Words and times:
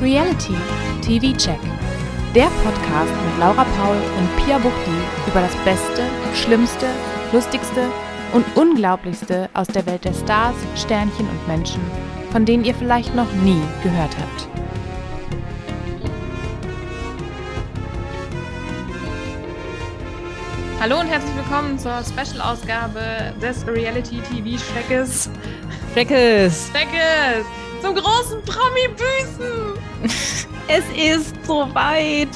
Reality 0.00 0.54
TV 1.02 1.36
Check. 1.36 1.60
Der 2.34 2.46
Podcast 2.64 3.12
mit 3.12 3.38
Laura 3.38 3.66
Paul 3.76 3.96
und 4.16 4.36
Pia 4.38 4.56
Buchti 4.56 4.96
über 5.26 5.42
das 5.42 5.54
Beste, 5.56 6.04
Schlimmste, 6.34 6.86
Lustigste 7.32 7.86
und 8.32 8.46
Unglaublichste 8.56 9.50
aus 9.52 9.66
der 9.66 9.84
Welt 9.84 10.06
der 10.06 10.14
Stars, 10.14 10.54
Sternchen 10.74 11.28
und 11.28 11.46
Menschen, 11.46 11.82
von 12.32 12.46
denen 12.46 12.64
ihr 12.64 12.74
vielleicht 12.74 13.14
noch 13.14 13.30
nie 13.44 13.60
gehört 13.82 14.16
habt. 14.18 14.48
Hallo 20.80 21.00
und 21.00 21.08
herzlich 21.08 21.36
willkommen 21.36 21.78
zur 21.78 22.00
Special-Ausgabe 22.02 23.34
des 23.42 23.66
Reality 23.66 24.22
TV 24.22 24.62
Checkes. 24.72 25.28
Schreckes! 25.92 26.70
Checkes! 26.72 27.44
Zum 27.82 27.94
großen 27.94 28.42
Promi-Büßen! 28.46 29.79
Es 30.72 30.84
ist 30.96 31.34
soweit 31.44 32.28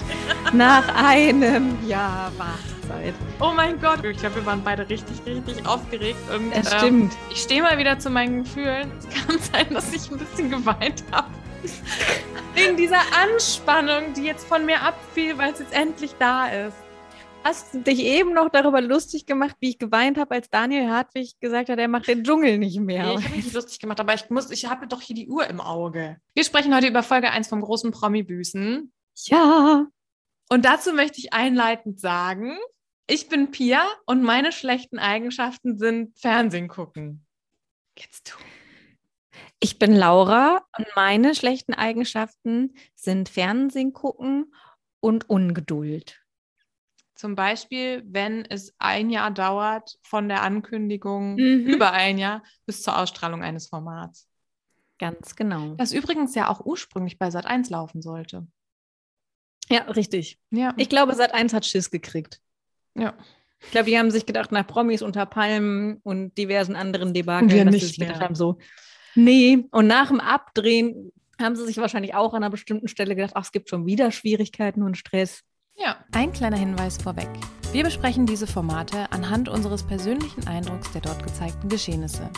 nach 0.53 0.93
einem 0.97 1.77
Jahr 1.87 2.33
Wartezeit. 2.37 3.15
Oh 3.39 3.53
mein 3.55 3.81
Gott! 3.81 4.05
Ich 4.05 4.19
glaube, 4.19 4.37
wir 4.37 4.47
waren 4.47 4.61
beide 4.65 4.89
richtig, 4.89 5.25
richtig 5.25 5.65
aufgeregt. 5.65 6.19
Und, 6.35 6.51
Es 6.51 6.73
ähm, 6.73 6.79
stimmt. 6.79 7.13
ich 7.31 7.41
stehe 7.43 7.63
mal 7.63 7.79
wieder 7.79 7.97
zu 8.01 8.11
meinen 8.11 8.43
Gefühlen. 8.43 8.91
Es 8.99 9.09
kann 9.27 9.39
sein, 9.53 9.67
dass 9.73 9.93
ich 9.93 10.11
ein 10.11 10.19
bisschen 10.19 10.51
geweint 10.51 11.05
habe. 11.13 11.29
Wegen 12.55 12.77
dieser 12.77 13.01
Anspannung, 13.23 14.13
die 14.15 14.25
jetzt 14.25 14.47
von 14.49 14.67
mir 14.67 14.83
abfiel, 14.83 15.39
weil 15.39 15.53
es 15.53 15.61
jetzt 15.61 15.73
endlich 15.73 16.15
da 16.19 16.49
ist. 16.49 16.77
Hast 17.45 17.75
du 17.75 17.81
dich 17.81 18.01
eben 18.01 18.33
noch 18.33 18.49
darüber 18.49 18.81
lustig 18.81 19.27
gemacht, 19.27 19.55
wie 19.61 19.69
ich 19.69 19.79
geweint 19.79 20.17
habe, 20.17 20.35
als 20.35 20.49
Daniel 20.49 20.89
Hartwig 20.89 21.39
gesagt 21.41 21.69
hat, 21.69 21.79
er 21.79 21.89
macht 21.89 22.09
den 22.09 22.25
Dschungel 22.25 22.57
nicht 22.57 22.81
mehr? 22.81 23.05
Nee, 23.05 23.19
ich 23.19 23.25
habe 23.25 23.37
mich 23.37 23.45
nicht 23.45 23.55
lustig 23.55 23.79
gemacht, 23.79 24.01
aber 24.01 24.15
ich 24.15 24.31
muss, 24.31 24.51
ich 24.51 24.65
habe 24.67 24.87
doch 24.87 25.03
hier 25.03 25.15
die 25.15 25.29
Uhr 25.29 25.47
im 25.47 25.61
Auge. 25.61 26.17
Wir 26.35 26.45
sprechen 26.45 26.75
heute 26.75 26.87
über 26.87 27.03
Folge 27.03 27.31
1 27.31 27.49
vom 27.49 27.61
großen 27.61 27.91
Promi-Büßen. 27.91 28.91
ja. 29.27 29.87
Und 30.49 30.65
dazu 30.65 30.95
möchte 30.95 31.19
ich 31.19 31.35
einleitend 31.35 32.01
sagen, 32.01 32.57
ich 33.07 33.29
bin 33.29 33.51
Pia 33.51 33.85
und 34.07 34.23
meine 34.23 34.51
schlechten 34.51 34.99
Eigenschaften 34.99 35.77
sind 35.79 36.19
Fernsehen 36.19 36.69
gucken. 36.69 37.27
Jetzt 37.99 38.31
du. 38.31 38.39
Ich 39.61 39.79
bin 39.79 39.95
Laura 39.95 40.63
und 40.79 40.87
meine 40.97 41.35
schlechten 41.35 41.75
Eigenschaften 41.75 42.75
sind 42.95 43.29
Fernsehen 43.29 43.93
gucken 43.93 44.55
und 45.01 45.29
Ungeduld. 45.29 46.24
Zum 47.15 47.37
Beispiel, 47.37 48.03
wenn 48.07 48.45
es 48.45 48.75
ein 48.79 49.09
Jahr 49.11 49.31
dauert 49.31 49.99
von 50.03 50.29
der 50.29 50.43
Ankündigung, 50.43 51.37
Mhm. 51.37 51.67
über 51.67 51.93
ein 51.93 52.19
Jahr, 52.19 52.43
bis 52.67 52.83
zur 52.83 52.99
Ausstrahlung 52.99 53.43
eines 53.43 53.69
Formats. 53.69 54.29
Ganz 54.99 55.37
genau. 55.37 55.75
Das 55.77 55.93
übrigens 55.93 56.35
ja 56.35 56.49
auch 56.49 56.65
ursprünglich 56.65 57.19
bei 57.19 57.29
Sat1 57.29 57.71
laufen 57.71 58.03
sollte. 58.03 58.47
Ja, 59.71 59.83
richtig. 59.85 60.39
Ja. 60.51 60.75
Ich 60.77 60.89
glaube, 60.89 61.13
Sat1 61.15 61.53
hat 61.53 61.65
Schiss 61.67 61.91
gekriegt. 61.91 62.41
ja. 62.95 63.15
Ich 63.61 63.71
glaube, 63.71 63.87
die 63.89 63.99
haben 63.99 64.11
sich 64.11 64.27
gedacht, 64.27 64.53
nach 64.53 64.67
Promis 64.67 65.01
unter 65.01 65.25
Palmen 65.25 65.97
und 66.03 66.37
diversen 66.37 66.77
anderen 66.77 67.15
Debakeln, 67.15 67.51
Wir 67.51 67.65
dass 67.65 67.73
nicht 67.73 67.95
sie 67.95 68.01
gedacht 68.03 68.21
haben, 68.21 68.35
so, 68.35 68.59
nee. 69.15 69.65
Und 69.71 69.87
nach 69.87 70.09
dem 70.09 70.21
Abdrehen 70.21 71.11
haben 71.41 71.57
sie 71.57 71.65
sich 71.65 71.79
wahrscheinlich 71.79 72.15
auch 72.15 72.35
an 72.35 72.43
einer 72.43 72.51
bestimmten 72.51 72.89
Stelle 72.89 73.17
gedacht, 73.17 73.33
ach, 73.35 73.45
es 73.45 73.53
gibt 73.53 73.71
schon 73.71 73.87
wieder 73.87 74.11
Schwierigkeiten 74.11 74.83
und 74.83 74.99
Stress. 74.99 75.45
Ja. 75.77 75.97
Ein 76.13 76.33
kleiner 76.33 76.57
Hinweis 76.57 76.99
vorweg. 76.99 77.29
Wir 77.73 77.83
besprechen 77.83 78.27
diese 78.27 78.47
Formate 78.47 79.11
anhand 79.11 79.49
unseres 79.49 79.83
persönlichen 79.83 80.47
Eindrucks 80.47 80.93
der 80.93 81.01
dort 81.01 81.25
gezeigten 81.25 81.69
Geschehnisse. 81.69 82.31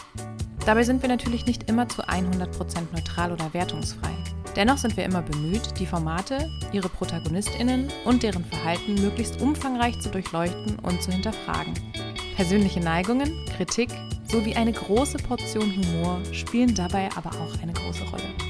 Dabei 0.64 0.82
sind 0.82 1.02
wir 1.02 1.08
natürlich 1.08 1.46
nicht 1.46 1.68
immer 1.68 1.88
zu 1.88 2.02
100% 2.02 2.92
neutral 2.92 3.32
oder 3.32 3.52
wertungsfrei. 3.52 4.10
Dennoch 4.56 4.78
sind 4.78 4.96
wir 4.96 5.04
immer 5.04 5.20
bemüht, 5.20 5.78
die 5.78 5.84
Formate, 5.84 6.50
ihre 6.72 6.88
ProtagonistInnen 6.88 7.88
und 8.06 8.22
deren 8.22 8.44
Verhalten 8.44 8.94
möglichst 8.94 9.40
umfangreich 9.42 10.00
zu 10.00 10.08
durchleuchten 10.08 10.78
und 10.78 11.02
zu 11.02 11.12
hinterfragen. 11.12 11.74
Persönliche 12.36 12.80
Neigungen, 12.80 13.30
Kritik 13.56 13.90
sowie 14.24 14.54
eine 14.54 14.72
große 14.72 15.18
Portion 15.18 15.76
Humor 15.76 16.20
spielen 16.32 16.74
dabei 16.74 17.10
aber 17.14 17.30
auch 17.30 17.62
eine 17.62 17.74
große 17.74 18.04
Rolle. 18.04 18.45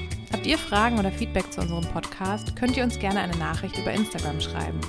Ihr 0.46 0.58
Fragen 0.58 0.98
oder 1.00 1.10
Feedback 1.10 1.52
zu 1.52 1.60
unserem 1.60 1.84
Podcast, 1.86 2.54
könnt 2.54 2.76
ihr 2.76 2.84
uns 2.84 3.00
gerne 3.00 3.18
eine 3.18 3.36
Nachricht 3.36 3.76
über 3.78 3.92
Instagram 3.92 4.40
schreiben. 4.40 4.80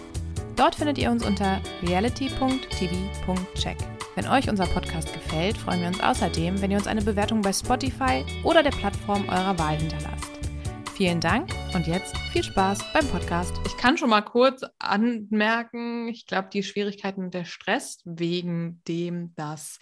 Dort 0.56 0.75
findet 0.75 1.00
ihr 1.00 1.09
uns 1.09 1.25
unter 1.25 1.59
reality.tv.check. 1.81 3.78
Wenn 4.13 4.28
euch 4.28 4.50
unser 4.50 4.68
Podcast 4.68 5.12
gefällt, 5.12 5.57
freuen 5.57 5.81
wir 5.81 5.88
uns 5.88 6.00
außerdem, 6.00 6.62
wenn 6.62 6.69
ihr 6.69 6.78
uns 6.78 6.85
eine 6.85 7.01
Bewertung 7.01 7.41
bei 7.41 7.51
Spotify 7.51 8.23
oder 8.44 8.62
der 8.62 8.69
Plattform 8.69 9.28
eurer 9.29 9.57
Wahl 9.57 9.78
hinterlasst. 9.78 10.29
Vielen 10.94 11.19
Dank 11.19 11.50
und 11.74 11.88
jetzt 11.88 12.16
viel 12.31 12.44
Spaß 12.44 12.94
beim 12.94 13.07
Podcast. 13.07 13.56
Ich 13.66 13.78
kann 13.78 13.97
schon 13.97 14.12
mal 14.12 14.22
kurz 14.22 14.62
anmerken, 14.78 16.07
ich 16.07 16.28
glaube, 16.28 16.50
die 16.53 16.62
Schwierigkeiten 16.62 17.24
und 17.24 17.34
der 17.34 17.45
Stress 17.45 18.03
wegen 18.06 18.84
dem, 18.88 19.34
dass 19.34 19.79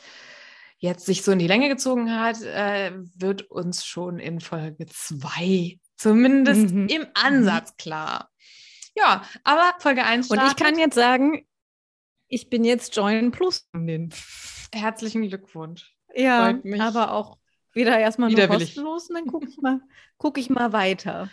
jetzt 0.77 1.05
sich 1.05 1.23
so 1.23 1.31
in 1.31 1.39
die 1.39 1.47
Länge 1.47 1.69
gezogen 1.69 2.11
hat, 2.19 2.41
äh, 2.41 2.91
wird 3.15 3.43
uns 3.43 3.85
schon 3.85 4.19
in 4.19 4.39
Folge 4.39 4.85
2 4.85 5.79
zumindest 5.97 6.71
Mhm. 6.73 6.87
im 6.87 7.07
Ansatz 7.13 7.75
klar. 7.77 8.29
Ja, 8.95 9.23
aber 9.43 9.73
Folge 9.79 10.03
1 10.05 10.29
Und 10.29 10.41
ich 10.45 10.55
kann 10.55 10.77
jetzt 10.77 10.95
sagen, 10.95 11.45
ich 12.27 12.49
bin 12.49 12.63
jetzt 12.63 12.95
Join 12.95 13.31
Plus. 13.31 13.67
Herzlichen 14.73 15.27
Glückwunsch. 15.27 15.93
Ja, 16.13 16.57
aber 16.79 17.11
auch 17.11 17.37
wieder 17.73 17.97
erstmal 17.99 18.29
nur 18.29 18.37
Widerwillig. 18.37 18.69
kostenlos 18.69 19.09
und 19.09 19.15
dann 19.15 19.27
gucke 19.27 19.47
ich, 19.49 19.57
mal- 19.57 19.81
guck 20.17 20.37
ich 20.37 20.49
mal 20.49 20.71
weiter. 20.73 21.29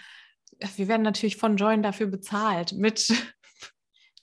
Wir 0.76 0.88
werden 0.88 1.03
natürlich 1.03 1.36
von 1.36 1.56
Join 1.56 1.82
dafür 1.82 2.06
bezahlt. 2.09 2.72
Mit. 2.72 3.12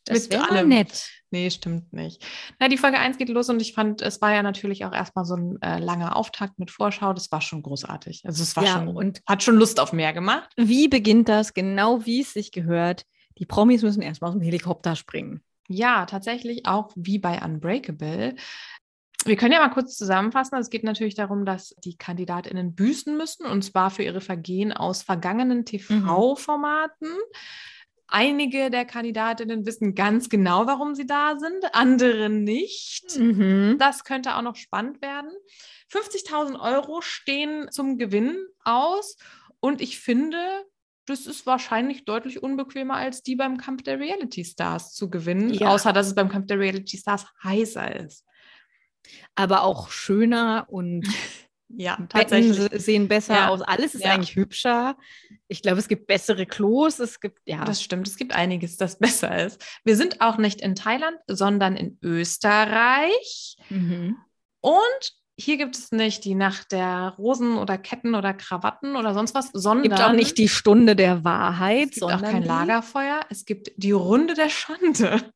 Das 0.05 0.29
wäre 0.29 0.65
nett. 0.65 1.09
Nee, 1.31 1.49
stimmt 1.51 1.93
nicht. 1.93 2.25
Na, 2.59 2.67
die 2.69 2.77
Folge 2.77 2.97
1 2.97 3.17
geht 3.17 3.29
los 3.29 3.49
und 3.49 3.61
ich 3.61 3.73
fand, 3.73 4.01
es 4.01 4.19
war 4.21 4.33
ja 4.33 4.41
natürlich 4.41 4.85
auch 4.85 4.93
erstmal 4.93 5.25
so 5.25 5.35
ein 5.35 5.61
äh, 5.61 5.77
langer 5.79 6.15
Auftakt 6.15 6.57
mit 6.57 6.71
Vorschau. 6.71 7.13
Das 7.13 7.31
war 7.31 7.39
schon 7.41 7.61
großartig. 7.61 8.23
Also 8.25 8.41
es 8.41 8.55
war 8.55 8.63
Ja, 8.63 8.73
schon 8.73 8.87
und- 8.89 9.21
hat 9.27 9.43
schon 9.43 9.55
Lust 9.55 9.79
auf 9.79 9.93
mehr 9.93 10.11
gemacht. 10.13 10.49
Wie 10.57 10.87
beginnt 10.87 11.29
das? 11.29 11.53
Genau 11.53 12.05
wie 12.05 12.21
es 12.21 12.33
sich 12.33 12.51
gehört. 12.51 13.05
Die 13.37 13.45
Promis 13.45 13.83
müssen 13.83 14.01
erstmal 14.01 14.29
aus 14.29 14.35
dem 14.35 14.41
Helikopter 14.41 14.95
springen. 14.95 15.41
Ja, 15.67 16.07
tatsächlich 16.07 16.65
auch 16.65 16.91
wie 16.95 17.19
bei 17.19 17.39
Unbreakable. 17.43 18.35
Wir 19.25 19.35
können 19.35 19.51
ja 19.51 19.59
mal 19.59 19.69
kurz 19.69 19.95
zusammenfassen. 19.97 20.55
Also 20.55 20.65
Es 20.67 20.71
geht 20.71 20.83
natürlich 20.83 21.13
darum, 21.13 21.45
dass 21.45 21.75
die 21.83 21.95
KandidatInnen 21.95 22.73
büßen 22.73 23.15
müssen 23.15 23.45
und 23.45 23.61
zwar 23.63 23.91
für 23.91 24.01
ihre 24.01 24.21
Vergehen 24.21 24.73
aus 24.73 25.03
vergangenen 25.03 25.63
TV-Formaten. 25.65 27.09
Einige 28.11 28.69
der 28.69 28.85
Kandidatinnen 28.85 29.65
wissen 29.65 29.93
ganz 29.95 30.29
genau, 30.29 30.65
warum 30.65 30.95
sie 30.95 31.05
da 31.05 31.37
sind, 31.37 31.63
andere 31.73 32.29
nicht. 32.29 33.17
Mhm. 33.17 33.77
Das 33.79 34.03
könnte 34.03 34.35
auch 34.35 34.41
noch 34.41 34.55
spannend 34.55 35.01
werden. 35.01 35.31
50.000 35.91 36.59
Euro 36.59 37.01
stehen 37.01 37.67
zum 37.71 37.97
Gewinn 37.97 38.35
aus 38.63 39.15
und 39.59 39.81
ich 39.81 39.99
finde, 39.99 40.37
das 41.05 41.25
ist 41.25 41.45
wahrscheinlich 41.45 42.05
deutlich 42.05 42.41
unbequemer 42.43 42.95
als 42.95 43.23
die 43.23 43.35
beim 43.35 43.57
Kampf 43.57 43.83
der 43.83 43.99
Reality 43.99 44.45
Stars 44.45 44.93
zu 44.93 45.09
gewinnen, 45.09 45.49
Ja. 45.53 45.69
außer 45.69 45.93
dass 45.93 46.07
es 46.07 46.15
beim 46.15 46.29
Kampf 46.29 46.47
der 46.47 46.59
Reality 46.59 46.97
Stars 46.97 47.25
heißer 47.43 47.95
ist. 47.95 48.25
Aber 49.35 49.63
auch 49.63 49.89
schöner 49.89 50.65
und 50.69 51.03
Ja, 51.71 51.97
Betten 52.11 52.51
se- 52.53 52.69
sehen 52.79 53.07
besser 53.07 53.35
Ja. 53.35 53.49
aus. 53.49 53.61
Alles 53.61 53.93
ist 53.95 54.03
Ja. 54.03 54.13
eigentlich 54.13 54.35
hübscher. 54.35 54.97
Ich 55.47 55.61
glaube, 55.61 55.77
es 55.77 55.87
gibt 55.87 56.07
bessere 56.07 56.45
Klos. 56.47 56.99
Es 56.99 57.19
gibt, 57.19 57.39
ja. 57.45 57.63
Das 57.63 57.81
stimmt, 57.83 58.07
es 58.07 58.17
gibt 58.17 58.33
einiges, 58.33 58.75
das 58.77 58.97
besser 58.99 59.45
ist. 59.45 59.63
Wir 59.83 59.95
sind 59.95 60.19
auch 60.21 60.37
nicht 60.37 60.61
in 60.61 60.75
Thailand, 60.75 61.17
sondern 61.27 61.75
in 61.77 61.97
Österreich. 62.01 63.57
Mhm. 63.69 64.17
Und 64.61 65.13
hier 65.37 65.57
gibt 65.57 65.77
es 65.77 65.91
nicht 65.91 66.25
die 66.25 66.35
Nacht 66.35 66.71
der 66.73 67.15
Rosen 67.17 67.57
oder 67.57 67.77
Ketten 67.77 68.13
oder 68.15 68.33
Krawatten 68.33 68.95
oder 68.97 69.13
sonst 69.13 69.33
was, 69.35 69.49
sondern 69.53 69.85
Es 69.91 69.97
gibt 69.97 70.09
auch 70.09 70.13
nicht 70.13 70.37
die 70.37 70.49
Stunde 70.49 70.95
der 70.97 71.23
Wahrheit, 71.23 71.89
es 71.89 71.91
gibt 71.95 72.03
auch 72.03 72.09
sondern 72.11 72.31
kein 72.31 72.41
die- 72.41 72.47
Lagerfeuer. 72.47 73.21
Es 73.29 73.45
gibt 73.45 73.71
die 73.77 73.91
Runde 73.93 74.33
der 74.33 74.49
Schande. 74.49 75.31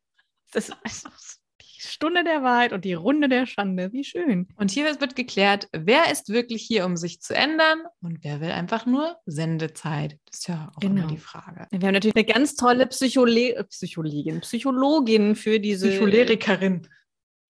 Das 0.51 0.69
ist 0.69 0.75
Stunde 1.87 2.23
der 2.23 2.43
Wahrheit 2.43 2.73
und 2.73 2.85
die 2.85 2.93
Runde 2.93 3.29
der 3.29 3.45
Schande. 3.45 3.91
Wie 3.93 4.03
schön. 4.03 4.47
Und 4.55 4.71
hier 4.71 4.85
wird 4.99 5.15
geklärt, 5.15 5.67
wer 5.71 6.11
ist 6.11 6.29
wirklich 6.29 6.63
hier, 6.63 6.85
um 6.85 6.97
sich 6.97 7.21
zu 7.21 7.35
ändern 7.35 7.81
und 8.01 8.23
wer 8.23 8.41
will 8.41 8.51
einfach 8.51 8.85
nur 8.85 9.17
Sendezeit. 9.25 10.17
Das 10.25 10.39
ist 10.39 10.47
ja 10.47 10.71
auch 10.75 10.81
immer 10.81 10.95
Genau. 10.95 11.07
die 11.07 11.17
Frage. 11.17 11.67
Wir 11.71 11.87
haben 11.87 11.93
natürlich 11.93 12.15
eine 12.15 12.25
ganz 12.25 12.55
tolle 12.55 12.87
Psychole 12.87 13.63
Psychologin, 13.69 14.41
Psychologin 14.41 15.35
für 15.35 15.59
diese 15.59 15.89
Psycholerikerin. 15.89 16.87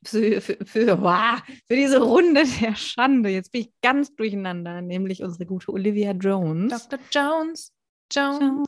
Psy 0.03 0.41
für, 0.41 0.57
für, 0.65 1.01
wow, 1.01 1.41
für 1.67 1.75
diese 1.75 2.01
Runde 2.01 2.43
der 2.61 2.75
Schande. 2.75 3.29
Jetzt 3.29 3.51
bin 3.51 3.61
ich 3.61 3.71
ganz 3.81 4.13
durcheinander, 4.15 4.81
nämlich 4.81 5.23
unsere 5.23 5.45
gute 5.45 5.71
Olivia 5.71 6.11
Jones. 6.11 6.89
Dr. 6.89 6.99
Jones. 7.11 7.71
Jones. 8.11 8.67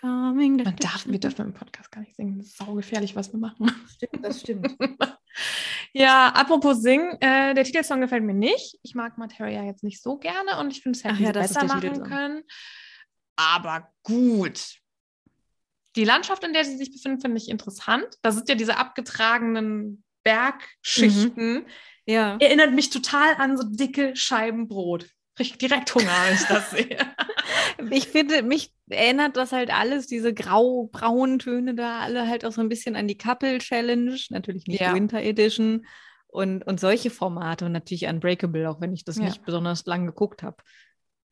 Coming 0.00 0.56
Man 0.62 0.76
darf, 0.76 1.06
wir 1.06 1.20
dürfen 1.20 1.46
im 1.46 1.52
Podcast 1.52 1.90
gar 1.90 2.00
nicht 2.00 2.16
singen. 2.16 2.38
Das 2.38 2.48
ist 2.48 2.56
saugefährlich, 2.58 3.14
was 3.16 3.32
wir 3.32 3.38
machen. 3.40 3.70
Stimmt, 3.88 4.24
das 4.24 4.40
stimmt. 4.40 4.76
Ja, 5.92 6.28
apropos 6.28 6.82
singen, 6.82 7.16
äh, 7.20 7.52
der 7.54 7.64
Titelsong 7.64 8.00
gefällt 8.00 8.22
mir 8.22 8.34
nicht. 8.34 8.78
Ich 8.82 8.94
mag 8.94 9.18
Materia 9.18 9.64
jetzt 9.64 9.82
nicht 9.82 10.00
so 10.00 10.18
gerne 10.18 10.58
und 10.58 10.70
ich 10.70 10.82
finde, 10.82 10.96
es 10.96 11.04
hätten 11.04 11.16
Ach 11.16 11.20
ja, 11.20 11.32
das 11.32 11.52
besser 11.52 11.66
machen 11.66 11.80
Titelsong. 11.80 12.06
können. 12.06 12.42
aber 13.36 13.92
gut. 14.04 14.76
Die 15.96 16.04
Landschaft, 16.04 16.44
in 16.44 16.52
der 16.52 16.64
sie 16.64 16.76
sich 16.76 16.92
befinden, 16.92 17.20
finde 17.20 17.38
ich 17.38 17.48
interessant. 17.48 18.06
Da 18.22 18.30
sind 18.30 18.48
ja 18.48 18.54
diese 18.54 18.76
abgetragenen 18.76 20.04
Bergschichten. 20.22 21.54
Mhm. 21.54 21.66
Ja. 22.06 22.36
Erinnert 22.40 22.72
mich 22.72 22.90
total 22.90 23.34
an 23.36 23.56
so 23.56 23.64
dicke 23.68 24.14
Scheiben 24.14 24.68
Brot. 24.68 25.08
Krieg 25.40 25.58
direkt 25.58 25.94
Hunger, 25.94 26.12
wenn 26.26 26.34
ich 26.34 26.44
das 26.46 26.70
sehe. 26.70 26.96
Ich 27.90 28.08
finde, 28.08 28.42
mich 28.42 28.72
erinnert 28.88 29.36
das 29.36 29.52
halt 29.52 29.72
alles, 29.72 30.06
diese 30.06 30.34
grau-braunen 30.34 31.38
Töne 31.38 31.74
da, 31.74 32.00
alle 32.00 32.28
halt 32.28 32.44
auch 32.44 32.52
so 32.52 32.60
ein 32.60 32.68
bisschen 32.68 32.94
an 32.94 33.08
die 33.08 33.16
Couple 33.16 33.58
Challenge, 33.58 34.16
natürlich 34.28 34.66
nicht 34.66 34.80
Ja. 34.80 34.94
Winter 34.94 35.20
Edition 35.22 35.86
und, 36.26 36.64
und 36.66 36.78
solche 36.78 37.10
Formate 37.10 37.64
und 37.64 37.72
natürlich 37.72 38.06
Unbreakable, 38.06 38.68
auch 38.68 38.80
wenn 38.80 38.92
ich 38.92 39.04
das 39.04 39.16
Ja. 39.16 39.24
nicht 39.24 39.44
besonders 39.44 39.86
lang 39.86 40.06
geguckt 40.06 40.42
habe. 40.42 40.58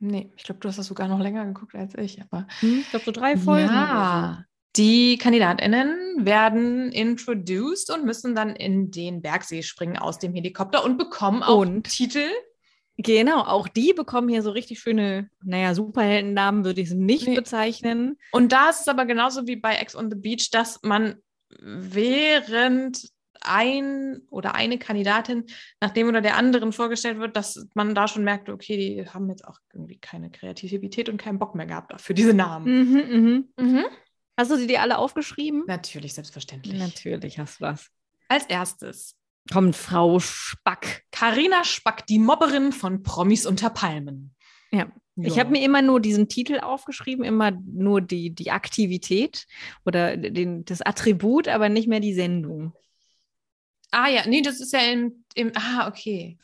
Nee, 0.00 0.32
ich 0.37 0.44
glaube, 0.44 0.61
du 0.61 0.69
hast 0.69 0.78
das 0.78 0.87
sogar 0.87 1.06
noch 1.08 1.20
länger 1.20 1.44
geguckt 1.44 1.75
als 1.75 1.94
ich. 1.96 2.20
Aber 2.22 2.46
Hm, 2.61 2.81
ich 2.81 2.90
glaube, 2.90 3.04
so 3.04 3.12
drei 3.12 3.37
Folgen. 3.37 3.75
Ja. 3.75 4.44
Die 4.76 5.19
KandidatInnen 5.19 6.25
werden 6.25 6.93
introduced 6.93 7.90
und 7.90 8.04
müssen 8.04 8.34
dann 8.34 8.54
in 8.56 8.90
den 8.90 9.22
Bergsee 9.22 9.62
springen 9.62 9.99
aus 9.99 10.19
dem 10.19 10.34
Helikopter 10.34 10.84
und 10.84 10.99
bekommen 10.99 11.43
auch 11.43 11.58
Und? 11.58 11.84
Titel. 11.88 12.26
Genau, 13.00 13.42
auch 13.42 13.68
die 13.68 13.92
bekommen 13.92 14.28
hier 14.28 14.42
so 14.42 14.50
richtig 14.50 14.80
schöne, 14.80 15.30
naja, 15.44 15.72
Superheldennamen 15.72 16.64
würde 16.64 16.80
ich 16.80 16.88
sie 16.88 16.96
nicht 16.96 17.28
Nee. 17.28 17.36
bezeichnen. 17.36 18.18
Und 18.32 18.50
da 18.50 18.70
ist 18.70 18.80
es 18.80 18.88
aber 18.88 19.06
genauso 19.06 19.46
wie 19.46 19.54
bei 19.54 19.76
Ex 19.76 19.94
on 19.94 20.10
the 20.10 20.16
Beach, 20.16 20.50
dass 20.50 20.80
man 20.82 21.16
während 21.60 23.08
ein 23.40 24.22
oder 24.30 24.56
eine 24.56 24.78
Kandidatin 24.78 25.44
nach 25.80 25.90
dem 25.90 26.08
oder 26.08 26.20
der 26.20 26.36
anderen 26.36 26.72
vorgestellt 26.72 27.20
wird, 27.20 27.36
dass 27.36 27.68
man 27.74 27.94
da 27.94 28.08
schon 28.08 28.24
merkt, 28.24 28.48
okay, 28.48 28.76
die 28.76 29.08
haben 29.08 29.28
jetzt 29.30 29.46
auch 29.46 29.58
irgendwie 29.72 29.98
keine 29.98 30.30
Kreativität 30.30 31.08
und 31.08 31.18
keinen 31.18 31.38
Bock 31.38 31.54
mehr 31.54 31.66
gehabt 31.66 32.00
für 32.00 32.14
diese 32.14 32.34
Namen. 32.34 32.90
Mhm, 32.90 33.52
mhm. 33.56 33.64
Mhm. 33.64 33.84
Hast 34.36 34.50
du 34.50 34.56
sie 34.56 34.66
dir 34.66 34.82
alle 34.82 34.98
aufgeschrieben? 34.98 35.62
Natürlich, 35.68 36.14
selbstverständlich. 36.14 36.78
Natürlich 36.78 37.38
hast 37.38 37.60
du 37.60 37.64
das. 37.64 37.90
Als 38.28 38.44
erstes 38.46 39.16
Kommt 39.52 39.76
Frau 39.76 40.18
Spack. 40.20 41.04
Carina 41.10 41.64
Spack, 41.64 42.06
die 42.06 42.18
Mobberin 42.18 42.72
von 42.72 43.02
Promis 43.02 43.46
unter 43.46 43.70
Palmen. 43.70 44.34
Ja. 44.70 44.90
Ich 45.20 45.38
habe 45.38 45.50
mir 45.50 45.64
immer 45.64 45.82
nur 45.82 46.00
diesen 46.00 46.28
Titel 46.28 46.60
aufgeschrieben, 46.60 47.24
immer 47.24 47.50
nur 47.50 48.00
die, 48.00 48.30
die 48.30 48.52
Aktivität 48.52 49.46
oder 49.84 50.16
den, 50.16 50.64
das 50.64 50.80
Attribut, 50.80 51.48
aber 51.48 51.68
nicht 51.68 51.88
mehr 51.88 51.98
die 51.98 52.14
Sendung. 52.14 52.72
Ah 53.90 54.08
ja, 54.08 54.26
nee, 54.28 54.42
das 54.42 54.60
ist 54.60 54.72
ja 54.72 54.80
im, 54.80 55.24
im 55.34 55.50
ah, 55.56 55.88
okay. 55.88 56.38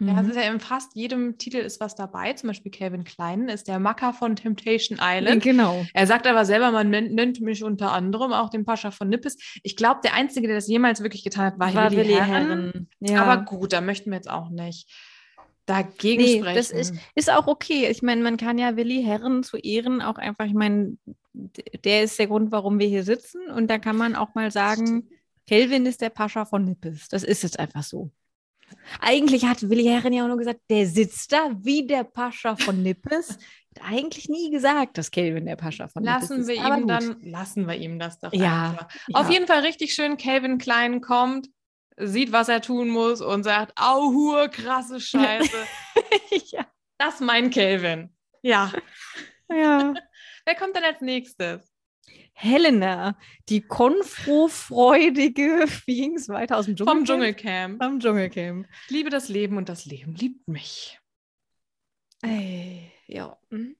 Ja, 0.00 0.14
das 0.14 0.24
Mhm. 0.24 0.30
ist 0.30 0.36
ja 0.36 0.42
in 0.52 0.60
fast 0.60 0.96
jedem 0.96 1.38
Titel 1.38 1.58
ist 1.58 1.78
was 1.80 1.94
dabei. 1.94 2.32
Zum 2.32 2.48
Beispiel 2.48 2.72
Calvin 2.72 3.04
Klein 3.04 3.48
ist 3.48 3.68
der 3.68 3.78
Macker 3.78 4.12
von 4.12 4.34
Temptation 4.34 4.98
Island. 5.00 5.42
Genau. 5.42 5.86
Er 5.94 6.06
sagt 6.08 6.26
aber 6.26 6.44
selber, 6.44 6.72
man 6.72 6.90
nennt, 6.90 7.40
mich 7.40 7.62
unter 7.62 7.92
anderem 7.92 8.32
auch 8.32 8.50
den 8.50 8.64
Pascha 8.64 8.90
von 8.90 9.08
Nippes. 9.08 9.36
Ich 9.62 9.76
glaube, 9.76 10.00
der 10.02 10.14
Einzige, 10.14 10.48
der 10.48 10.56
das 10.56 10.66
jemals 10.66 11.00
wirklich 11.02 11.22
getan 11.22 11.46
hat, 11.46 11.58
war, 11.60 11.72
War 11.74 11.92
Willi, 11.92 12.08
Willi 12.08 12.14
Herren. 12.14 12.88
Ja. 12.98 13.22
Aber 13.24 13.44
gut, 13.44 13.72
da 13.72 13.80
möchten 13.80 14.10
wir 14.10 14.16
jetzt 14.16 14.28
auch 14.30 14.50
nicht 14.50 14.90
dagegen 15.66 16.22
Nee, 16.22 16.38
sprechen. 16.40 16.56
das 16.56 16.70
ist, 16.70 16.94
ist 17.14 17.30
auch 17.30 17.46
okay. 17.46 17.86
Ich 17.88 18.02
meine, 18.02 18.22
man 18.22 18.36
kann 18.36 18.58
ja 18.58 18.76
Willi 18.76 19.02
Herren 19.02 19.42
zu 19.44 19.56
Ehren 19.56 20.02
auch 20.02 20.16
einfach, 20.16 20.44
ich 20.44 20.52
meine, 20.54 20.98
der 21.84 22.02
ist 22.02 22.18
der 22.18 22.26
Grund, 22.26 22.52
warum 22.52 22.78
wir 22.78 22.86
hier 22.88 23.04
sitzen. 23.04 23.48
Und 23.48 23.68
da 23.68 23.78
kann 23.78 23.96
man 23.96 24.14
auch 24.16 24.34
mal 24.34 24.50
sagen, 24.50 25.08
Kelvin 25.46 25.86
ist 25.86 26.00
der 26.00 26.10
Pascha 26.10 26.44
von 26.44 26.64
Nippes. 26.64 27.08
Das 27.08 27.22
ist 27.22 27.42
jetzt 27.44 27.58
einfach 27.58 27.82
so. 27.84 28.10
Eigentlich 29.00 29.44
hat 29.44 29.68
Willi 29.68 29.84
Herren 29.84 30.12
ja 30.12 30.24
auch 30.24 30.28
nur 30.28 30.38
gesagt, 30.38 30.60
der 30.70 30.86
sitzt 30.86 31.32
da 31.32 31.50
wie 31.60 31.86
der 31.86 32.04
Pascha 32.04 32.56
von 32.56 32.82
Nippes. 32.82 33.30
Hat 33.76 33.90
eigentlich 33.90 34.28
nie 34.28 34.50
gesagt, 34.50 34.98
dass 34.98 35.10
Kelvin 35.10 35.46
der 35.46 35.56
Pascha 35.56 35.88
von 35.88 36.04
lassen 36.04 36.38
Nippes 36.38 36.48
wir 36.48 36.54
ist. 36.54 36.62
Aber 36.62 36.76
ihm 36.76 36.80
gut. 36.82 36.90
dann, 36.90 37.22
lassen 37.22 37.66
wir 37.66 37.74
ihm 37.76 37.98
das 37.98 38.18
doch 38.20 38.32
Ja, 38.32 38.70
einfach. 38.70 38.88
ja. 39.08 39.20
Auf 39.20 39.30
jeden 39.30 39.46
Fall 39.46 39.60
richtig 39.60 39.94
schön, 39.94 40.16
Calvin 40.16 40.58
Klein 40.58 41.00
kommt, 41.00 41.48
sieht, 41.96 42.32
was 42.32 42.48
er 42.48 42.60
tun 42.60 42.88
muss 42.88 43.20
und 43.20 43.42
sagt, 43.42 43.72
auhur, 43.76 44.48
krasse 44.48 45.00
Scheiße. 45.00 45.56
ja. 46.52 46.66
das 46.98 47.14
ist 47.14 47.20
mein 47.20 47.50
Calvin. 47.50 48.14
Ja. 48.42 48.72
ja. 49.50 49.94
Wer 50.44 50.54
kommt 50.54 50.76
dann 50.76 50.84
als 50.84 51.00
nächstes? 51.00 51.73
Helena, 52.36 53.16
die 53.48 53.62
konfro-freudige, 53.62 55.66
wie 55.86 55.96
ging 55.96 56.16
es 56.16 56.28
weiter 56.28 56.56
aus 56.58 56.66
dem 56.66 56.74
Dschungel? 56.76 56.94
Vom 56.94 57.04
Dschungelcamp. 57.04 57.82
Vom 57.82 57.98
Dschungelcamp. 58.00 58.66
Ich 58.86 58.90
liebe 58.90 59.08
das 59.10 59.28
Leben 59.28 59.56
und 59.56 59.68
das 59.68 59.84
Leben 59.86 60.14
liebt 60.14 60.46
mich. 60.48 60.98
Ey, 62.22 62.90
ja. 63.06 63.36
hm. 63.50 63.76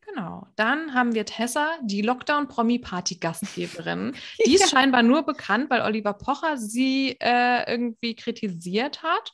Genau. 0.00 0.46
Dann 0.56 0.94
haben 0.94 1.14
wir 1.14 1.24
Tessa, 1.26 1.76
die 1.82 2.00
Lockdown-Promi-Party-Gastgeberin. 2.02 4.14
Die 4.46 4.54
ist 4.54 4.70
scheinbar 4.70 5.02
nur 5.02 5.22
bekannt, 5.22 5.68
weil 5.70 5.82
Oliver 5.82 6.14
Pocher 6.14 6.56
sie 6.56 7.16
äh, 7.20 7.70
irgendwie 7.70 8.14
kritisiert 8.16 9.02
hat. 9.02 9.32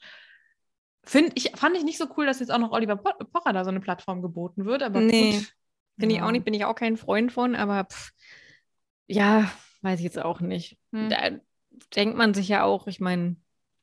Find 1.04 1.30
ich, 1.36 1.52
fand 1.54 1.76
ich 1.76 1.84
nicht 1.84 1.98
so 1.98 2.06
cool, 2.16 2.26
dass 2.26 2.40
jetzt 2.40 2.50
auch 2.50 2.58
noch 2.58 2.72
Oliver 2.72 2.96
Po- 2.96 3.24
Pocher 3.32 3.52
da 3.52 3.62
so 3.62 3.70
eine 3.70 3.78
Plattform 3.80 4.20
geboten 4.20 4.64
wird, 4.64 4.82
aber 4.82 5.00
Nee, 5.00 5.38
gut. 5.38 5.54
Finde 5.98 6.14
ich 6.14 6.20
Ja. 6.20 6.26
auch 6.26 6.30
nicht, 6.32 6.44
bin 6.44 6.54
ich 6.54 6.64
auch 6.64 6.74
kein 6.74 6.96
Freund 6.96 7.30
von, 7.32 7.54
aber 7.54 7.84
pff, 7.84 8.12
ja, 9.06 9.50
weiß 9.82 9.98
ich 10.00 10.04
jetzt 10.04 10.18
auch 10.18 10.40
nicht. 10.40 10.78
Hm. 10.92 11.10
Da 11.10 11.30
denkt 11.96 12.16
man 12.16 12.34
sich 12.34 12.48
ja 12.48 12.62
auch, 12.64 12.86
ich 12.86 13.00
meine, 13.00 13.36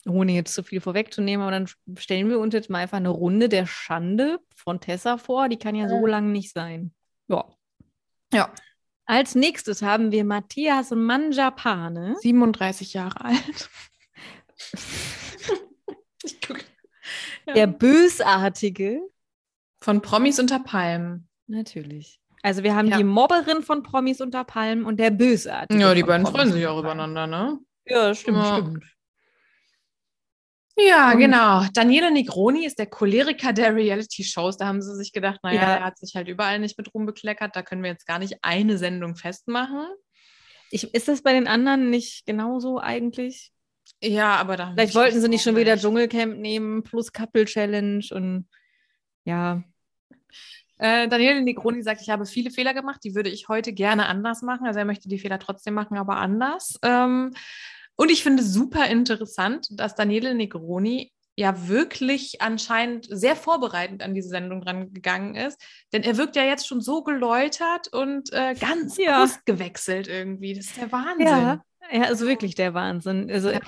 ohne 0.08 0.32
jetzt 0.34 0.54
zu 0.54 0.64
viel 0.64 0.82
vorwegzunehmen, 0.82 1.42
aber 1.46 1.52
dann 1.52 1.70
stellen 1.98 2.30
wir 2.30 2.40
uns 2.40 2.54
jetzt 2.54 2.70
mal 2.70 2.80
einfach 2.80 2.98
eine 2.98 3.10
Runde 3.10 3.50
der 3.50 3.68
Schande 3.68 4.40
von 4.56 4.80
Tessa 4.80 5.18
vor. 5.18 5.48
Die 5.48 5.58
kann 5.60 5.76
ja 5.76 5.88
so 5.88 5.96
Ja. 6.06 6.08
lang 6.08 6.32
nicht 6.32 6.52
sein. 6.54 6.94
Ja. 7.28 7.46
Ja. 8.34 8.52
Als 9.06 9.36
nächstes 9.36 9.82
haben 9.82 10.12
wir 10.12 10.24
Matthias 10.24 10.92
Manjapane. 10.92 12.16
37 12.20 12.94
Jahre 12.94 13.26
alt. 13.26 13.70
ich 16.24 16.40
guck. 16.42 16.58
Ja. 17.46 17.54
Der 17.54 17.68
Bösartige. 17.68 19.02
Von 19.84 20.02
Promis 20.02 20.40
unter 20.40 20.60
Palmen. 20.60 21.28
Natürlich. 21.52 22.20
Also 22.44 22.64
wir 22.64 22.76
haben 22.76 22.88
Ja. 22.88 22.98
die 22.98 23.04
Mobberin 23.04 23.62
von 23.62 23.84
Promis 23.84 24.22
unter 24.22 24.44
Palmen 24.44 24.86
und 24.86 25.00
der 25.00 25.12
Bösartige. 25.12 25.80
Ja, 25.80 25.94
die 25.94 26.02
beiden 26.04 26.24
Promis 26.24 26.40
freuen 26.42 26.54
sich 26.54 26.66
auch 26.66 26.80
übereinander, 26.80 27.28
ne? 27.28 27.60
Ja, 27.86 28.16
stimmt, 28.16 28.38
Ja. 28.38 28.58
stimmt. 28.58 28.84
Ja, 30.78 31.14
genau. 31.14 31.66
Daniele 31.74 32.10
Negroni 32.12 32.66
ist 32.66 32.80
der 32.80 32.88
Choleriker 32.88 33.52
der 33.54 33.76
Reality-Shows. 33.76 34.58
Da 34.58 34.66
haben 34.68 34.82
sie 34.82 34.96
sich 34.96 35.12
gedacht, 35.12 35.40
naja, 35.44 35.62
Ja. 35.62 35.76
er 35.76 35.84
hat 35.84 35.98
sich 36.00 36.16
halt 36.16 36.28
überall 36.30 36.60
nicht 36.60 36.78
mit 36.78 36.94
Ruhm 36.94 37.06
bekleckert. 37.06 37.56
Da 37.56 37.62
können 37.62 37.84
wir 37.84 37.90
jetzt 37.92 38.08
gar 38.08 38.18
nicht 38.20 38.38
eine 38.42 38.78
Sendung 38.78 39.16
festmachen. 39.16 39.86
Ich, 40.72 40.94
ist 40.94 41.10
das 41.10 41.22
bei 41.22 41.34
den 41.34 41.48
anderen 41.48 41.90
nicht 41.90 42.26
genauso 42.26 42.80
eigentlich? 42.80 43.52
Ja, 44.02 44.38
aber 44.38 44.56
da. 44.56 44.72
Vielleicht 44.72 44.92
ich 44.92 44.96
wollten 44.96 45.20
sie 45.22 45.28
nicht 45.28 45.44
schon 45.44 45.58
wieder. 45.58 45.76
Dschungelcamp 45.78 46.38
nehmen 46.38 46.82
plus 46.82 47.12
Couple 47.12 47.46
Challenge 47.46 48.06
und 48.12 48.48
ja. 49.26 49.64
Äh, 50.82 51.08
Daniele 51.08 51.42
Negroni 51.44 51.84
sagt, 51.84 52.02
ich 52.02 52.10
habe 52.10 52.26
viele 52.26 52.50
Fehler 52.50 52.74
gemacht, 52.74 53.02
die 53.04 53.14
würde 53.14 53.30
ich 53.30 53.48
heute 53.48 53.72
gerne 53.72 54.08
anders 54.08 54.42
machen. 54.42 54.66
Also 54.66 54.80
er 54.80 54.86
möchte 54.86 55.08
die 55.08 55.20
Fehler 55.20 55.38
trotzdem 55.38 55.76
machen, 55.76 55.96
aber 55.96 56.18
anders. 56.18 56.80
Ähm, 56.82 57.34
und 57.96 58.10
ich 58.10 58.24
finde 58.24 58.42
super 58.42 58.88
interessant, 58.88 59.68
dass 59.72 59.94
Daniele 59.94 60.34
Negroni 60.34 61.12
ja 61.36 61.68
wirklich 61.68 62.42
anscheinend 62.42 63.06
sehr 63.10 63.36
vorbereitend 63.36 64.02
an 64.02 64.16
diese 64.16 64.30
Sendung 64.30 64.62
dran 64.62 64.92
gegangen 64.92 65.36
ist. 65.36 65.62
Denn 65.94 66.02
er 66.02 66.18
wirkt 66.18 66.36
ja 66.36 66.44
jetzt 66.44 66.68
schon 66.68 66.82
so 66.82 67.04
geläutert 67.04 67.88
und 67.94 68.34
äh, 68.34 68.56
ganz 68.56 68.98
Ja. 68.98 69.24
ausgewechselt 69.24 70.08
irgendwie. 70.08 70.56
Das 70.56 70.66
ist 70.66 70.78
der 70.78 70.92
Wahnsinn. 70.92 71.28
Ja, 71.28 71.62
ja, 71.92 72.02
also 72.06 72.26
wirklich 72.26 72.56
der 72.56 72.74
Wahnsinn. 72.74 73.30
Also 73.32 73.52
Ja. 73.52 73.60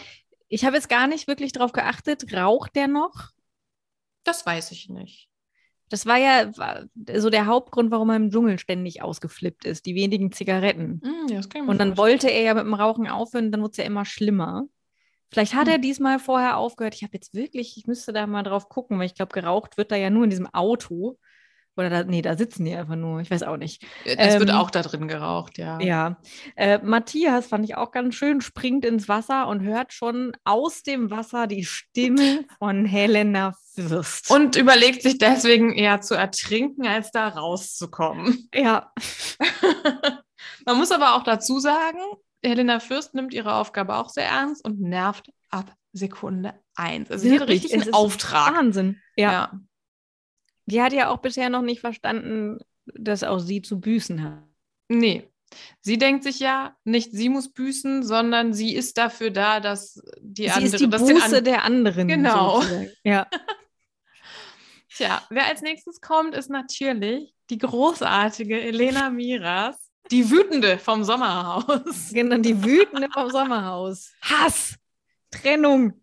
ich 0.48 0.66
habe 0.66 0.78
jetzt 0.78 0.90
gar 0.90 1.06
nicht 1.06 1.28
wirklich 1.28 1.52
drauf 1.52 1.74
geachtet, 1.74 2.34
raucht 2.34 2.76
der 2.76 2.88
noch? 2.88 3.30
Das 4.24 4.46
weiß 4.48 4.72
ich 4.72 4.90
nicht. 4.90 5.30
Das 5.94 6.08
war 6.08 6.18
ja 6.18 6.50
war 6.58 6.86
so 7.18 7.30
der 7.30 7.46
Hauptgrund, 7.46 7.92
warum 7.92 8.10
er 8.10 8.16
im 8.16 8.32
Dschungel 8.32 8.58
ständig 8.58 9.04
ausgeflippt 9.04 9.64
ist, 9.64 9.86
die 9.86 9.94
wenigen 9.94 10.32
Zigaretten. 10.32 11.04
Hm, 11.04 11.28
ja, 11.28 11.42
Und 11.68 11.78
dann 11.78 11.98
wollte 11.98 12.32
er 12.32 12.42
ja 12.42 12.56
mit 12.56 12.64
dem 12.64 12.74
Rauchen 12.74 13.08
aufhören, 13.08 13.52
dann 13.52 13.62
wurde 13.62 13.74
es 13.74 13.78
ja 13.78 13.84
immer 13.84 14.04
schlimmer. 14.04 14.64
Vielleicht 15.30 15.54
hat 15.54 15.68
Hm. 15.68 15.74
er 15.74 15.78
diesmal 15.78 16.18
vorher 16.18 16.58
aufgehört. 16.58 16.96
Ich 16.96 17.04
habe 17.04 17.14
jetzt 17.14 17.36
wirklich, 17.36 17.78
ich 17.78 17.86
müsste 17.86 18.12
da 18.12 18.26
mal 18.26 18.42
drauf 18.42 18.70
gucken, 18.70 18.98
weil 18.98 19.06
ich 19.06 19.14
glaube, 19.14 19.34
geraucht 19.34 19.78
wird 19.78 19.92
da 19.92 19.96
ja 19.96 20.10
nur 20.10 20.24
in 20.24 20.32
diesem 20.32 20.48
Auto. 20.48 21.20
Oder 21.76 21.90
da, 21.90 22.04
nee, 22.04 22.22
da 22.22 22.38
sitzen 22.38 22.66
die 22.66 22.76
einfach 22.76 22.96
nur. 22.96 23.20
Ich 23.22 23.32
weiß 23.32 23.44
auch 23.44 23.58
nicht. 23.58 23.84
Es 24.06 24.40
wird 24.40 24.50
ähm, 24.50 24.56
auch 24.56 24.70
da 24.70 24.82
drin 24.82 25.08
geraucht, 25.08 25.58
ja. 25.58 25.80
Ja. 25.80 26.18
Äh, 26.56 26.80
Matthias 26.84 27.48
fand 27.48 27.66
ich 27.66 27.76
auch 27.76 27.92
ganz 27.92 28.16
schön, 28.16 28.42
springt 28.42 28.86
ins 28.86 29.10
Wasser 29.10 29.48
und 29.48 29.62
hört 29.62 29.94
schon 29.94 30.34
aus 30.44 30.84
dem 30.84 31.10
Wasser 31.10 31.48
die 31.48 31.66
Stimme 31.66 32.46
von 32.60 32.86
Helena 32.86 33.56
Fürst. 33.74 34.30
Und 34.30 34.56
überlegt 34.56 35.02
sich 35.02 35.18
deswegen 35.18 35.74
eher 35.74 36.02
zu 36.02 36.14
ertrinken, 36.14 36.86
als 36.86 37.12
da 37.12 37.28
rauszukommen. 37.30 38.48
ja, 38.54 38.92
Man 40.66 40.78
muss 40.78 40.92
aber 40.92 41.16
auch 41.16 41.24
dazu 41.24 41.60
sagen, 41.60 42.00
Helena 42.42 42.80
Fürst 42.80 43.14
nimmt 43.14 43.34
ihre 43.34 43.56
Aufgabe 43.56 43.96
auch 43.96 44.10
sehr 44.10 44.28
ernst 44.28 44.64
und 44.66 44.80
nervt 44.80 45.30
ab 45.50 45.74
Sekunde 45.94 46.54
eins. 46.76 47.12
Also 47.12 47.28
sie 47.28 47.40
hat 47.40 47.48
richtig 47.48 47.74
einen 47.74 47.94
Auftrag. 47.94 48.56
Wahnsinn. 48.56 49.02
Ja. 49.16 49.32
Ja. 49.32 49.60
Die 50.66 50.82
hat 50.82 50.94
ja 50.94 51.10
auch 51.10 51.18
bisher 51.18 51.50
noch 51.50 51.62
nicht 51.62 51.82
verstanden, 51.82 52.60
dass 52.86 53.24
auch 53.24 53.40
sie 53.40 53.62
zu 53.62 53.80
büßen 53.80 54.24
hat. 54.24 54.44
Nee. 54.90 55.30
Sie 55.82 55.98
denkt 55.98 56.24
sich 56.24 56.40
ja, 56.40 56.76
nicht 56.84 57.12
sie 57.12 57.30
muss 57.30 57.52
büßen, 57.52 58.04
sondern 58.04 58.54
sie 58.54 58.74
ist 58.76 58.98
dafür 58.98 59.30
da, 59.30 59.60
dass 59.60 60.02
die 60.20 60.44
sie 60.46 60.50
andere. 60.50 60.66
ist 60.66 60.80
die 60.80 60.88
Buße 60.88 61.38
an- 61.38 61.44
der 61.44 61.64
anderen. 61.64 62.08
Genau. 62.08 62.62
sozusagen. 62.62 62.90
Ja. 63.04 63.28
Tja, 64.96 65.24
wer 65.30 65.46
als 65.48 65.62
nächstes 65.62 66.02
kommt, 66.02 66.36
ist 66.36 66.50
natürlich 66.50 67.34
die 67.50 67.58
großartige 67.58 68.62
Elena 68.62 69.10
Miras, 69.10 69.92
die 70.12 70.30
Wütende 70.30 70.78
vom 70.78 71.04
Sommerhaus. 71.04 72.12
Genau, 72.12 72.38
die 72.38 72.64
Wütende 72.64 73.10
vom 73.12 73.30
Sommerhaus. 73.32 74.12
Hass, 74.22 74.76
Trennung. 75.32 76.03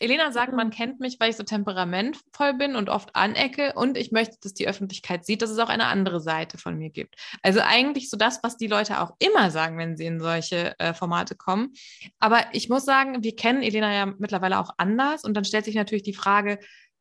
Elena 0.00 0.32
sagt, 0.32 0.52
man 0.54 0.70
kennt 0.70 0.98
mich, 0.98 1.20
weil 1.20 1.30
ich 1.30 1.36
so 1.36 1.42
temperamentvoll 1.42 2.54
bin 2.54 2.74
und 2.74 2.88
oft 2.88 3.14
anecke 3.14 3.74
und 3.74 3.96
ich 3.96 4.12
möchte, 4.12 4.36
dass 4.40 4.54
die 4.54 4.66
Öffentlichkeit 4.66 5.26
sieht, 5.26 5.42
dass 5.42 5.50
es 5.50 5.58
auch 5.58 5.68
eine 5.68 5.86
andere 5.86 6.20
Seite 6.20 6.58
von 6.58 6.76
mir 6.78 6.90
gibt. 6.90 7.16
Also 7.42 7.60
eigentlich 7.60 8.08
so 8.08 8.16
das, 8.16 8.42
was 8.42 8.56
die 8.56 8.66
Leute 8.66 9.00
auch 9.00 9.14
immer 9.18 9.50
sagen, 9.50 9.78
wenn 9.78 9.96
sie 9.96 10.06
in 10.06 10.18
solche 10.18 10.78
äh, 10.78 10.94
Formate 10.94 11.36
kommen. 11.36 11.74
Aber 12.18 12.46
ich 12.52 12.68
muss 12.68 12.84
sagen, 12.84 13.22
wir 13.22 13.36
kennen 13.36 13.62
Elena 13.62 13.92
ja 13.92 14.06
mittlerweile 14.06 14.58
auch 14.58 14.70
anders 14.78 15.22
und 15.22 15.34
dann 15.34 15.44
stellt 15.44 15.66
sich 15.66 15.74
natürlich 15.74 16.02
die 16.02 16.14
Frage, 16.14 16.58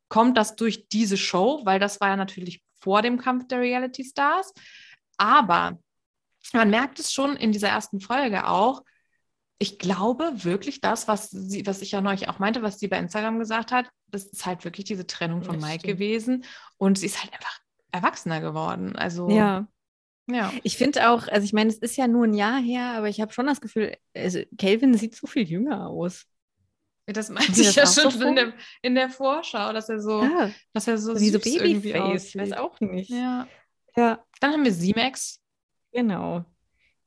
kommt 0.09 0.37
das 0.37 0.55
durch 0.55 0.89
diese 0.89 1.17
Show? 1.17 1.61
Weil 1.63 1.79
das 1.79 2.01
war 2.01 2.09
ja 2.09 2.15
natürlich 2.17 2.61
vor 2.81 3.01
dem 3.01 3.17
Kampf 3.17 3.47
der 3.47 3.61
Reality 3.61 4.03
Stars. 4.03 4.53
Aber 5.17 5.79
man 6.53 6.69
merkt 6.69 6.99
es 6.99 7.13
schon 7.13 7.35
in 7.35 7.51
dieser 7.51 7.69
ersten 7.69 8.01
Folge 8.01 8.47
auch, 8.47 8.83
ich 9.59 9.77
glaube 9.77 10.31
wirklich 10.43 10.79
das, 10.79 11.07
was 11.09 11.29
sie, 11.29 11.67
was 11.67 11.81
ich 11.81 11.91
ja 11.91 11.99
neulich 11.99 12.29
auch 12.29 12.39
meinte, 12.39 12.61
was 12.61 12.79
sie 12.79 12.87
bei 12.87 12.97
Instagram 12.97 13.39
gesagt 13.39 13.71
hat, 13.71 13.89
das 14.07 14.23
ist 14.23 14.45
halt 14.45 14.63
wirklich 14.63 14.85
diese 14.85 15.05
Trennung 15.05 15.43
von 15.43 15.59
Mike 15.59 15.85
gewesen. 15.85 16.45
Und 16.77 16.97
sie 16.97 17.07
ist 17.07 17.21
halt 17.21 17.33
einfach 17.33 17.59
erwachsener 17.91 18.39
geworden. 18.39 18.95
Also 18.95 19.29
Ja. 19.29 19.67
ja. 20.27 20.53
Ich 20.63 20.77
finde 20.77 21.09
auch, 21.09 21.27
also 21.27 21.43
ich 21.43 21.51
meine, 21.51 21.69
es 21.69 21.77
ist 21.77 21.97
ja 21.97 22.07
nur 22.07 22.23
ein 22.25 22.33
Jahr 22.33 22.61
her, 22.61 22.93
aber 22.93 23.09
ich 23.09 23.19
habe 23.19 23.33
schon 23.33 23.47
das 23.47 23.59
Gefühl, 23.59 23.97
also 24.15 24.39
Calvin 24.57 24.93
sieht 24.95 25.15
so 25.15 25.27
viel 25.27 25.43
jünger 25.43 25.87
aus. 25.87 26.25
Das 27.05 27.29
meinte 27.29 27.59
ich 27.59 27.75
ja 27.75 27.85
schon 27.85 28.11
so 28.11 28.27
in 28.27 28.35
der, 28.35 28.53
in 28.81 28.95
der 28.95 29.09
Vorschau, 29.09 29.73
dass 29.73 29.89
er 29.89 29.99
so, 29.99 30.23
Ja, 30.23 30.51
dass 30.73 30.87
er 30.87 30.97
so 30.97 31.19
wie 31.19 31.29
so 31.31 31.39
süß 31.39 31.55
irgendwie 31.55 31.91
Babyface. 31.91 32.25
Ich 32.29 32.37
weiß 32.37 32.53
auch 32.53 32.79
nicht. 32.79 33.09
Ja. 33.09 33.47
ja, 33.97 34.23
Dann 34.39 34.53
haben 34.53 34.63
wir 34.63 34.71
Simex. 34.73 35.41
genau. 35.91 36.45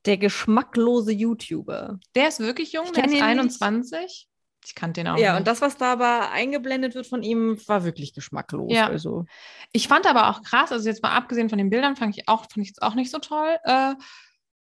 Der 0.05 0.17
geschmacklose 0.17 1.11
YouTuber. 1.11 1.99
Der 2.15 2.27
ist 2.27 2.39
wirklich 2.39 2.73
jung, 2.73 2.91
der 2.93 3.05
ist 3.05 3.11
ihn 3.11 3.15
nicht. 3.15 3.23
21. 3.23 4.27
Ich 4.65 4.75
kannte 4.75 5.01
den 5.01 5.07
auch 5.07 5.17
Ja, 5.17 5.31
nicht. 5.31 5.39
und 5.39 5.47
das, 5.47 5.61
was 5.61 5.77
da 5.77 5.93
aber 5.93 6.31
eingeblendet 6.31 6.95
wird 6.95 7.07
von 7.07 7.21
ihm, 7.23 7.57
war 7.67 7.83
wirklich 7.83 8.13
geschmacklos. 8.13 8.71
Ja. 8.71 8.87
Also. 8.87 9.25
Ich 9.71 9.87
fand 9.87 10.07
aber 10.07 10.29
auch 10.29 10.41
krass, 10.41 10.71
also 10.71 10.87
jetzt 10.87 11.03
mal 11.03 11.11
abgesehen 11.15 11.49
von 11.49 11.57
den 11.57 11.69
Bildern, 11.69 11.95
fand 11.95 12.17
ich 12.17 12.27
auch, 12.29 12.45
fand 12.49 12.65
ich 12.65 12.71
es 12.71 12.81
auch 12.81 12.95
nicht 12.95 13.11
so 13.11 13.19
toll. 13.19 13.57
Äh, 13.63 13.95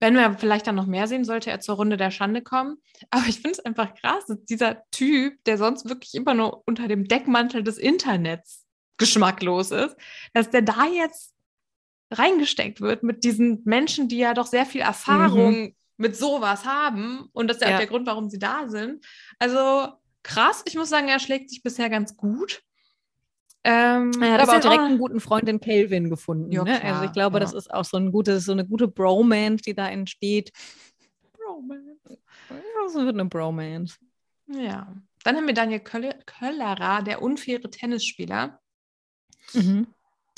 wenn 0.00 0.14
wir 0.14 0.36
vielleicht 0.38 0.66
dann 0.66 0.76
noch 0.76 0.86
mehr 0.86 1.08
sehen, 1.08 1.24
sollte 1.24 1.50
er 1.50 1.60
zur 1.60 1.76
Runde 1.76 1.96
der 1.96 2.10
Schande 2.10 2.42
kommen. 2.42 2.76
Aber 3.10 3.26
ich 3.26 3.36
finde 3.36 3.52
es 3.52 3.60
einfach 3.60 3.94
krass, 3.94 4.26
dass 4.26 4.44
dieser 4.44 4.82
Typ, 4.90 5.42
der 5.44 5.58
sonst 5.58 5.88
wirklich 5.88 6.14
immer 6.14 6.34
nur 6.34 6.62
unter 6.66 6.86
dem 6.88 7.08
Deckmantel 7.08 7.62
des 7.62 7.78
Internets 7.78 8.64
geschmacklos 8.98 9.70
ist, 9.70 9.96
dass 10.34 10.50
der 10.50 10.62
da 10.62 10.84
jetzt 10.86 11.34
reingesteckt 12.10 12.80
wird 12.80 13.02
mit 13.02 13.24
diesen 13.24 13.62
Menschen, 13.64 14.08
die 14.08 14.18
ja 14.18 14.34
doch 14.34 14.46
sehr 14.46 14.66
viel 14.66 14.80
Erfahrung 14.80 15.74
mit 15.96 16.16
sowas 16.16 16.64
haben. 16.64 17.28
Und 17.32 17.48
das 17.48 17.58
ist 17.58 17.62
ja, 17.62 17.70
Ja. 17.70 17.74
auch 17.74 17.80
der 17.80 17.88
Grund, 17.88 18.06
warum 18.06 18.30
sie 18.30 18.38
da 18.38 18.68
sind. 18.68 19.04
Also 19.38 19.92
krass, 20.22 20.62
ich 20.66 20.74
muss 20.76 20.88
sagen, 20.88 21.08
er 21.08 21.18
schlägt 21.18 21.50
sich 21.50 21.62
bisher 21.62 21.90
ganz 21.90 22.16
gut. 22.16 22.62
Ähm, 23.64 24.12
Er 24.22 24.34
hat 24.34 24.42
aber 24.42 24.56
auch 24.56 24.60
direkt 24.60 24.80
einen 24.80 24.98
guten 24.98 25.20
Freund 25.20 25.48
in 25.48 25.60
Calvin 25.60 26.08
gefunden. 26.08 26.52
Ja, 26.52 26.62
ne? 26.64 26.78
klar, 26.78 26.92
also 26.94 27.04
ich 27.06 27.12
glaube, 27.12 27.36
ja. 27.36 27.40
das 27.40 27.52
ist 27.52 27.72
auch 27.72 27.84
so, 27.84 27.96
ein 27.96 28.12
gutes, 28.12 28.44
so 28.44 28.52
eine 28.52 28.64
gute 28.66 28.88
Bromance, 28.88 29.62
die 29.64 29.74
da 29.74 29.88
entsteht. 29.88 30.52
Bromance. 31.32 32.18
Ja, 32.50 32.88
so 32.88 33.00
wird 33.04 33.14
eine 33.14 33.24
Bromance. 33.26 33.96
Ja. 34.46 34.94
Dann 35.24 35.36
haben 35.36 35.46
wir 35.46 35.54
Daniel 35.54 35.80
Kölle- 35.80 36.18
Köllerer, 36.24 37.02
der 37.02 37.20
unfaire 37.20 37.68
Tennisspieler. 37.68 38.60
Mhm. 39.52 39.88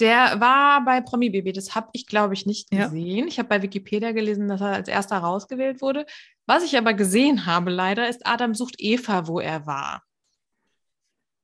Der 0.01 0.41
war 0.41 0.85
bei 0.85 1.01
Promi 1.01 1.31
BB, 1.31 1.53
das 1.55 1.75
habe 1.75 1.89
ich, 1.93 2.07
glaube 2.07 2.35
ich, 2.35 2.47
nicht 2.47 2.73
Ja. 2.73 2.85
gesehen. 2.87 3.29
Ich 3.29 3.39
habe 3.39 3.49
bei 3.49 3.63
Wikipedia 3.63 4.13
gelesen, 4.13 4.49
dass 4.49 4.61
er 4.61 4.73
als 4.73 4.89
erster 4.89 5.19
rausgewählt 5.19 5.83
wurde. 5.83 6.07
Was 6.47 6.65
ich 6.65 6.77
aber 6.77 6.95
gesehen 6.95 7.47
habe, 7.47 7.71
leider, 7.71 8.09
ist 8.09 8.27
Adam 8.27 8.55
sucht 8.55 8.77
Eva, 8.79 9.27
wo 9.27 9.41
er 9.41 9.67
war. 9.67 10.03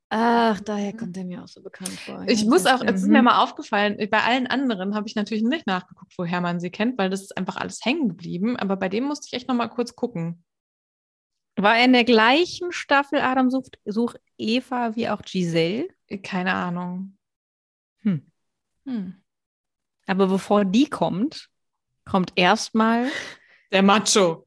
Ach, 0.09 0.61
daher 0.61 0.97
kommt 0.97 1.17
er 1.17 1.25
mir 1.25 1.43
auch 1.43 1.49
so 1.49 1.61
bekannt 1.61 1.91
vor. 1.91 2.25
Ich 2.29 2.43
Ja, 2.43 2.49
muss 2.49 2.65
auch, 2.67 2.81
es 2.81 3.03
ist 3.03 3.09
mir 3.09 3.23
mal 3.23 3.43
aufgefallen, 3.43 3.97
bei 4.09 4.23
allen 4.23 4.47
anderen 4.47 4.95
habe 4.95 5.09
ich 5.09 5.17
natürlich 5.17 5.43
nicht 5.43 5.67
nachgeguckt, 5.67 6.13
woher 6.17 6.41
man 6.41 6.61
sie 6.61 6.71
kennt, 6.71 6.97
weil 6.97 7.11
das 7.11 7.23
ist 7.23 7.37
einfach 7.37 7.57
alles 7.57 7.85
hängen 7.85 8.09
geblieben. 8.11 8.57
Aber 8.57 8.77
bei 8.77 8.89
dem 8.89 9.05
musste 9.05 9.27
ich 9.27 9.33
echt 9.33 9.49
noch 9.49 9.57
mal 9.57 9.69
kurz 9.69 9.97
gucken. 9.97 10.45
War 11.57 11.77
er 11.77 11.87
in 11.87 11.93
der 11.93 12.05
gleichen 12.05 12.71
Staffel 12.71 13.21
Adam 13.21 13.51
sucht, 13.51 13.79
sucht 13.85 14.21
Eva 14.39 14.95
wie 14.95 15.09
auch 15.09 15.23
Giselle? 15.23 15.89
Keine 16.23 16.55
Ahnung. 16.55 17.17
Hm. 18.03 18.31
Hm. 18.87 19.15
Aber 20.07 20.29
bevor 20.29 20.65
die 20.65 20.89
kommt, 20.89 21.49
kommt 22.05 22.33
erstmal 22.37 23.09
Der 23.73 23.83
Macho. 23.83 24.47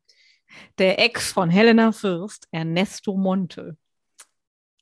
der 0.77 0.97
Ex 0.99 1.31
von 1.33 1.49
Helena 1.49 1.91
Fürst, 1.91 2.47
Ernesto 2.51 3.15
Monte. 3.17 3.77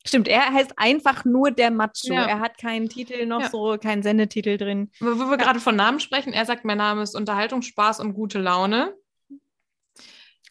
Stimmt, 0.06 0.28
er 0.30 0.54
heißt 0.54 0.74
einfach 0.78 1.26
nur 1.26 1.52
der 1.52 1.72
Macho. 1.72 2.14
Ja. 2.14 2.26
Er 2.28 2.40
hat 2.40 2.58
keinen 2.58 2.88
Titel 2.88 3.26
noch 3.26 3.42
Ja. 3.42 3.50
so, 3.50 3.78
keinen 3.78 4.04
Sendetitel 4.04 4.58
drin. 4.58 4.92
Wo 5.00 5.08
wo 5.20 5.30
wir 5.30 5.38
gerade 5.38 5.60
von 5.60 5.76
Namen 5.76 6.00
sprechen, 6.00 6.32
er 6.32 6.46
sagt, 6.46 6.64
mein 6.64 6.78
Name 6.78 7.02
ist 7.02 7.16
Unterhaltung, 7.16 7.62
Spaß 7.64 8.00
und 8.00 8.14
gute 8.14 8.40
Laune. 8.40 8.96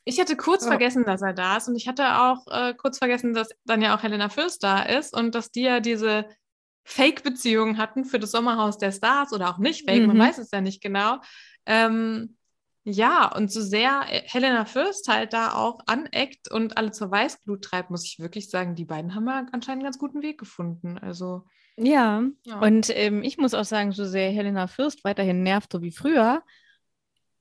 Ich 0.05 0.21
hatte 0.21 0.37
kurz 0.37 0.63
Ja. 0.65 0.69
vergessen, 0.71 1.05
dass 1.05 1.23
er 1.23 1.33
da 1.33 1.57
ist 1.57 1.69
und 1.69 1.77
ich 1.77 1.89
hatte 1.89 2.19
auch 2.21 2.47
äh, 2.49 2.75
kurz 2.75 2.99
vergessen, 2.99 3.33
dass 3.35 3.49
dann 3.65 3.81
ja 3.83 3.97
auch 3.97 4.03
Helena 4.03 4.29
Fürst 4.29 4.63
da 4.63 4.83
ist 4.83 5.15
und 5.17 5.35
dass 5.35 5.51
die 5.51 5.63
ja 5.63 5.81
diese 5.81 6.27
Fake-Beziehung 6.87 7.79
hatten 7.79 8.05
für 8.05 8.19
das 8.19 8.31
Sommerhaus 8.31 8.79
der 8.79 8.93
Stars 8.93 9.33
oder 9.33 9.51
auch 9.51 9.59
nicht 9.59 9.89
Fake, 9.89 10.07
man 10.07 10.17
Mhm. 10.17 10.21
weiß 10.21 10.39
es 10.39 10.51
ja 10.53 10.61
nicht 10.61 10.81
genau. 10.83 11.19
Ähm, 11.67 12.37
ja, 12.85 13.35
und 13.35 13.51
so 13.51 13.61
sehr 13.61 14.05
äh, 14.09 14.23
Helena 14.27 14.65
Fürst 14.65 15.09
halt 15.09 15.33
da 15.33 15.53
auch 15.55 15.81
aneckt 15.87 16.49
und 16.51 16.79
alle 16.79 16.93
zur 16.93 17.11
Weißglut 17.11 17.63
treibt, 17.63 17.91
muss 17.91 18.05
ich 18.05 18.21
wirklich 18.21 18.49
sagen, 18.49 18.77
die 18.77 18.85
beiden 18.85 19.17
haben 19.17 19.27
ja 19.27 19.39
anscheinend 19.51 19.83
einen 19.83 19.83
ganz 19.83 19.99
guten 19.99 20.23
Weg 20.23 20.39
gefunden. 20.39 20.97
Also, 20.97 21.45
Ja, 21.77 22.23
ja. 22.45 22.61
und 22.61 22.89
ähm, 22.97 23.25
ich 23.25 23.37
muss 23.39 23.55
auch 23.55 23.65
sagen, 23.65 23.91
so 23.91 24.05
sehr 24.05 24.31
Helena 24.31 24.69
Fürst 24.69 25.03
weiterhin 25.03 25.43
nervt, 25.43 25.73
so 25.73 25.83
wie 25.83 25.91
früher, 25.91 26.45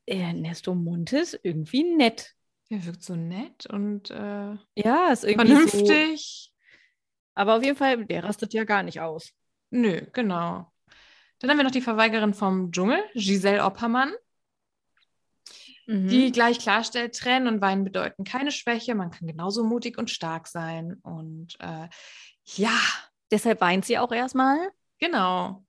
Ernesto 0.08 0.74
Monte 0.76 1.20
ist 1.20 1.40
irgendwie 1.44 1.84
nett. 1.84 2.34
der 2.72 2.84
wirkt 2.86 3.04
so 3.04 3.16
nett 3.16 3.68
und 3.68 4.10
äh, 4.10 4.56
Ja, 4.76 5.12
ist 5.12 5.24
irgendwie 5.24 5.56
so. 5.70 5.88
Aber 7.36 7.58
auf 7.58 7.64
jeden 7.64 7.78
Fall, 7.78 8.06
der 8.06 8.24
rastet 8.24 8.54
ja 8.54 8.64
gar 8.64 8.82
nicht 8.84 9.02
aus. 9.02 9.32
Nö, 9.70 10.02
genau. 10.14 10.72
Dann 11.40 11.50
haben 11.50 11.58
wir 11.58 11.64
noch 11.64 11.72
die 11.72 11.82
Verweigerin 11.82 12.34
vom 12.34 12.72
Dschungel, 12.72 13.04
Giselle 13.14 13.64
Oppermann, 13.64 14.14
Mhm. 15.88 16.08
die 16.08 16.32
gleich 16.32 16.58
klarstellt, 16.60 17.16
Tränen 17.16 17.48
und 17.48 17.62
Weinen 17.62 17.84
bedeuten 17.84 18.24
keine 18.24 18.52
Schwäche, 18.52 18.96
man 18.96 19.12
kann 19.12 19.28
genauso 19.28 19.64
mutig 19.64 20.00
und 20.00 20.10
stark 20.10 20.48
sein. 20.48 20.96
Und 21.04 21.56
äh, 21.60 21.88
ja, 22.56 22.78
Deshalb 23.32 23.60
weint 23.62 23.86
sie 23.86 23.98
auch 23.98 24.12
erstmal. 24.12 24.72
genau. 25.00 25.64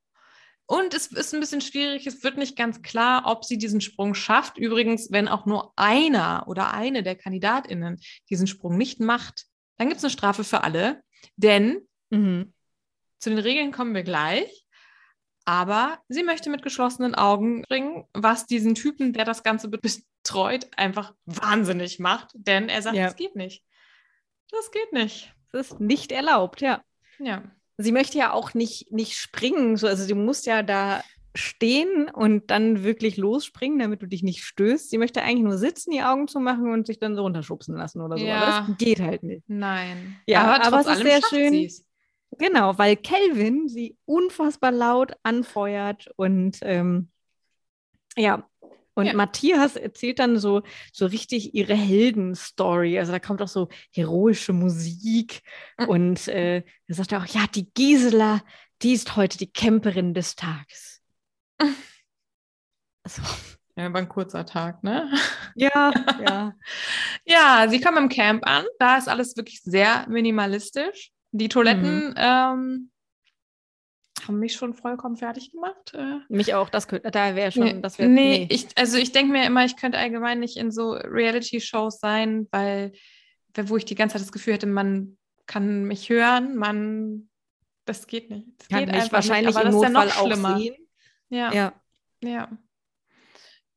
Und 0.68 0.94
es 0.94 1.06
ist 1.08 1.32
ein 1.32 1.38
bisschen 1.40 1.60
schwierig, 1.60 2.06
es 2.08 2.24
wird 2.24 2.38
nicht 2.38 2.56
ganz 2.56 2.82
klar, 2.82 3.22
ob 3.26 3.44
sie 3.44 3.56
diesen 3.56 3.80
Sprung 3.80 4.14
schafft. 4.14 4.58
Übrigens, 4.58 5.12
wenn 5.12 5.28
auch 5.28 5.46
nur 5.46 5.72
einer 5.76 6.44
oder 6.48 6.74
eine 6.74 7.04
der 7.04 7.14
KandidatInnen 7.14 8.00
diesen 8.30 8.48
Sprung 8.48 8.76
nicht 8.76 8.98
macht, 8.98 9.46
dann 9.76 9.86
gibt 9.88 9.98
es 9.98 10.04
eine 10.04 10.10
Strafe 10.10 10.42
für 10.42 10.64
alle. 10.64 11.02
Denn 11.36 11.86
Mhm. 12.10 12.52
Zu 13.18 13.30
den 13.30 13.38
Regeln 13.40 13.72
kommen 13.72 13.94
wir 13.94 14.04
gleich. 14.04 14.64
Aber 15.44 16.00
sie 16.08 16.22
möchte 16.22 16.50
mit 16.50 16.62
geschlossenen 16.62 17.14
Augen 17.14 17.62
bringen, 17.62 18.04
was 18.12 18.46
diesen 18.46 18.74
Typen, 18.74 19.12
der 19.12 19.24
das 19.24 19.42
Ganze 19.42 19.68
betreut, 19.68 20.68
einfach 20.76 21.14
wahnsinnig 21.24 21.98
macht. 21.98 22.30
Denn 22.34 22.68
er 22.68 22.82
sagt, 22.82 22.96
Ja. 22.96 23.04
das 23.06 23.16
geht 23.16 23.34
nicht. 23.36 23.64
Das 24.50 24.70
geht 24.70 24.92
nicht. 24.92 25.32
Das 25.52 25.72
ist 25.72 25.80
nicht 25.80 26.12
erlaubt, 26.12 26.60
ja. 26.60 26.82
Ja. 27.18 27.42
Sie 27.78 27.92
möchte 27.92 28.18
ja 28.18 28.32
auch 28.32 28.54
nicht, 28.54 28.92
nicht 28.92 29.16
springen. 29.16 29.76
So, 29.76 29.86
also 29.86 30.04
sie 30.04 30.14
muss 30.14 30.44
ja 30.44 30.62
da 30.62 31.02
stehen 31.36 32.10
und 32.12 32.50
dann 32.50 32.82
wirklich 32.82 33.16
losspringen, 33.16 33.78
damit 33.78 34.02
du 34.02 34.06
dich 34.06 34.22
nicht 34.22 34.42
stößt. 34.42 34.90
Sie 34.90 34.98
möchte 34.98 35.22
eigentlich 35.22 35.44
nur 35.44 35.58
sitzen, 35.58 35.90
die 35.90 36.02
Augen 36.02 36.28
zu 36.28 36.40
machen 36.40 36.72
und 36.72 36.86
sich 36.86 36.98
dann 36.98 37.14
so 37.14 37.22
runterschubsen 37.22 37.76
lassen 37.76 38.00
oder 38.00 38.18
so. 38.18 38.24
Ja. 38.24 38.42
Aber 38.42 38.68
das 38.68 38.78
geht 38.78 39.00
halt 39.00 39.22
nicht. 39.22 39.44
Nein. 39.48 40.16
Ja, 40.26 40.42
aber, 40.42 40.64
aber 40.66 40.80
es 40.80 40.98
ist 40.98 41.02
sehr 41.02 41.20
schön. 41.28 41.52
sie's. 41.52 41.84
Genau, 42.38 42.76
weil 42.76 42.96
Kelvin 42.96 43.68
sie 43.68 43.96
unfassbar 44.04 44.72
laut 44.72 45.12
anfeuert 45.22 46.08
und 46.16 46.58
ähm, 46.62 47.10
ja. 48.16 48.48
Und 48.94 49.06
Ja. 49.06 49.12
Matthias 49.12 49.76
erzählt 49.76 50.18
dann 50.18 50.38
so, 50.38 50.62
so 50.90 51.04
richtig 51.04 51.54
ihre 51.54 51.74
Heldenstory. 51.74 52.98
Also 52.98 53.12
da 53.12 53.18
kommt 53.18 53.42
auch 53.42 53.48
so 53.48 53.68
heroische 53.92 54.54
Musik. 54.54 55.42
Mhm. 55.78 55.88
Und 55.88 56.28
äh, 56.28 56.62
er 56.86 56.94
sagt 56.94 57.12
auch, 57.12 57.26
ja, 57.26 57.44
die 57.54 57.70
Gisela, 57.74 58.42
die 58.80 58.94
ist 58.94 59.14
heute 59.16 59.36
die 59.36 59.52
Camperin 59.52 60.14
des 60.14 60.34
Tages. 60.34 60.95
Also, 63.02 63.22
Ja, 63.76 63.92
war 63.92 64.00
ein 64.00 64.08
kurzer 64.08 64.46
Tag, 64.46 64.82
ne? 64.82 65.10
ja, 65.54 65.92
ja. 66.24 66.54
Ja, 67.24 67.66
sie 67.68 67.80
kommen 67.80 67.98
im 67.98 68.08
Camp 68.08 68.46
an. 68.46 68.64
Da 68.78 68.96
ist 68.96 69.08
alles 69.08 69.36
wirklich 69.36 69.62
sehr 69.62 70.06
minimalistisch. 70.08 71.12
Die 71.32 71.48
Toiletten 71.48 72.14
ähm, 72.16 72.90
haben 74.26 74.38
mich 74.38 74.54
schon 74.54 74.74
vollkommen 74.74 75.16
fertig 75.16 75.52
gemacht. 75.52 75.94
Äh, 75.94 76.18
Mich 76.28 76.54
auch, 76.54 76.68
das 76.70 76.88
könnte, 76.88 77.10
da 77.10 77.34
wäre 77.34 77.52
schon, 77.52 77.64
nee, 77.64 77.80
das 77.80 77.98
wäre, 77.98 78.08
nee, 78.08 78.46
Ich, 78.50 78.68
also 78.76 78.96
ich 78.96 79.12
denke 79.12 79.32
mir 79.32 79.44
immer, 79.46 79.64
ich 79.64 79.76
könnte 79.76 79.98
allgemein 79.98 80.40
nicht 80.40 80.56
in 80.56 80.70
so 80.70 80.92
Reality-Shows 80.92 82.00
sein, 82.00 82.48
weil, 82.50 82.92
wo 83.54 83.76
ich 83.76 83.84
die 83.84 83.94
ganze 83.94 84.14
Zeit 84.14 84.22
das 84.22 84.32
Gefühl 84.32 84.54
hätte, 84.54 84.66
man 84.66 85.18
kann 85.46 85.84
mich 85.84 86.08
hören, 86.08 86.56
man, 86.56 87.28
das 87.84 88.06
geht 88.06 88.30
nicht. 88.30 88.46
Das 88.58 88.68
kann 88.68 88.80
geht 88.86 88.94
einfach 88.94 89.12
wahrscheinlich 89.12 89.54
nicht, 89.54 89.56
aber 89.56 89.66
im 89.66 89.72
das 89.72 89.76
ist 89.76 89.82
ja 89.82 89.88
Notfall 89.90 90.08
noch 90.08 90.16
auch 90.16 90.26
schlimmer. 90.26 90.58
sehen. 90.58 90.85
Ja, 91.28 91.52
Ja. 91.52 91.72
ja. 92.22 92.48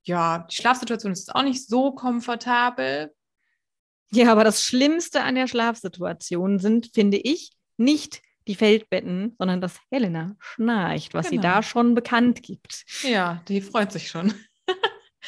Ja, 0.04 0.48
die 0.50 0.56
Schlafsituation 0.56 1.12
ist 1.12 1.36
auch 1.36 1.44
nicht 1.44 1.68
so 1.68 1.92
komfortabel. 1.94 3.14
Ja, 4.12 4.32
aber 4.32 4.44
das 4.44 4.64
Schlimmste 4.64 5.22
an 5.22 5.36
der 5.36 5.48
Schlafsituation 5.48 6.58
sind, 6.58 6.90
finde 6.94 7.18
ich, 7.18 7.52
nicht 7.78 8.22
die 8.48 8.56
Feldbetten, 8.56 9.36
sondern 9.38 9.62
dass 9.62 9.80
Helena 9.92 10.36
schnarcht, 10.40 11.14
was 11.14 11.28
sie 11.30 11.36
Genau. 11.36 11.56
da 11.56 11.64
schon 11.64 11.94
bekannt 11.94 12.42
gibt. 12.42 12.86
Ja, 13.04 13.44
die 13.48 13.62
freut 13.62 13.92
sich 13.92 14.10
schon. 14.10 14.34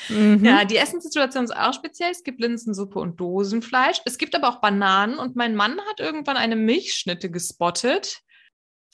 Mhm. 0.10 0.44
Ja, 0.44 0.66
die 0.66 0.78
Essenssituation 0.78 1.44
ist 1.44 1.56
auch 1.56 1.74
speziell. 1.74 2.10
Es 2.12 2.24
gibt 2.24 2.40
Linsensuppe 2.40 2.98
und 2.98 3.20
Dosenfleisch. 3.20 4.02
Es 4.06 4.18
gibt 4.18 4.34
aber 4.34 4.50
auch 4.50 4.62
Bananen 4.62 5.20
und 5.20 5.36
mein 5.36 5.54
Mann 5.54 5.80
hat 5.90 6.00
irgendwann 6.00 6.38
eine 6.38 6.56
Milchschnitte 6.56 7.30
gespottet. 7.30 8.22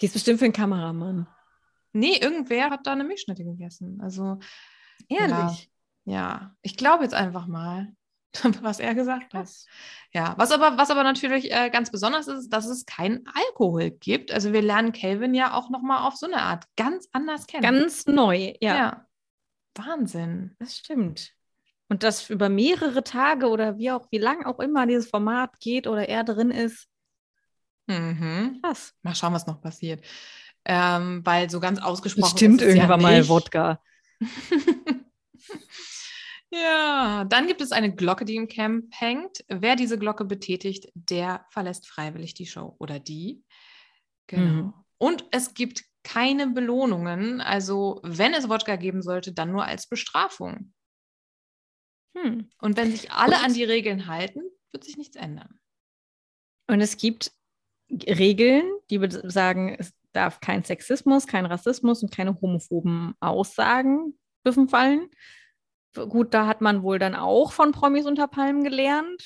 Die 0.02 0.08
ist 0.08 0.14
bestimmt 0.14 0.40
für 0.40 0.46
einen 0.46 0.54
Kameramann. 0.54 1.28
Nee, 1.98 2.18
irgendwer 2.18 2.70
hat 2.70 2.86
da 2.86 2.94
eine 2.94 3.04
Milchschnitte 3.04 3.44
gegessen. 3.44 4.00
Also, 4.02 4.40
Ehrlich. 5.10 5.72
ja, 6.06 6.56
ich 6.62 6.78
glaube 6.78 7.04
jetzt 7.04 7.16
einfach 7.16 7.48
mal, 7.48 7.88
was 8.62 8.80
er 8.80 8.94
gesagt 8.96 9.34
hat. 9.34 9.50
Ja, 10.14 10.36
was 10.38 10.52
aber, 10.52 10.78
was 10.78 10.92
aber 10.92 11.04
natürlich 11.04 11.52
äh, 11.52 11.70
ganz 11.70 11.92
besonders 11.92 12.28
ist, 12.28 12.50
dass 12.50 12.68
es 12.68 12.86
keinen 12.86 13.26
Alkohol 13.28 13.92
gibt. 13.92 14.32
Also 14.32 14.54
wir 14.54 14.62
lernen 14.62 14.92
Calvin 14.92 15.34
ja 15.34 15.54
auch 15.54 15.70
nochmal 15.70 16.08
auf 16.08 16.16
so 16.16 16.28
eine 16.28 16.42
Art 16.42 16.66
ganz 16.76 17.08
anders 17.12 17.48
kennen. 17.48 17.64
Ganz 17.64 18.06
neu, 18.06 18.54
ja. 18.62 18.76
ja. 18.76 19.06
Wahnsinn. 19.76 20.56
Das 20.60 20.78
stimmt. 20.78 21.34
Und 21.90 22.04
das 22.04 22.30
über 22.30 22.50
mehrere 22.50 23.04
Tage 23.04 23.48
oder 23.48 23.78
wie 23.78 23.92
auch, 23.92 24.08
wie 24.12 24.18
lang 24.18 24.46
auch 24.46 24.60
immer 24.60 24.86
dieses 24.86 25.10
Format 25.10 25.60
geht 25.60 25.88
oder 25.88 26.10
er 26.10 26.24
drin 26.24 26.52
ist. 26.52 26.88
Mhm. 27.88 28.60
Krass. 28.62 28.94
Mal 29.02 29.16
schauen, 29.16 29.34
was 29.34 29.48
noch 29.48 29.62
passiert. 29.62 30.04
Ähm, 30.70 31.26
weil 31.26 31.50
so 31.50 31.62
ganz 31.62 31.80
ausgesprochen 31.80 32.56
ist 32.56 32.62
es 32.62 32.76
irgendwann 32.76 33.00
ja 33.00 33.08
mal. 33.08 33.30
Wodka. 33.30 33.82
ja, 36.52 37.24
dann 37.24 37.48
gibt 37.48 37.62
es 37.62 37.72
eine 37.72 37.96
Glocke, 37.96 38.26
die 38.26 38.36
im 38.36 38.50
Camp 38.50 38.86
hängt. 38.92 39.46
Wer 39.48 39.78
diese 39.78 39.98
Glocke 39.98 40.26
betätigt, 40.26 40.90
der 40.94 41.46
verlässt 41.52 41.88
freiwillig 41.88 42.34
die 42.34 42.48
Show 42.48 42.76
oder 42.80 43.00
die. 43.00 43.46
Genau. 44.28 44.44
Mhm. 44.44 44.74
Und 44.98 45.26
es 45.32 45.54
gibt 45.54 45.86
keine 46.04 46.48
Belohnungen. 46.48 47.40
Also, 47.40 48.02
wenn 48.04 48.34
es 48.34 48.50
Wodka 48.50 48.76
geben 48.76 49.02
sollte, 49.02 49.32
dann 49.32 49.52
nur 49.52 49.64
als 49.64 49.88
Bestrafung. 49.88 50.74
Hm. 52.18 52.50
Und 52.60 52.78
wenn 52.78 52.92
sich 52.92 53.12
alle 53.12 53.36
Und- 53.36 53.44
an 53.44 53.54
die 53.54 53.64
Regeln 53.64 54.08
halten, 54.08 54.42
wird 54.72 54.84
sich 54.84 54.98
nichts 54.98 55.16
ändern. 55.16 55.60
Und 56.68 56.82
es 56.82 56.98
gibt 56.98 57.32
Regeln, 57.90 58.66
die 58.90 59.00
sagen, 59.30 59.76
es 59.80 59.94
darf 60.18 60.40
kein 60.40 60.64
Sexismus, 60.64 61.28
kein 61.28 61.46
Rassismus 61.46 62.04
und 62.04 62.12
keine 62.12 62.40
homophoben 62.42 63.14
Aussagen 63.20 64.18
dürfen 64.46 64.68
fallen. 64.68 65.10
Gut, 65.94 66.34
da 66.34 66.48
hat 66.48 66.62
man 66.62 66.84
wohl 66.84 67.00
dann 67.00 67.16
auch 67.16 67.52
von 67.52 67.72
Promis 67.72 68.06
unter 68.06 68.28
Palmen 68.28 68.64
gelernt, 68.64 69.24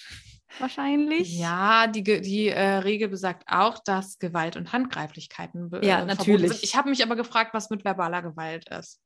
wahrscheinlich. 0.59 1.37
Ja, 1.37 1.87
die, 1.87 2.03
die 2.03 2.47
äh, 2.47 2.77
Regel 2.77 3.09
besagt 3.09 3.43
auch, 3.47 3.79
dass 3.79 4.19
Gewalt 4.19 4.55
und 4.55 4.71
Handgreiflichkeiten 4.71 5.69
Ja, 5.71 5.79
äh, 5.79 5.81
verboten 5.81 6.07
natürlich. 6.07 6.51
sind. 6.51 6.63
Ich 6.63 6.75
habe 6.75 6.89
mich 6.89 7.03
aber 7.03 7.15
gefragt, 7.15 7.53
was 7.53 7.69
mit 7.69 7.83
verbaler 7.83 8.21
Gewalt 8.21 8.69
ist. 8.69 9.01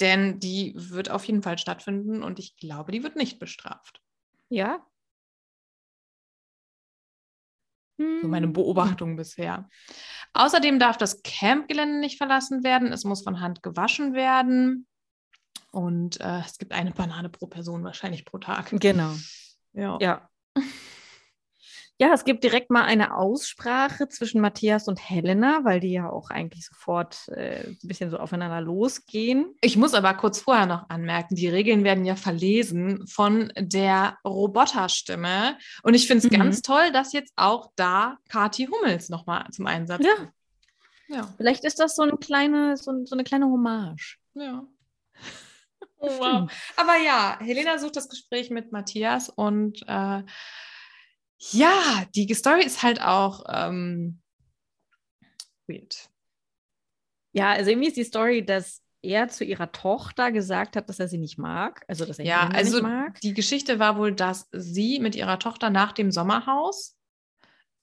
Denn 0.00 0.38
die 0.38 0.74
wird 0.76 1.10
auf 1.10 1.24
jeden 1.24 1.42
Fall 1.42 1.58
stattfinden 1.58 2.22
und 2.22 2.38
ich 2.38 2.56
glaube, 2.56 2.92
die 2.92 3.02
wird 3.02 3.16
nicht 3.16 3.38
bestraft. 3.38 4.00
Ja. 4.48 4.84
So 7.98 8.28
meine 8.28 8.46
Hm. 8.46 8.52
Beobachtung 8.52 9.16
bisher. 9.16 9.68
Außerdem 10.32 10.78
darf 10.78 10.96
das 10.96 11.22
Campgelände 11.22 11.98
nicht 11.98 12.16
verlassen 12.16 12.62
werden. 12.62 12.92
Es 12.92 13.04
muss 13.04 13.22
von 13.22 13.40
Hand 13.40 13.62
gewaschen 13.62 14.14
werden. 14.14 14.86
Und 15.72 16.20
äh, 16.20 16.40
es 16.40 16.58
gibt 16.58 16.72
eine 16.72 16.92
Banane 16.92 17.28
pro 17.28 17.46
Person, 17.46 17.84
wahrscheinlich 17.84 18.24
pro 18.24 18.38
Tag. 18.38 18.70
Genau. 18.70 19.12
Ja. 19.72 19.98
Ja. 20.00 20.28
Ja, 22.00 22.12
es 22.14 22.24
gibt 22.24 22.44
direkt 22.44 22.70
mal 22.70 22.84
eine 22.84 23.16
Aussprache 23.16 24.08
zwischen 24.08 24.40
Matthias 24.40 24.86
und 24.86 24.98
Helena, 25.10 25.60
weil 25.64 25.80
die 25.80 25.90
ja 25.92 26.08
auch 26.08 26.30
eigentlich 26.30 26.64
sofort 26.66 27.26
äh, 27.30 27.66
ein 27.66 27.78
bisschen 27.82 28.10
so 28.10 28.18
aufeinander 28.18 28.60
losgehen. 28.60 29.54
Ich 29.60 29.76
muss 29.76 29.94
aber 29.94 30.14
kurz 30.14 30.40
vorher 30.40 30.66
noch 30.66 30.88
anmerken, 30.90 31.34
die 31.34 31.48
Regeln 31.48 31.82
werden 31.82 32.04
ja 32.04 32.14
verlesen 32.14 33.04
von 33.08 33.52
der 33.58 34.16
Roboterstimme. 34.24 35.58
Und 35.82 35.94
ich 35.94 36.06
finde 36.06 36.24
es 36.26 36.32
Mhm. 36.32 36.36
ganz 36.40 36.62
toll, 36.62 36.92
dass 36.92 37.12
jetzt 37.12 37.32
auch 37.34 37.72
da 37.74 38.18
Kati 38.28 38.66
Hummels 38.68 39.08
nochmal 39.08 39.46
zum 39.50 39.66
Einsatz 39.66 40.04
Ja. 40.04 40.14
kommt. 40.14 40.32
Ja. 41.08 41.34
Vielleicht 41.36 41.64
ist 41.64 41.80
das 41.80 41.96
so 41.96 42.02
eine 42.02 42.16
kleine, 42.16 42.76
so, 42.76 42.92
so 43.06 43.16
eine 43.16 43.24
kleine 43.24 43.46
Hommage. 43.46 44.18
ja. 44.34 44.64
Oh, 46.00 46.06
wow. 46.20 46.48
Aber 46.76 46.96
ja, 46.96 47.38
Helena 47.40 47.76
sucht 47.78 47.96
das 47.96 48.08
Gespräch 48.08 48.50
mit 48.50 48.70
Matthias 48.70 49.30
und 49.30 49.82
äh, 49.88 50.22
ja, 51.38 52.04
die 52.14 52.32
Story 52.34 52.64
ist 52.64 52.82
halt 52.82 53.00
auch 53.00 53.44
ähm, 53.48 54.20
weird. 55.66 56.10
Ja, 57.32 57.50
also 57.50 57.70
irgendwie 57.70 57.88
ist 57.88 57.96
die 57.96 58.04
Story, 58.04 58.44
dass 58.44 58.82
er 59.02 59.28
zu 59.28 59.44
ihrer 59.44 59.70
Tochter 59.70 60.32
gesagt 60.32 60.76
hat, 60.76 60.88
dass 60.88 60.98
er 60.98 61.08
sie 61.08 61.18
nicht 61.18 61.38
mag. 61.38 61.84
Also, 61.86 62.04
dass 62.04 62.18
er 62.18 62.24
Ja, 62.24 62.48
also 62.48 62.76
nicht 62.76 62.82
mag. 62.82 63.20
die 63.20 63.34
Geschichte 63.34 63.78
war 63.78 63.96
wohl, 63.96 64.12
dass 64.12 64.48
sie 64.52 64.98
mit 64.98 65.14
ihrer 65.14 65.38
Tochter 65.38 65.70
nach 65.70 65.92
dem 65.92 66.10
Sommerhaus 66.10 66.96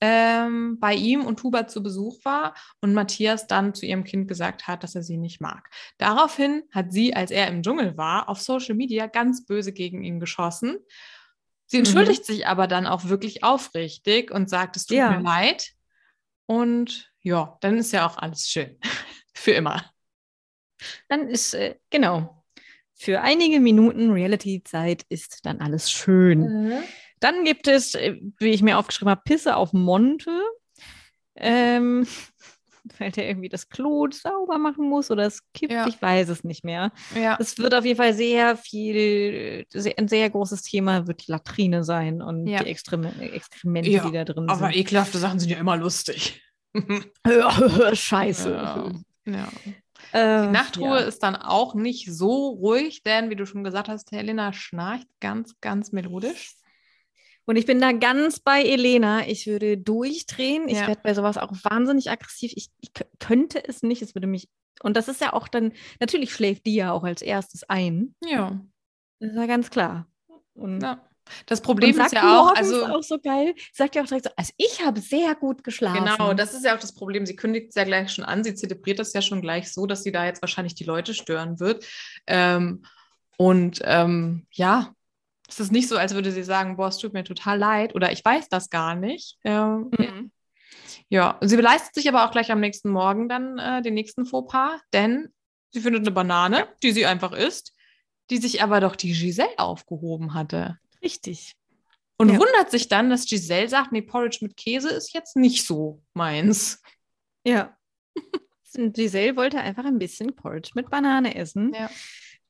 ähm, 0.01 0.77
bei 0.79 0.93
ihm 0.93 1.25
und 1.25 1.41
Hubert 1.41 1.71
zu 1.71 1.81
Besuch 1.81 2.23
war 2.25 2.53
und 2.81 2.93
Matthias 2.93 3.47
dann 3.47 3.73
zu 3.73 3.85
ihrem 3.85 4.03
Kind 4.03 4.27
gesagt 4.27 4.67
hat, 4.67 4.83
dass 4.83 4.93
er 4.95 5.03
sie 5.03 5.17
nicht 5.17 5.39
mag. 5.39 5.69
Daraufhin 5.97 6.63
hat 6.71 6.91
sie, 6.91 7.15
als 7.15 7.31
er 7.31 7.47
im 7.47 7.63
Dschungel 7.63 7.95
war, 7.95 8.27
auf 8.27 8.41
Social 8.41 8.75
Media 8.75 9.07
ganz 9.07 9.45
böse 9.45 9.71
gegen 9.71 10.03
ihn 10.03 10.19
geschossen. 10.19 10.77
Sie 11.67 11.77
Mhm. 11.77 11.85
entschuldigt 11.85 12.25
sich 12.25 12.47
aber 12.47 12.67
dann 12.67 12.87
auch 12.87 13.05
wirklich 13.05 13.43
aufrichtig 13.43 14.31
und 14.31 14.49
sagt, 14.49 14.75
es 14.77 14.85
tut 14.85 14.97
Ja. 14.97 15.11
mir 15.11 15.21
leid. 15.23 15.71
Und 16.45 17.11
ja, 17.21 17.57
dann 17.61 17.77
ist 17.77 17.91
ja 17.91 18.05
auch 18.05 18.17
alles 18.17 18.47
schön. 18.47 18.77
Für 19.33 19.51
immer. 19.51 19.83
Dann 21.07 21.27
ist, 21.27 21.53
äh, 21.53 21.75
genau, 21.89 22.43
für 22.93 23.21
einige 23.21 23.59
Minuten 23.59 24.11
Reality-Zeit 24.11 25.03
ist 25.09 25.45
dann 25.45 25.59
alles 25.59 25.91
schön. 25.91 26.85
Dann 27.19 27.43
gibt 27.43 27.67
es, 27.67 27.95
äh, 27.95 28.19
wie 28.39 28.51
ich 28.51 28.61
mir 28.61 28.77
aufgeschrieben 28.77 29.09
habe, 29.09 29.21
Pisse 29.25 29.55
auf 29.55 29.73
Monte. 29.73 30.41
Ähm, 31.35 32.07
weil 32.99 33.11
der 33.11 33.27
irgendwie 33.27 33.49
das 33.49 33.69
Klo 33.69 34.07
sauber 34.11 34.57
machen 34.57 34.87
muss 34.89 35.11
oder 35.11 35.25
es 35.25 35.41
kippt, 35.53 35.71
Ja. 35.73 35.87
ich 35.87 36.01
weiß 36.01 36.29
es 36.29 36.43
nicht 36.43 36.63
mehr. 36.63 36.91
Ja. 37.15 37.37
Es 37.39 37.57
wird 37.57 37.73
auf 37.73 37.85
jeden 37.85 37.97
Fall 37.97 38.13
sehr 38.13 38.55
viel, 38.57 39.65
sehr, 39.69 39.93
ein 39.97 40.07
sehr 40.07 40.29
großes 40.29 40.61
Thema 40.63 41.07
wird 41.07 41.27
die 41.27 41.31
Latrine 41.31 41.83
sein 41.83 42.21
und 42.21 42.47
Ja. 42.47 42.63
die 42.63 42.69
Extreme, 42.69 43.11
Exkremente, 43.19 43.89
Ja, 43.89 44.05
die 44.05 44.11
da 44.13 44.23
drin 44.25 44.49
Aber 44.49 44.67
sind. 44.67 44.75
ekelhafte 44.77 45.17
Sachen 45.17 45.39
sind 45.39 45.49
ja 45.49 45.57
immer 45.57 45.77
lustig. 45.77 46.41
Scheiße. 47.93 48.51
Ja. 48.51 48.91
Ja. 49.27 49.47
Äh, 50.11 50.45
Die 50.47 50.51
Nachtruhe 50.53 50.99
ja. 50.99 51.05
ist 51.05 51.23
dann 51.23 51.35
auch 51.35 51.73
nicht 51.73 52.13
so 52.13 52.49
ruhig, 52.49 53.01
denn 53.03 53.29
wie 53.29 53.35
du 53.35 53.45
schon 53.45 53.63
gesagt 53.63 53.87
hast, 53.87 54.11
Helena 54.11 54.53
schnarcht 54.53 55.07
ganz, 55.19 55.55
ganz 55.61 55.91
melodisch. 55.91 56.53
Und 57.45 57.55
ich 57.57 57.65
bin 57.65 57.79
da 57.79 57.91
ganz 57.91 58.39
bei 58.39 58.63
Elena. 58.63 59.27
Ich 59.27 59.47
würde 59.47 59.77
durchdrehen. 59.77 60.67
Ich 60.67 60.77
Ja. 60.79 60.87
werde 60.87 61.01
bei 61.03 61.13
sowas 61.13 61.37
auch 61.37 61.51
wahnsinnig 61.63 62.09
aggressiv. 62.09 62.51
Ich, 62.55 62.69
ich 62.81 62.91
könnte 63.19 63.63
es 63.67 63.83
nicht. 63.83 64.01
Es 64.01 64.15
würde 64.15 64.27
mich. 64.27 64.49
Und 64.81 64.97
das 64.97 65.07
ist 65.07 65.21
ja 65.21 65.33
auch 65.33 65.47
dann, 65.47 65.71
natürlich 65.99 66.33
schläft 66.33 66.65
die 66.65 66.75
ja 66.75 66.91
auch 66.91 67.03
als 67.03 67.21
erstes 67.21 67.63
ein. 67.69 68.15
Ja. 68.23 68.59
Das 69.19 69.31
ist 69.31 69.37
ja 69.37 69.45
ganz 69.45 69.69
klar. 69.69 70.07
Und, 70.53 70.81
ja. 70.81 71.01
Das 71.47 71.61
Problem 71.61 71.99
ist 71.99 72.13
ja 72.13 72.39
auch, 72.39 72.55
also 72.55 72.85
auch 72.85 73.01
so 73.01 73.19
geil, 73.19 73.55
sagt 73.73 73.95
ja 73.95 74.03
auch 74.03 74.07
direkt 74.07 74.25
so, 74.25 74.31
also 74.35 74.53
ich 74.57 74.85
habe 74.85 74.99
sehr 75.01 75.33
gut 75.33 75.63
geschlafen. 75.63 76.05
genau, 76.05 76.33
das 76.33 76.53
ist 76.53 76.63
ja 76.65 76.75
auch 76.75 76.79
das 76.79 76.93
Problem. 76.93 77.25
Sie 77.25 77.35
kündigt 77.35 77.69
es 77.69 77.75
ja 77.75 77.83
gleich 77.83 78.11
schon 78.11 78.25
an. 78.25 78.43
Sie 78.43 78.53
zelebriert 78.53 78.99
das 78.99 79.13
ja 79.13 79.23
schon 79.23 79.41
gleich 79.41 79.71
so, 79.73 79.87
dass 79.87 80.03
sie 80.03 80.11
da 80.11 80.25
jetzt 80.25 80.41
wahrscheinlich 80.43 80.75
die 80.75 80.83
Leute 80.83 81.13
stören 81.15 81.59
wird. 81.59 81.85
Ähm, 82.27 82.83
und 83.37 83.81
ähm, 83.83 84.45
ja, 84.51 84.93
es 85.47 85.59
ist 85.59 85.71
nicht 85.71 85.87
so, 85.87 85.97
als 85.97 86.13
würde 86.13 86.31
sie 86.31 86.43
sagen, 86.43 86.75
boah, 86.77 86.87
es 86.87 86.97
tut 86.97 87.13
mir 87.13 87.23
total 87.23 87.57
leid 87.57 87.95
oder 87.95 88.11
ich 88.11 88.23
weiß 88.25 88.49
das 88.49 88.69
gar 88.69 88.95
nicht. 88.95 89.37
Ähm, 89.43 89.91
Mhm. 89.97 90.31
Ja, 91.09 91.37
sie 91.41 91.55
beleistet 91.55 91.93
sich 91.95 92.09
aber 92.09 92.25
auch 92.25 92.31
gleich 92.31 92.51
am 92.51 92.59
nächsten 92.59 92.89
Morgen 92.89 93.29
dann 93.29 93.57
äh, 93.59 93.81
den 93.81 93.93
nächsten 93.93 94.25
Fauxpas, 94.25 94.79
denn 94.93 95.29
sie 95.71 95.79
findet 95.81 96.01
eine 96.01 96.11
Banane, 96.11 96.67
die 96.83 96.91
sie 96.91 97.05
einfach 97.05 97.31
isst. 97.31 97.73
die 98.31 98.37
sich 98.37 98.63
aber 98.63 98.79
doch 98.79 98.95
die 98.95 99.13
Giselle 99.13 99.57
aufgehoben 99.59 100.33
hatte. 100.33 100.79
Richtig. 101.03 101.53
Und 102.17 102.29
Ja. 102.31 102.39
wundert 102.39 102.71
sich 102.71 102.87
dann, 102.87 103.11
dass 103.11 103.27
Giselle 103.27 103.69
sagt, 103.69 103.91
nee, 103.91 104.01
Porridge 104.01 104.39
mit 104.41 104.57
Käse 104.57 104.89
ist 104.89 105.13
jetzt 105.13 105.35
nicht 105.35 105.63
so 105.67 106.01
meins. 106.15 106.81
Ja. 107.45 107.77
Giselle 108.73 109.35
wollte 109.35 109.59
einfach 109.59 109.85
ein 109.85 109.99
bisschen 109.99 110.35
Porridge 110.35 110.71
mit 110.73 110.89
Banane 110.89 111.35
essen. 111.35 111.71
Ja. 111.75 111.89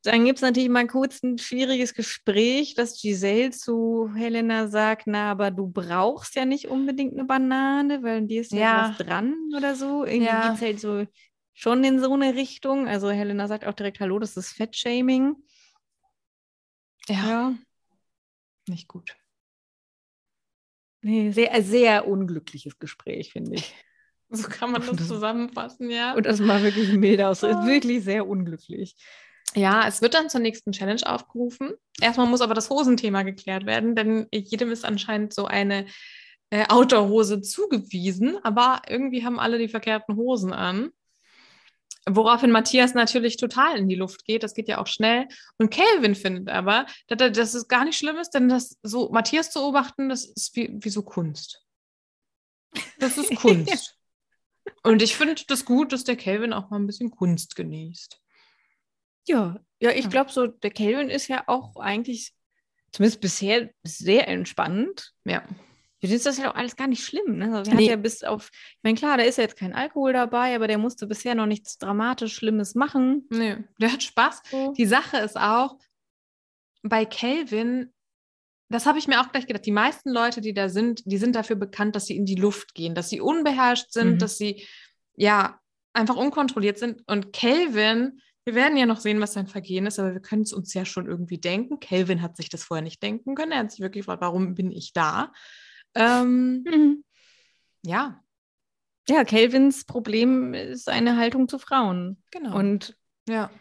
Dann 0.05 0.23
gibt 0.25 0.37
es 0.37 0.41
natürlich 0.43 0.69
mal 0.69 0.85
kurz 0.87 1.23
ein 1.23 1.37
schwieriges 1.39 1.93
Gespräch, 1.93 2.75
dass 2.75 3.01
Giselle 3.01 3.49
zu 3.51 4.11
Helena 4.15 4.67
sagt, 4.67 5.07
na, 5.07 5.31
aber 5.31 5.49
du 5.51 5.67
brauchst 5.67 6.35
ja 6.35 6.45
nicht 6.45 6.67
unbedingt 6.67 7.13
eine 7.13 7.25
Banane, 7.25 8.03
weil 8.03 8.21
dir 8.27 8.41
ist 8.41 8.51
ja, 8.51 8.59
Ja. 8.59 8.89
was 8.89 8.97
dran 9.05 9.33
oder 9.57 9.75
so. 9.75 10.05
Irgendwie 10.05 10.25
Ja. 10.27 10.47
geht 10.49 10.55
es 10.57 10.61
halt 10.61 10.79
so 10.79 11.05
schon 11.53 11.83
in 11.83 11.99
so 11.99 12.13
eine 12.13 12.35
Richtung. 12.35 12.87
Also 12.87 13.09
Helena 13.09 13.47
sagt 13.47 13.65
auch 13.65 13.73
direkt, 13.73 13.99
hallo, 13.99 14.19
das 14.19 14.37
ist 14.37 14.49
Fettshaming. 14.53 15.35
Ja. 17.07 17.55
Nicht 18.67 18.87
gut. 18.87 19.15
Nee, 21.01 21.31
sehr, 21.31 21.61
sehr 21.63 22.07
unglückliches 22.07 22.79
Gespräch, 22.79 23.31
finde 23.31 23.55
ich. 23.55 23.73
So 24.31 24.49
kann 24.49 24.71
man 24.71 24.81
das 24.81 25.07
zusammenfassen, 25.07 25.91
ja. 25.91 26.15
Und 26.15 26.25
das 26.25 26.39
mal 26.39 26.63
wirklich 26.63 26.91
mild 26.91 27.21
aus. 27.21 27.43
Ah. 27.43 27.49
Ist 27.51 27.63
wirklich 27.67 28.03
sehr 28.03 28.27
unglücklich. 28.27 28.95
Ja, 29.53 29.87
es 29.87 30.01
wird 30.01 30.13
dann 30.13 30.29
zur 30.29 30.41
nächsten 30.41 30.71
Challenge 30.71 31.01
aufgerufen. 31.05 31.73
Erstmal 32.01 32.27
muss 32.27 32.41
aber 32.41 32.53
das 32.53 32.69
Hosenthema 32.69 33.23
geklärt 33.23 33.65
werden, 33.65 33.95
denn 33.95 34.27
jedem 34.31 34.71
ist 34.71 34.83
anscheinend 34.83 35.33
so 35.33 35.45
eine 35.45 35.85
äh, 36.49 36.65
Outdoor-Hose 36.67 37.41
zugewiesen, 37.41 38.37
aber 38.43 38.81
irgendwie 38.87 39.23
haben 39.23 39.39
alle 39.39 39.57
die 39.57 39.69
verkehrten 39.69 40.15
Hosen 40.17 40.51
an. 40.51 40.89
Woraufhin 42.07 42.51
Matthias 42.51 42.93
natürlich 42.93 43.37
total 43.37 43.77
in 43.77 43.87
die 43.87 43.95
Luft 43.95 44.25
geht. 44.25 44.43
Das 44.43 44.53
geht 44.53 44.67
ja 44.67 44.77
auch 44.79 44.85
schnell. 44.87 45.27
Und 45.57 45.71
Calvin 45.73 46.13
findet 46.15 46.49
aber, 46.49 46.85
dass, 47.07 47.19
er- 47.19 47.31
dass 47.31 47.53
es 47.55 47.67
gar 47.67 47.83
nicht 47.85 47.97
schlimm 47.97 48.17
ist, 48.17 48.31
denn 48.31 48.47
das 48.49 48.77
so 48.83 49.09
Matthias 49.09 49.51
zu 49.51 49.59
beobachten, 49.59 50.09
das 50.09 50.25
ist 50.25 50.55
wie, 50.55 50.69
wie 50.81 50.89
so 50.89 51.01
Kunst. 51.01 51.63
Das 52.99 53.17
ist 53.17 53.33
Kunst. 53.35 53.97
Und 54.83 55.01
ich 55.01 55.15
finde 55.15 55.35
das 55.47 55.65
gut, 55.65 55.93
dass 55.93 56.03
der 56.03 56.15
Calvin 56.17 56.53
auch 56.53 56.69
mal 56.69 56.77
ein 56.79 56.87
bisschen 56.87 57.09
Kunst 57.09 57.55
genießt. 57.55 58.19
Ja, 59.27 59.59
ja, 59.81 59.91
ich 59.91 60.09
glaube 60.09 60.31
so, 60.31 60.47
der 60.47 60.71
Kelvin 60.71 61.09
ist 61.09 61.27
ja 61.27 61.43
auch 61.47 61.75
eigentlich, 61.77 62.33
zumindest 62.91 63.21
bisher, 63.21 63.69
sehr 63.83 64.27
entspannt. 64.27 65.13
Ja. 65.25 65.43
Für 65.99 66.07
den 66.07 66.15
ist 66.17 66.25
das 66.25 66.37
ja 66.37 66.51
auch 66.51 66.55
alles 66.55 66.75
gar 66.75 66.87
nicht 66.87 67.03
schlimm. 67.03 67.37
Ne? 67.37 67.55
Also, 67.57 67.71
der 67.71 67.79
Nee. 67.79 67.85
hat 67.85 67.89
ja 67.91 67.95
bis 67.97 68.23
auf, 68.23 68.49
ich 68.53 68.79
meine, 68.83 68.97
klar, 68.97 69.17
da 69.17 69.23
ist 69.23 69.37
ja 69.37 69.43
jetzt 69.43 69.57
kein 69.57 69.73
Alkohol 69.73 70.13
dabei, 70.13 70.55
aber 70.55 70.67
der 70.67 70.77
musste 70.77 71.07
bisher 71.07 71.35
noch 71.35 71.45
nichts 71.45 71.77
dramatisch 71.77 72.35
Schlimmes 72.35 72.75
machen. 72.75 73.25
Nö, 73.29 73.57
der 73.79 73.91
hat 73.91 74.03
Spaß. 74.03 74.41
So. 74.51 74.73
Die 74.77 74.85
Sache 74.85 75.17
ist 75.17 75.37
auch, 75.37 75.77
bei 76.83 77.05
Calvin, 77.05 77.91
das 78.69 78.85
habe 78.85 78.99
ich 78.99 79.07
mir 79.07 79.19
auch 79.21 79.31
gleich 79.31 79.47
gedacht, 79.47 79.65
die 79.65 79.71
meisten 79.71 80.11
Leute, 80.11 80.41
die 80.41 80.53
da 80.53 80.69
sind, 80.69 81.01
die 81.05 81.17
sind 81.17 81.35
dafür 81.35 81.55
bekannt, 81.55 81.95
dass 81.95 82.05
sie 82.05 82.15
in 82.15 82.25
die 82.25 82.35
Luft 82.35 82.75
gehen, 82.75 82.93
dass 82.93 83.09
sie 83.09 83.21
unbeherrscht 83.21 83.91
sind, 83.91 84.13
Mhm. 84.13 84.17
dass 84.19 84.37
sie 84.37 84.67
ja 85.15 85.59
einfach 85.93 86.15
unkontrolliert 86.15 86.77
sind. 86.77 87.01
Und 87.07 87.33
Calvin, 87.33 88.21
wir 88.45 88.55
werden 88.55 88.77
ja 88.77 88.85
noch 88.85 88.99
sehen, 88.99 89.19
was 89.19 89.33
sein 89.33 89.47
Vergehen 89.47 89.85
ist, 89.87 89.99
aber 89.99 90.13
wir 90.13 90.21
können 90.21 90.43
es 90.43 90.53
uns 90.53 90.73
ja 90.73 90.85
schon 90.85 91.07
irgendwie 91.07 91.37
denken. 91.39 91.79
Calvin 91.79 92.21
hat 92.21 92.37
sich 92.37 92.49
das 92.49 92.63
vorher 92.63 92.83
nicht 92.83 93.01
denken 93.03 93.35
können. 93.35 93.51
Er 93.51 93.59
hat 93.59 93.71
sich 93.71 93.79
wirklich 93.81 94.05
gefragt, 94.05 94.21
warum 94.21 94.53
bin 94.55 94.71
ich 94.71 94.93
da? 94.93 95.33
Ähm, 95.95 96.63
Mhm. 96.65 97.03
ja, 97.83 98.21
Ja, 99.07 99.23
Kelvins 99.23 99.85
Problem 99.85 100.53
ist 100.55 100.89
eine 100.89 101.17
Haltung 101.17 101.47
zu 101.47 101.59
Frauen. 101.59 102.21
genau. 102.31 102.57
Und 102.57 102.97
ja, 103.29 103.51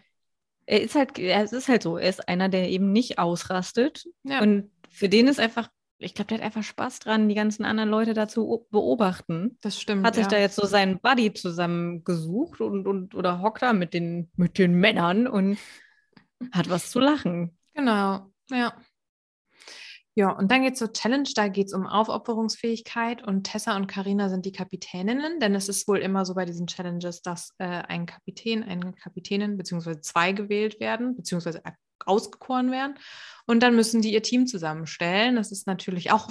er 0.66 0.80
ist 0.82 0.94
halt, 0.94 1.18
er- 1.18 1.42
es 1.44 1.52
ist 1.52 1.68
halt 1.68 1.82
so, 1.82 1.98
er 1.98 2.08
ist 2.08 2.26
einer, 2.28 2.48
der 2.48 2.70
eben 2.70 2.92
nicht 2.92 3.18
ausrastet. 3.18 4.06
ja. 4.22 4.40
Und 4.40 4.70
für 4.90 5.08
den 5.10 5.28
ist 5.28 5.40
einfach, 5.40 5.70
ich 5.98 6.14
glaube, 6.14 6.28
der 6.28 6.38
hat 6.38 6.44
einfach 6.44 6.62
Spaß 6.62 7.00
dran, 7.00 7.28
die 7.28 7.34
ganzen 7.34 7.64
anderen 7.64 7.88
Leute 7.88 8.14
da 8.14 8.28
zu 8.28 8.66
beobachten. 8.70 9.58
das 9.60 9.80
stimmt. 9.80 10.04
Hat 10.04 10.14
sich 10.14 10.24
ja. 10.24 10.30
da 10.30 10.38
jetzt 10.38 10.56
so 10.56 10.66
seinen 10.66 11.00
Buddy 11.00 11.32
zusammengesucht 11.32 12.60
und, 12.60 12.86
und 12.86 13.14
oder 13.14 13.40
hockt 13.40 13.62
da 13.62 13.72
mit 13.72 13.94
den, 13.94 14.30
mit 14.36 14.58
den 14.58 14.74
Männern 14.74 15.26
und 15.26 15.58
hat 16.52 16.68
was 16.68 16.90
zu 16.90 17.00
lachen. 17.00 17.56
Genau, 17.74 18.30
ja. 18.50 18.74
Ja, 20.16 20.30
und 20.30 20.52
dann 20.52 20.62
geht 20.62 20.74
es 20.74 20.78
zur 20.78 20.92
Challenge, 20.92 21.28
da 21.34 21.48
geht 21.48 21.66
es 21.66 21.72
um 21.72 21.88
Aufopferungsfähigkeit 21.88 23.26
und 23.26 23.42
Tessa 23.44 23.74
und 23.74 23.88
Karina 23.88 24.28
sind 24.28 24.46
die 24.46 24.52
Kapitäninnen, 24.52 25.40
denn 25.40 25.56
es 25.56 25.68
ist 25.68 25.88
wohl 25.88 25.98
immer 25.98 26.24
so 26.24 26.34
bei 26.34 26.44
diesen 26.44 26.68
Challenges, 26.68 27.20
dass 27.22 27.52
äh, 27.58 27.64
ein 27.64 28.06
Kapitän, 28.06 28.62
eine 28.62 28.92
Kapitänin 28.92 29.56
beziehungsweise 29.56 30.00
zwei 30.02 30.30
gewählt 30.30 30.78
werden, 30.78 31.16
beziehungsweise 31.16 31.64
ausgekoren 32.06 32.70
werden 32.70 32.94
und 33.46 33.62
dann 33.62 33.74
müssen 33.76 34.02
die 34.02 34.12
ihr 34.12 34.22
Team 34.22 34.46
zusammenstellen. 34.46 35.36
Das 35.36 35.52
ist 35.52 35.66
natürlich 35.66 36.12
auch, 36.12 36.30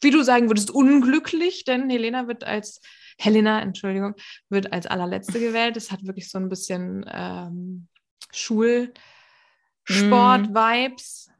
wie 0.00 0.10
du 0.10 0.22
sagen 0.22 0.48
würdest, 0.48 0.70
unglücklich, 0.70 1.64
denn 1.64 1.88
Helena 1.90 2.28
wird 2.28 2.44
als, 2.44 2.80
Helena, 3.18 3.60
Entschuldigung, 3.62 4.14
wird 4.48 4.72
als 4.72 4.86
allerletzte 4.86 5.40
gewählt. 5.40 5.76
Das 5.76 5.90
hat 5.90 6.04
wirklich 6.06 6.30
so 6.30 6.38
ein 6.38 6.48
bisschen 6.48 7.04
ähm, 7.10 7.88
Schulsport-Vibes. 8.32 11.30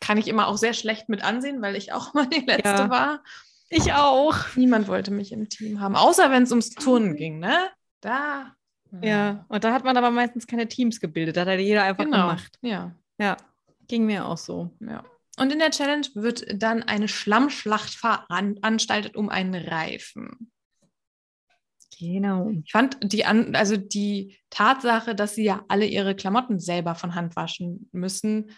Kann 0.00 0.18
ich 0.18 0.28
immer 0.28 0.48
auch 0.48 0.58
sehr 0.58 0.74
schlecht 0.74 1.08
mit 1.08 1.24
ansehen, 1.24 1.62
weil 1.62 1.76
ich 1.76 1.92
auch 1.92 2.12
mal 2.14 2.26
die 2.26 2.44
letzte 2.44 2.68
Ja. 2.68 2.90
war. 2.90 3.24
Ich 3.70 3.92
auch. 3.94 4.34
Niemand 4.56 4.88
wollte 4.88 5.10
mich 5.10 5.32
im 5.32 5.48
Team 5.48 5.80
haben, 5.80 5.96
außer 5.96 6.30
wenn 6.30 6.42
es 6.42 6.50
ums 6.50 6.70
Turnen 6.70 7.16
ging, 7.16 7.38
ne? 7.38 7.70
Da. 8.00 8.54
Ja, 9.02 9.44
und 9.48 9.64
da 9.64 9.72
hat 9.72 9.84
man 9.84 9.96
aber 9.96 10.10
meistens 10.10 10.46
keine 10.46 10.68
Teams 10.68 11.00
gebildet. 11.00 11.36
Da 11.36 11.42
hat 11.42 11.48
halt 11.48 11.60
jeder 11.60 11.84
einfach 11.84 12.04
genau. 12.04 12.28
gemacht. 12.28 12.58
Ja, 12.62 12.94
Ja, 13.18 13.36
ging 13.88 14.06
mir 14.06 14.26
auch 14.26 14.38
so. 14.38 14.70
ja. 14.80 15.04
Und 15.36 15.52
in 15.52 15.58
der 15.58 15.70
Challenge 15.70 16.06
wird 16.14 16.62
dann 16.62 16.82
eine 16.84 17.08
Schlammschlacht 17.08 17.90
veranstaltet 17.94 19.16
um 19.16 19.28
einen 19.28 19.54
Reifen. 19.54 20.52
Genau. 21.98 22.50
Ich 22.50 22.70
fand 22.70 22.98
die, 23.02 23.24
an, 23.24 23.54
also 23.54 23.76
die 23.76 24.38
Tatsache, 24.50 25.14
dass 25.14 25.34
sie 25.34 25.44
ja 25.44 25.64
alle 25.68 25.86
ihre 25.86 26.14
Klamotten 26.14 26.58
selber 26.58 26.94
von 26.94 27.14
Hand 27.14 27.36
waschen 27.36 27.88
müssen, 27.92 28.50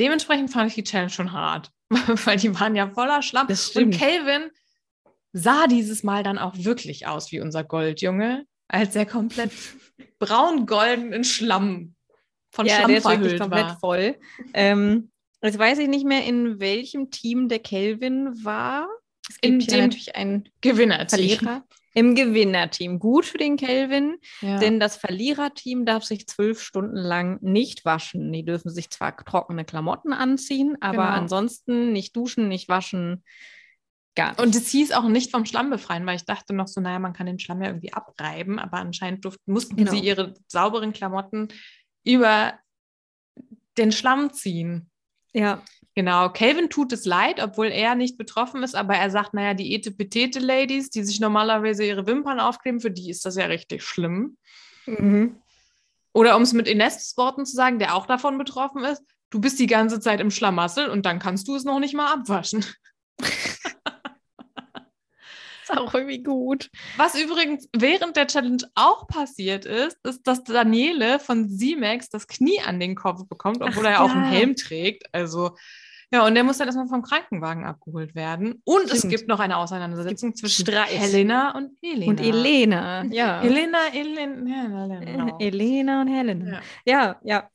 dementsprechend 0.00 0.50
fand 0.50 0.68
ich 0.68 0.74
die 0.74 0.84
Challenge 0.84 1.10
schon 1.10 1.32
hart, 1.32 1.70
weil 1.90 2.38
die 2.38 2.58
waren 2.58 2.74
ja 2.74 2.90
voller 2.90 3.22
Schlamm. 3.22 3.46
Und. 3.48 3.90
Calvin 3.92 4.50
sah 5.32 5.66
dieses 5.66 6.02
Mal 6.02 6.22
dann 6.22 6.38
auch 6.38 6.56
wirklich 6.56 7.06
aus 7.06 7.32
wie 7.32 7.40
unser 7.40 7.64
Goldjunge, 7.64 8.46
als 8.72 8.96
er 8.96 9.06
komplett 9.06 9.52
braun-golden 10.18 11.12
in 11.12 11.24
Schlamm 11.24 11.94
von 12.50 12.66
ja, 12.66 12.76
Schlamm 12.76 12.90
der 12.90 13.02
verhüllt 13.02 13.40
komplett 13.40 13.66
war. 13.66 13.78
voll. 13.78 14.16
Ähm, 14.54 15.10
jetzt 15.42 15.58
weiß 15.58 15.78
ich 15.78 15.88
nicht 15.88 16.06
mehr, 16.06 16.24
in 16.24 16.58
welchem 16.60 17.10
Team 17.10 17.48
der 17.48 17.58
Kelvin 17.60 18.44
war. 18.44 18.88
Es 19.28 19.36
In 19.40 19.58
gibt 19.58 19.70
ja 19.70 19.76
dem 19.78 19.84
natürlich 19.86 20.16
einen 20.16 20.48
Gewinner. 20.60 21.06
Verlierer. 21.08 21.64
Im 21.94 22.14
Gewinnerteam. 22.14 22.98
Gut 22.98 23.26
für 23.26 23.36
den 23.36 23.58
Kelvin, 23.58 24.16
Ja. 24.40 24.58
denn 24.58 24.80
das 24.80 24.96
Verliererteam 24.96 25.84
darf 25.84 26.04
sich 26.04 26.26
zwölf 26.26 26.62
Stunden 26.62 26.96
lang 26.96 27.38
nicht 27.42 27.84
waschen. 27.84 28.32
Die 28.32 28.44
dürfen 28.46 28.70
sich 28.70 28.88
zwar 28.88 29.14
trockene 29.14 29.66
Klamotten 29.66 30.14
anziehen, 30.14 30.76
aber 30.80 31.04
Genau. 31.04 31.16
ansonsten 31.18 31.92
nicht 31.92 32.16
duschen, 32.16 32.48
nicht 32.48 32.70
waschen, 32.70 33.22
gar 34.14 34.30
nicht. 34.30 34.40
Und 34.40 34.54
es 34.54 34.68
hieß 34.68 34.92
auch 34.92 35.08
nicht 35.08 35.30
vom 35.30 35.44
Schlamm 35.46 35.70
befreien, 35.70 36.06
weil 36.06 36.16
ich 36.16 36.24
dachte 36.24 36.54
noch 36.54 36.68
so, 36.68 36.80
naja, 36.80 36.98
man 36.98 37.12
kann 37.12 37.26
den 37.26 37.38
Schlamm 37.38 37.62
ja 37.62 37.68
irgendwie 37.68 37.92
abreiben, 37.92 38.58
aber 38.58 38.78
anscheinend 38.78 39.24
durften, 39.24 39.52
mussten 39.52 39.76
Genau. 39.76 39.90
sie 39.90 40.00
ihre 40.00 40.34
sauberen 40.48 40.92
Klamotten 40.92 41.48
über 42.04 42.54
den 43.78 43.92
Schlamm 43.92 44.32
ziehen. 44.32 44.90
ja, 45.32 45.62
Genau, 45.94 46.30
Calvin 46.30 46.70
tut 46.70 46.92
es 46.94 47.04
leid, 47.04 47.42
obwohl 47.42 47.66
er 47.66 47.94
nicht 47.94 48.16
betroffen 48.16 48.62
ist, 48.62 48.74
aber 48.74 48.94
er 48.94 49.10
sagt, 49.10 49.34
naja, 49.34 49.52
die 49.52 49.74
Etepetete-Ladies, 49.74 50.88
die 50.88 51.04
sich 51.04 51.20
normalerweise 51.20 51.84
ihre 51.84 52.06
Wimpern 52.06 52.40
aufkleben, 52.40 52.80
für 52.80 52.90
die 52.90 53.10
ist 53.10 53.26
das 53.26 53.36
ja 53.36 53.44
richtig 53.46 53.82
schlimm. 53.82 54.38
mhm. 54.86 55.36
Oder 56.14 56.36
um 56.36 56.42
es 56.42 56.52
mit 56.52 56.68
Ines 56.68 57.14
Worten 57.16 57.46
zu 57.46 57.54
sagen, 57.56 57.78
der 57.78 57.94
auch 57.94 58.04
davon 58.06 58.36
betroffen 58.36 58.84
ist, 58.84 59.02
du 59.30 59.40
bist 59.40 59.58
die 59.58 59.66
ganze 59.66 59.98
Zeit 59.98 60.20
im 60.20 60.30
Schlamassel 60.30 60.90
und 60.90 61.06
dann 61.06 61.18
kannst 61.18 61.48
du 61.48 61.56
es 61.56 61.64
noch 61.64 61.78
nicht 61.78 61.94
mal 61.94 62.12
abwaschen. 62.12 62.64
auch 65.78 65.94
irgendwie 65.94 66.22
gut. 66.22 66.70
Was 66.96 67.14
übrigens 67.20 67.68
während 67.76 68.16
der 68.16 68.26
Challenge 68.26 68.62
auch 68.74 69.06
passiert 69.06 69.64
ist, 69.64 69.98
ist, 70.04 70.26
dass 70.26 70.44
Daniele 70.44 71.18
von 71.18 71.48
Simex 71.48 72.08
das 72.08 72.26
Knie 72.26 72.60
an 72.66 72.80
den 72.80 72.94
Kopf 72.94 73.26
bekommt, 73.28 73.62
obwohl 73.62 73.84
Ach 73.86 73.90
er 73.90 73.92
ja 73.92 74.00
auch 74.00 74.10
einen 74.10 74.24
Helm 74.24 74.56
trägt. 74.56 75.12
Also, 75.12 75.56
ja, 76.12 76.26
und 76.26 76.34
der 76.34 76.44
muss 76.44 76.58
dann 76.58 76.68
erstmal 76.68 76.88
vom 76.88 77.02
Krankenwagen 77.02 77.64
abgeholt 77.64 78.14
werden. 78.14 78.60
Und 78.64 78.84
es 78.90 78.98
Stimmt. 78.98 79.14
gibt 79.14 79.28
noch 79.28 79.40
eine 79.40 79.56
Auseinandersetzung 79.56 80.34
zwischen 80.34 80.66
Streit. 80.66 80.90
Helena 80.90 81.56
und 81.56 81.70
Helena. 81.82 82.10
Und 82.10 82.20
Elena, 82.20 83.04
ja. 83.10 83.40
Helena, 83.40 83.78
Elena, 83.94 84.46
ja, 84.46 84.78
Helena. 84.78 85.00
genau. 85.00 85.38
Elena 85.40 86.00
und 86.02 86.08
Helena. 86.08 86.52
Ja. 86.52 86.60
Ja, 86.84 87.20
ja. 87.24 87.48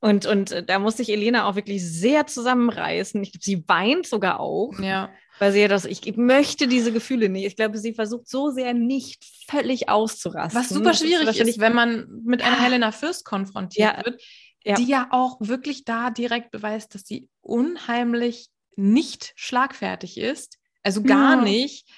Und, 0.00 0.24
und 0.24 0.50
äh, 0.50 0.64
da 0.64 0.78
muss 0.78 0.96
sich 0.96 1.10
Elena 1.10 1.46
auch 1.46 1.56
wirklich 1.56 1.86
sehr 1.86 2.26
zusammenreißen. 2.26 3.22
Ich 3.22 3.32
glaube, 3.32 3.44
sie 3.44 3.64
weint 3.68 4.06
sogar 4.06 4.40
auch, 4.40 4.72
Ja. 4.78 5.10
Weil 5.40 5.52
sie 5.52 5.60
ja 5.60 5.68
das, 5.68 5.86
ich 5.86 6.16
möchte 6.16 6.68
diese 6.68 6.92
Gefühle 6.92 7.28
nicht. 7.30 7.46
Ich 7.46 7.56
glaube, 7.56 7.78
sie 7.78 7.94
versucht 7.94 8.28
so 8.28 8.50
sehr 8.50 8.74
nicht 8.74 9.24
völlig 9.48 9.88
auszurasten. 9.88 10.60
Was 10.60 10.68
super 10.68 10.92
schwierig 10.94 11.20
ist, 11.20 11.26
wahrscheinlich- 11.26 11.58
wenn 11.58 11.74
man 11.74 12.06
mit 12.24 12.42
einer. 12.42 12.60
Helena 12.62 12.92
Fürst 12.92 13.24
konfrontiert 13.24 13.96
Ja. 13.96 14.04
wird, 14.04 14.22
ja. 14.64 14.74
die 14.74 14.84
ja 14.84 15.08
auch 15.10 15.38
wirklich 15.40 15.84
da 15.84 16.10
direkt 16.10 16.50
beweist, 16.50 16.94
dass 16.94 17.02
sie 17.06 17.28
unheimlich 17.40 18.48
nicht 18.76 19.32
schlagfertig 19.34 20.18
ist. 20.18 20.58
Also 20.82 21.02
gar 21.02 21.36
ja. 21.36 21.42
nicht. 21.42 21.88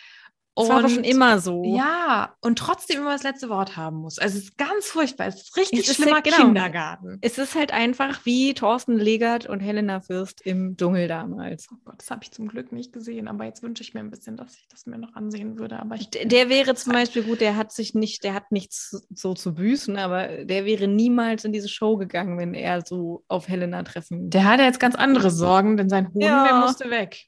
Das 0.55 0.69
war 0.69 0.87
schon 0.87 1.05
immer 1.05 1.39
so. 1.39 1.65
Ja, 1.65 2.35
und 2.43 2.59
trotzdem 2.59 3.01
immer 3.01 3.13
das 3.13 3.23
letzte 3.23 3.49
Wort 3.49 3.77
haben 3.77 3.97
muss. 3.97 4.19
Also 4.19 4.37
es 4.37 4.45
ist 4.45 4.59
ganz 4.59 4.87
furchtbar. 4.87 5.29
Es 5.29 5.37
ist 5.37 5.57
richtig 5.57 5.89
es 5.89 5.97
schlimmer 5.97 6.17
halt, 6.17 6.25
genau, 6.25 6.37
Kindergarten. 6.37 7.19
Es 7.23 7.39
ist 7.39 7.55
halt 7.55 7.73
einfach 7.73 8.27
wie 8.27 8.53
Thorsten 8.53 8.99
Legert 8.99 9.47
und 9.47 9.61
Helena 9.61 10.01
Fürst 10.01 10.43
im 10.43 10.77
Dschungel 10.77 11.09
damals. 11.09 11.69
Oh 11.73 11.77
Gott, 11.87 11.95
das 11.99 12.11
habe 12.11 12.23
ich 12.25 12.33
zum 12.33 12.49
Glück 12.49 12.71
nicht 12.71 12.93
gesehen. 12.93 13.29
Aber 13.29 13.47
jetzt 13.47 13.63
wünsche 13.63 13.83
ich 13.83 13.95
mir 13.95 14.01
ein 14.01 14.11
bisschen, 14.11 14.37
dass 14.37 14.55
ich 14.57 14.69
das 14.69 14.85
mir 14.85 14.99
noch 14.99 15.15
ansehen 15.15 15.59
würde. 15.59 15.79
Aber 15.79 15.95
ich, 15.95 16.11
der, 16.11 16.27
der 16.27 16.51
wäre 16.51 16.75
zum 16.75 16.93
Beispiel 16.93 17.23
gut, 17.23 17.41
der 17.41 17.57
hat 17.57 17.73
sich 17.73 17.95
nicht, 17.95 18.23
der 18.23 18.35
hat 18.35 18.53
nichts 18.53 19.07
so 19.09 19.33
zu 19.33 19.55
büßen, 19.55 19.97
aber 19.97 20.45
der 20.45 20.67
wäre 20.67 20.87
niemals 20.87 21.47
in 21.47 21.53
diese 21.53 21.71
Show 21.71 21.97
gegangen, 21.97 22.37
wenn 22.37 22.53
er 22.53 22.83
so 22.85 23.25
auf 23.27 23.49
Helena 23.49 23.83
treffen. 23.85 24.29
Der 24.29 24.45
hat 24.45 24.61
ja 24.61 24.67
jetzt 24.67 24.81
ganz 24.81 24.97
andere 24.97 25.31
Sorgen, 25.31 25.79
denn 25.79 25.89
sein 25.89 26.09
Hoden, 26.09 26.21
ja. 26.21 26.45
der 26.45 26.57
musste 26.57 26.91
weg. 26.91 27.25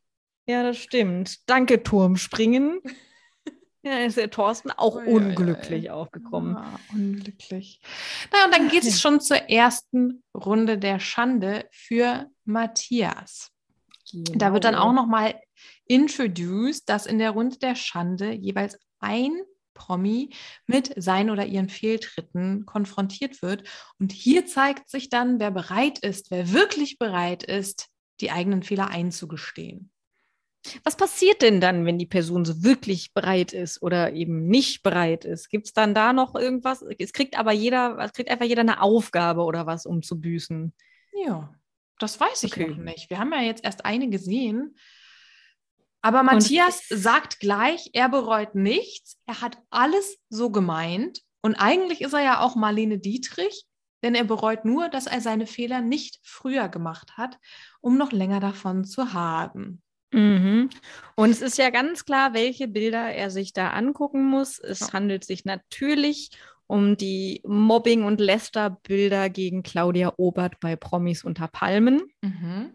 Ja, 0.46 0.62
das 0.62 0.76
stimmt. 0.76 1.48
Danke, 1.48 1.82
Turmspringen. 1.82 2.82
Ja, 3.84 3.98
ist 3.98 4.16
der 4.16 4.30
Thorsten 4.30 4.70
auch 4.70 4.96
ui, 4.96 5.06
unglücklich 5.06 5.84
ui, 5.84 5.90
aufgekommen. 5.90 6.54
Ja, 6.54 6.80
unglücklich. 6.92 7.80
Na, 8.32 8.46
und 8.46 8.54
dann 8.54 8.68
geht 8.68 8.84
es 8.84 9.00
schon 9.00 9.20
zur 9.20 9.36
ersten 9.36 10.22
Runde 10.34 10.78
der 10.78 10.98
Schande 10.98 11.68
für 11.70 12.30
Matthias. 12.46 13.50
Genau. 14.10 14.32
Da 14.36 14.52
wird 14.54 14.64
dann 14.64 14.74
auch 14.74 14.94
nochmal 14.94 15.38
introduced, 15.86 16.88
dass 16.88 17.04
in 17.04 17.18
der 17.18 17.32
Runde 17.32 17.58
der 17.58 17.74
Schande 17.74 18.32
jeweils 18.32 18.78
ein 19.00 19.42
Promi 19.74 20.30
mit 20.66 20.94
seinen 20.96 21.28
oder 21.30 21.44
ihren 21.44 21.68
Fehltritten 21.68 22.64
konfrontiert 22.64 23.42
wird. 23.42 23.68
Und 23.98 24.12
hier 24.12 24.46
zeigt 24.46 24.88
sich 24.88 25.10
dann, 25.10 25.40
wer 25.40 25.50
bereit 25.50 25.98
ist, 25.98 26.30
wer 26.30 26.52
wirklich 26.52 26.98
bereit 26.98 27.42
ist, 27.42 27.88
die 28.20 28.30
eigenen 28.30 28.62
Fehler 28.62 28.88
einzugestehen. 28.88 29.90
Was 30.82 30.96
passiert 30.96 31.42
denn 31.42 31.60
dann, 31.60 31.84
wenn 31.84 31.98
die 31.98 32.06
Person 32.06 32.44
so 32.44 32.62
wirklich 32.62 33.12
bereit 33.12 33.52
ist 33.52 33.82
oder 33.82 34.12
eben 34.12 34.46
nicht 34.46 34.82
bereit 34.82 35.24
ist? 35.24 35.50
Gibt 35.50 35.66
es 35.66 35.72
dann 35.72 35.94
da 35.94 36.12
noch 36.12 36.34
irgendwas? 36.34 36.82
Es 36.98 37.12
kriegt 37.12 37.38
aber 37.38 37.52
jeder, 37.52 37.98
es 37.98 38.12
kriegt 38.12 38.30
einfach 38.30 38.46
jeder 38.46 38.62
eine 38.62 38.80
Aufgabe 38.80 39.42
oder 39.42 39.66
was, 39.66 39.86
um 39.86 40.02
zu 40.02 40.20
büßen. 40.20 40.72
Ja, 41.26 41.54
das 41.98 42.18
weiß 42.18 42.42
ich 42.44 42.52
okay. 42.52 42.68
noch 42.68 42.78
nicht. 42.78 43.10
Wir 43.10 43.18
haben 43.18 43.32
ja 43.32 43.42
jetzt 43.42 43.64
erst 43.64 43.84
eine 43.84 44.08
gesehen. 44.08 44.76
Aber 46.00 46.22
Matthias 46.22 46.90
und 46.90 46.98
sagt 46.98 47.40
gleich, 47.40 47.90
er 47.92 48.08
bereut 48.08 48.54
nichts. 48.54 49.18
Er 49.26 49.40
hat 49.40 49.58
alles 49.70 50.18
so 50.28 50.50
gemeint. 50.50 51.20
Und 51.40 51.54
eigentlich 51.54 52.00
ist 52.00 52.12
er 52.12 52.22
ja 52.22 52.40
auch 52.40 52.56
Marlene 52.56 52.98
Dietrich, 52.98 53.66
denn 54.02 54.14
er 54.14 54.24
bereut 54.24 54.64
nur, 54.64 54.88
dass 54.88 55.06
er 55.06 55.20
seine 55.20 55.46
Fehler 55.46 55.80
nicht 55.80 56.20
früher 56.22 56.68
gemacht 56.68 57.16
hat, 57.16 57.38
um 57.80 57.96
noch 57.96 58.12
länger 58.12 58.40
davon 58.40 58.84
zu 58.84 59.12
haben. 59.14 59.82
Mhm. 60.14 60.70
Und 61.16 61.30
es 61.30 61.42
ist 61.42 61.58
ja 61.58 61.70
ganz 61.70 62.04
klar, 62.04 62.34
welche 62.34 62.68
Bilder 62.68 63.12
er 63.12 63.30
sich 63.30 63.52
da 63.52 63.70
angucken 63.70 64.24
muss. 64.24 64.58
Es 64.58 64.80
ja. 64.80 64.92
handelt 64.92 65.24
sich 65.24 65.44
natürlich 65.44 66.30
um 66.66 66.96
die 66.96 67.42
Mobbing- 67.44 68.04
und 68.04 68.20
Lästerbilder 68.20 69.28
gegen 69.28 69.62
Claudia 69.62 70.12
Obert 70.16 70.60
bei 70.60 70.76
Promis 70.76 71.24
unter 71.24 71.48
Palmen. 71.48 72.02
Mhm. 72.22 72.74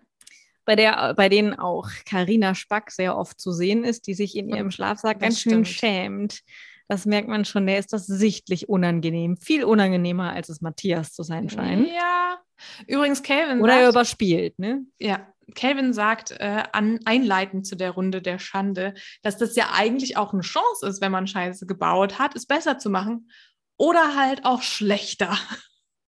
Bei, 0.66 0.76
der, 0.76 1.16
bei 1.16 1.30
denen 1.30 1.56
auch 1.58 1.90
Karina 2.06 2.54
Spack 2.54 2.92
sehr 2.92 3.18
oft 3.18 3.40
zu 3.40 3.52
sehen 3.52 3.84
ist, 3.84 4.06
die 4.06 4.14
sich 4.14 4.36
in 4.36 4.50
ihrem 4.50 4.70
Schlafsack 4.70 5.20
ganz 5.20 5.40
schön 5.40 5.66
schämt. 5.66 6.42
Das 6.90 7.06
merkt 7.06 7.30
man 7.30 7.46
schon, 7.46 7.68
der 7.68 7.78
ist 7.78 7.94
das 7.94 8.08
sichtlich 8.08 8.68
unangenehm. 8.68 9.38
Viel 9.38 9.64
unangenehmer, 9.64 10.34
als 10.34 10.50
es 10.50 10.60
Matthias 10.60 11.14
zu 11.14 11.22
sein 11.22 11.48
scheint. 11.48 11.88
Ja. 11.88 12.40
Übrigens, 12.88 13.22
Calvin. 13.22 13.62
Oder 13.62 13.74
sagt, 13.74 13.84
er 13.84 13.90
überspielt, 13.90 14.60
ne? 14.60 14.82
Ja, 15.00 15.28
Kelvin 15.54 15.94
sagt 15.94 16.32
äh, 16.32 16.64
an, 16.72 17.00
einleitend 17.06 17.68
zu 17.68 17.76
der 17.76 17.92
Runde 17.92 18.22
der 18.22 18.40
Schande, 18.40 18.96
dass 19.22 19.38
das 19.38 19.56
ja 19.56 19.70
eigentlich 19.74 20.18
auch 20.18 20.34
eine 20.34 20.42
Chance 20.42 20.88
ist, 20.88 21.00
wenn 21.00 21.12
man 21.12 21.28
Scheiße 21.28 21.68
gebaut 21.68 22.18
hat, 22.18 22.36
es 22.36 22.48
besser 22.48 22.80
zu 22.80 22.90
machen 22.90 23.30
oder 23.78 24.16
halt 24.16 24.46
auch 24.46 24.64
schlechter. 24.64 25.38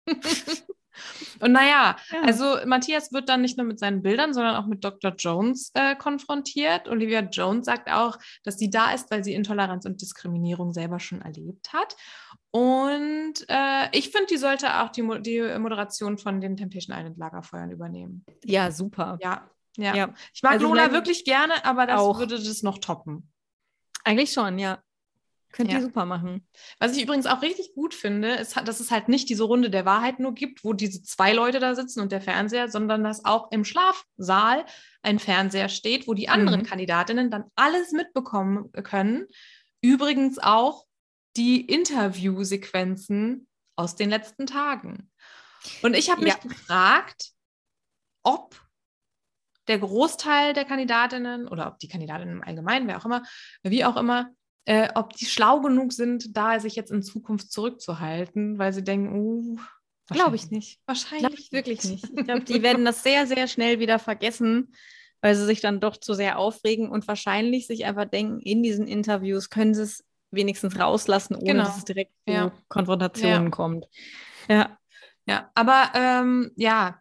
Und 1.40 1.52
naja, 1.52 1.96
ja. 2.12 2.22
also 2.24 2.58
Matthias 2.66 3.12
wird 3.12 3.30
dann 3.30 3.42
nicht 3.42 3.58
nur 3.58 3.66
mit 3.66 3.80
seinen 3.80 4.02
Bildern, 4.02 4.34
sondern 4.34 4.56
auch 4.56 4.68
mit 4.68 4.84
Dr. 4.84 5.14
Jones 5.18 5.72
äh, 5.74 5.96
konfrontiert. 5.96 6.88
Olivia 6.88 7.22
Jones 7.22 7.66
sagt 7.66 7.90
auch, 7.92 8.18
dass 8.44 8.58
sie 8.58 8.70
da 8.70 8.92
ist, 8.92 9.12
weil 9.12 9.24
sie 9.24 9.34
Intoleranz 9.34 9.86
und 9.86 10.02
Diskriminierung 10.02 10.74
selber 10.74 11.00
schon 11.00 11.22
erlebt 11.22 11.74
hat. 11.74 11.96
Und 12.52 13.46
äh, 13.48 13.90
ich 13.92 14.10
finde, 14.10 14.28
die 14.28 14.38
sollte 14.38 14.82
auch 14.82 14.90
die, 14.90 15.04
Mo 15.04 15.18
die 15.18 15.42
Moderation 15.60 16.18
von 16.18 16.42
den 16.42 16.58
Temptation 16.58 16.98
Island 16.98 17.18
Lagerfeuern 17.18 17.72
übernehmen. 17.72 18.26
Ja, 18.44 18.72
super. 18.72 19.18
Ja, 19.22 19.50
ja. 19.78 19.96
ja. 19.96 20.14
Ich 20.34 20.42
mag 20.42 20.54
also 20.54 20.68
Lola 20.68 20.92
wirklich 20.92 21.26
gerne, 21.26 21.64
aber 21.66 21.86
das 21.86 22.00
auch. 22.00 22.20
würde 22.20 22.36
das 22.36 22.64
noch 22.64 22.80
toppen. 22.80 23.32
Eigentlich 24.04 24.32
schon, 24.32 24.58
ja. 24.58 24.80
Könnt 25.52 25.72
ihr 25.72 25.82
super 25.82 26.06
machen. 26.06 26.48
Was 26.78 26.96
ich 26.96 27.02
übrigens 27.02 27.26
auch 27.26 27.42
richtig 27.42 27.74
gut 27.74 27.96
finde, 27.96 28.36
ist, 28.36 28.56
dass 28.56 28.80
es 28.80 28.92
halt 28.92 29.10
nicht 29.10 29.30
diese 29.30 29.44
Runde 29.44 29.72
der 29.72 29.86
Wahrheit 29.86 30.20
nur 30.20 30.34
gibt, 30.34 30.64
wo 30.64 30.74
diese 30.74 31.02
zwei 31.02 31.34
Leute 31.34 31.60
da 31.60 31.74
sitzen 31.74 32.02
und 32.02 32.12
der 32.12 32.22
Fernseher, 32.22 32.70
sondern 32.70 33.04
dass 33.04 33.26
auch 33.26 33.52
im 33.52 33.66
Schlafsaal 33.66 34.66
ein 35.02 35.18
Fernseher 35.18 35.70
steht, 35.70 36.08
wo 36.08 36.14
die 36.14 36.30
anderen 36.30 36.62
mhm. 36.62 36.66
Kandidatinnen 36.66 37.32
dann 37.32 37.46
alles 37.56 37.92
mitbekommen 37.92 38.72
können. 38.84 39.26
Übrigens 39.82 40.38
auch 40.38 40.86
die 41.36 41.62
Interviewsequenzen 41.62 43.48
aus 43.76 43.96
den 43.96 44.10
letzten 44.10 44.46
Tagen. 44.46 45.10
Und 45.82 45.96
ich 45.96 46.12
habe 46.12 46.22
mich 46.22 46.34
ja. 46.34 46.40
gefragt, 46.40 47.32
ob 48.24 48.56
der 49.68 49.80
Großteil 49.80 50.54
der 50.54 50.66
Kandidatinnen 50.66 51.48
oder 51.48 51.68
ob 51.68 51.80
die 51.80 51.88
Kandidatinnen 51.88 52.38
im 52.38 52.44
Allgemeinen, 52.44 52.88
wer 52.88 52.98
auch 52.98 53.06
immer, 53.06 53.24
wie 53.64 53.86
auch 53.86 53.98
immer, 53.98 54.32
äh, 54.66 54.90
ob 54.96 55.14
die 55.14 55.26
schlau 55.26 55.62
genug 55.62 55.94
sind, 55.94 56.36
da 56.38 56.60
sich 56.60 56.76
jetzt 56.76 56.92
in 56.92 57.02
Zukunft 57.02 57.52
zurückzuhalten, 57.52 58.60
weil 58.60 58.74
sie 58.74 58.84
denken, 58.84 59.14
uh, 59.14 59.58
glaube 60.08 60.36
ich 60.36 60.52
nicht. 60.52 60.80
Wahrscheinlich 60.86 61.28
glaube 61.28 61.40
ich 61.40 61.52
wirklich 61.52 61.84
nicht. 61.84 62.06
Ich 62.16 62.26
glaube, 62.26 62.42
die 62.42 62.62
werden 62.62 62.86
das 62.86 63.04
sehr, 63.04 63.28
sehr 63.28 63.48
schnell 63.48 63.80
wieder 63.80 64.00
vergessen, 64.00 64.74
weil 65.22 65.36
sie 65.36 65.46
sich 65.46 65.62
dann 65.62 65.80
doch 65.80 65.98
zu 65.98 66.14
sehr 66.14 66.38
aufregen 66.38 66.90
und 66.90 67.08
wahrscheinlich 67.08 67.68
sich 67.68 67.86
einfach 67.86 68.06
denken, 68.06 68.40
in 68.42 68.64
diesen 68.64 68.88
Interviews 68.88 69.50
können 69.50 69.74
sie 69.74 69.84
es 69.84 70.04
wenigstens 70.32 70.80
rauslassen, 70.80 71.36
ohne 71.36 71.54
genau. 71.54 71.64
dass 71.64 71.78
es 71.78 71.86
direkt 71.86 72.14
zu 72.28 72.34
ja. 72.34 72.52
Konfrontationen 72.68 73.46
ja. 73.46 73.50
kommt. 73.50 73.88
Ja. 74.48 74.78
Ja, 75.26 75.52
aber 75.54 75.92
ähm, 75.94 76.52
ja, 76.56 77.00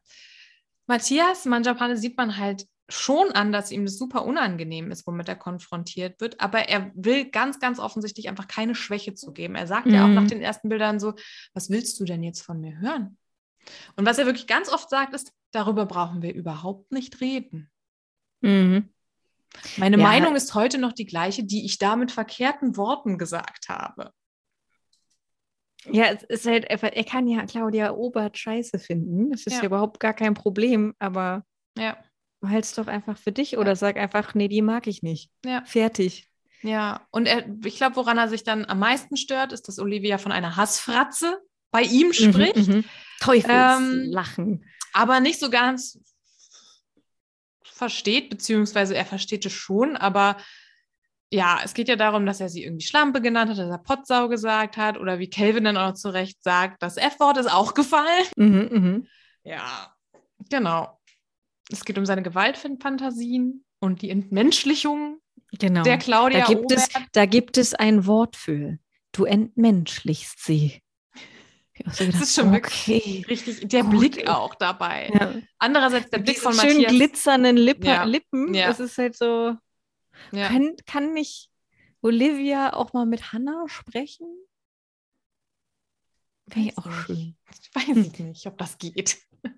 Matthias 0.86 1.46
Manjapane 1.46 1.96
sieht 1.96 2.16
man 2.18 2.36
halt 2.36 2.66
schon 2.88 3.32
an, 3.32 3.52
dass 3.52 3.70
ihm 3.70 3.84
das 3.84 3.98
super 3.98 4.24
unangenehm 4.24 4.90
ist, 4.90 5.06
womit 5.06 5.28
er 5.28 5.36
konfrontiert 5.36 6.20
wird, 6.20 6.40
aber 6.40 6.68
er 6.68 6.90
will 6.94 7.30
ganz, 7.30 7.60
ganz 7.60 7.78
offensichtlich 7.78 8.28
einfach 8.28 8.48
keine 8.48 8.74
Schwäche 8.74 9.14
zugeben. 9.14 9.56
Er 9.56 9.66
sagt 9.66 9.86
mhm. 9.86 9.94
ja 9.94 10.04
auch 10.04 10.08
nach 10.08 10.22
mhm. 10.22 10.28
den 10.28 10.40
ersten 10.40 10.68
Bildern 10.68 10.98
so, 10.98 11.14
was 11.52 11.68
willst 11.68 12.00
du 12.00 12.04
denn 12.04 12.22
jetzt 12.22 12.42
von 12.42 12.60
mir 12.60 12.78
hören? 12.80 13.18
Und 13.96 14.06
was 14.06 14.18
er 14.18 14.24
wirklich 14.24 14.46
ganz 14.46 14.72
oft 14.72 14.88
sagt, 14.88 15.14
ist, 15.14 15.32
darüber 15.50 15.84
brauchen 15.84 16.22
wir 16.22 16.34
überhaupt 16.34 16.90
nicht 16.90 17.20
reden. 17.20 17.70
Mhm. 18.40 18.88
Meine 19.76 19.98
ja. 19.98 20.02
Meinung 20.02 20.34
ist 20.34 20.54
heute 20.54 20.78
noch 20.78 20.92
die 20.92 21.06
gleiche, 21.06 21.44
die 21.44 21.66
ich 21.66 21.78
da 21.78 21.96
mit 21.96 22.12
verkehrten 22.12 22.76
Worten 22.76 23.18
gesagt 23.18 23.68
habe. 23.68 24.12
Ja, 25.90 26.06
es 26.06 26.22
ist 26.24 26.46
halt, 26.46 26.64
er 26.64 27.04
kann 27.04 27.28
ja 27.28 27.44
Claudia 27.46 27.92
Obert 27.92 28.36
scheiße 28.36 28.78
finden. 28.78 29.30
Das 29.30 29.46
ist 29.46 29.54
ja, 29.54 29.60
ja 29.60 29.66
überhaupt 29.66 30.00
gar 30.00 30.12
kein 30.12 30.34
Problem, 30.34 30.94
aber 30.98 31.44
ja. 31.76 31.96
Es 32.42 32.74
doch 32.74 32.86
einfach 32.86 33.16
für 33.16 33.32
dich 33.32 33.58
oder 33.58 33.76
sag 33.76 33.96
einfach, 33.96 34.34
nee, 34.34 34.48
die 34.48 34.62
mag 34.62 34.86
ich 34.86 35.02
nicht. 35.02 35.30
Ja. 35.44 35.64
Fertig. 35.64 36.28
Ja, 36.62 37.06
und 37.10 37.26
er, 37.26 37.44
ich 37.64 37.76
glaube, 37.76 37.96
woran 37.96 38.18
er 38.18 38.28
sich 38.28 38.42
dann 38.42 38.64
am 38.64 38.80
meisten 38.80 39.16
stört, 39.16 39.52
ist, 39.52 39.68
dass 39.68 39.78
Olivia 39.78 40.18
von 40.18 40.32
einer 40.32 40.56
Hassfratze 40.56 41.40
bei 41.70 41.82
ihm 41.82 42.08
mhm, 42.08 42.12
spricht. 42.12 42.68
Mhm, 42.68 42.74
mhm. 42.74 42.84
Teufelslachen. 43.20 44.48
Ähm, 44.48 44.64
aber 44.92 45.20
nicht 45.20 45.38
so 45.38 45.50
ganz 45.50 46.00
versteht, 47.62 48.30
beziehungsweise 48.30 48.96
er 48.96 49.04
versteht 49.04 49.46
es 49.46 49.52
schon, 49.52 49.96
aber 49.96 50.36
ja, 51.30 51.60
es 51.62 51.74
geht 51.74 51.88
ja 51.88 51.96
darum, 51.96 52.24
dass 52.24 52.40
er 52.40 52.48
sie 52.48 52.64
irgendwie 52.64 52.86
Schlampe 52.86 53.20
genannt 53.20 53.50
hat, 53.50 53.58
dass 53.58 53.70
er 53.70 53.78
Potsau 53.78 54.28
gesagt 54.28 54.76
hat 54.76 54.98
oder 54.98 55.18
wie 55.18 55.28
Kelvin 55.28 55.64
dann 55.64 55.76
auch 55.76 55.92
zu 55.92 56.08
Recht 56.08 56.42
sagt, 56.42 56.82
das 56.82 56.96
F-Wort 56.96 57.36
ist 57.36 57.52
auch 57.52 57.74
gefallen. 57.74 58.24
Mhm, 58.36 58.68
mh. 58.72 59.00
Ja, 59.44 59.94
genau. 60.48 60.97
Es 61.70 61.84
geht 61.84 61.98
um 61.98 62.06
seine 62.06 62.22
Gewaltfantasien 62.22 63.64
und 63.80 64.02
die 64.02 64.10
Entmenschlichung 64.10 65.20
genau. 65.58 65.82
der 65.82 65.98
Claudia. 65.98 66.40
Da 66.40 66.46
gibt, 66.46 66.72
es, 66.72 66.88
da 67.12 67.26
gibt 67.26 67.58
es 67.58 67.74
ein 67.74 68.06
Wort 68.06 68.36
für. 68.36 68.78
Du 69.12 69.24
entmenschlichst 69.24 70.44
sie. 70.44 70.82
So 71.92 72.04
das 72.04 72.20
ist 72.20 72.34
schon 72.34 72.54
okay, 72.54 73.24
richtig, 73.28 73.68
der 73.68 73.84
gut. 73.84 73.98
Blick 73.98 74.28
auch 74.28 74.54
dabei. 74.56 75.10
Ja. 75.14 75.34
Andererseits 75.58 76.10
der 76.10 76.18
Blick 76.18 76.38
von 76.38 76.56
Matthias. 76.56 76.74
schön 76.74 76.84
glitzernden 76.84 77.56
Lippe, 77.56 77.86
ja. 77.86 78.04
Lippen, 78.04 78.52
ja. 78.52 78.66
das 78.66 78.80
ist 78.80 78.98
halt 78.98 79.16
so, 79.16 79.54
kann, 80.32 80.74
kann 80.86 81.12
nicht 81.12 81.50
Olivia 82.02 82.72
auch 82.72 82.92
mal 82.92 83.06
mit 83.06 83.32
Hannah 83.32 83.64
sprechen? 83.68 84.26
Wäre 86.54 86.72
auch 86.76 86.90
schön. 86.90 87.36
Ich 87.60 87.74
weiß 87.74 88.18
nicht, 88.18 88.46
ob 88.46 88.58
das 88.58 88.78
geht. 88.78 89.18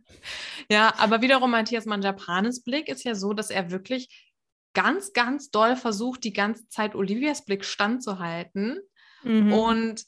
ja, 0.71 0.95
aber 0.99 1.23
wiederum 1.23 1.51
Matthias 1.51 1.87
Manjapanes 1.87 2.63
Blick 2.63 2.89
ist 2.89 3.05
ja 3.05 3.15
so, 3.15 3.33
dass 3.33 3.51
er 3.51 3.71
wirklich 3.71 4.31
ganz, 4.73 5.13
ganz 5.13 5.51
doll 5.51 5.77
versucht, 5.77 6.25
die 6.25 6.33
ganze 6.33 6.69
Zeit 6.69 6.95
Olivias 6.95 7.45
Blick 7.45 7.65
standzuhalten. 7.65 8.79
Mhm. 9.23 9.53
Und 9.53 10.05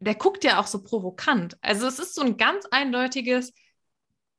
der 0.00 0.14
guckt 0.14 0.44
ja 0.44 0.60
auch 0.60 0.66
so 0.66 0.82
provokant. 0.82 1.56
Also 1.60 1.86
es 1.86 1.98
ist 1.98 2.14
so 2.14 2.22
ein 2.22 2.36
ganz 2.36 2.66
eindeutiges, 2.70 3.52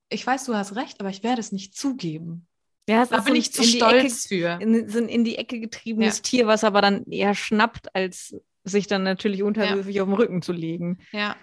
ich 0.09 0.25
weiß, 0.25 0.45
du 0.45 0.55
hast 0.55 0.75
recht, 0.75 0.99
aber 0.99 1.09
ich 1.09 1.23
werde 1.23 1.39
es 1.39 1.51
nicht 1.51 1.75
zugeben. 1.75 2.47
Ja, 2.87 3.05
da 3.05 3.21
bin 3.21 3.35
ich 3.35 3.53
zu 3.53 3.63
stolz 3.63 4.25
Ecke, 4.25 4.59
für. 4.59 4.61
In, 4.61 4.89
so 4.89 4.97
ein 4.97 5.07
in 5.07 5.23
die 5.23 5.37
Ecke 5.37 5.59
getriebenes 5.59 6.17
ja. 6.17 6.23
Tier, 6.23 6.47
was 6.47 6.65
aber 6.65 6.81
dann 6.81 7.05
eher 7.05 7.33
schnappt, 7.33 7.95
als 7.95 8.35
sich 8.65 8.87
dann 8.87 9.03
natürlich 9.03 9.41
unterwürfig 9.41 9.95
ja. 9.95 10.03
auf 10.03 10.09
den 10.09 10.15
Rücken 10.15 10.41
zu 10.41 10.51
legen. 10.51 10.99
Ja. 11.11 11.37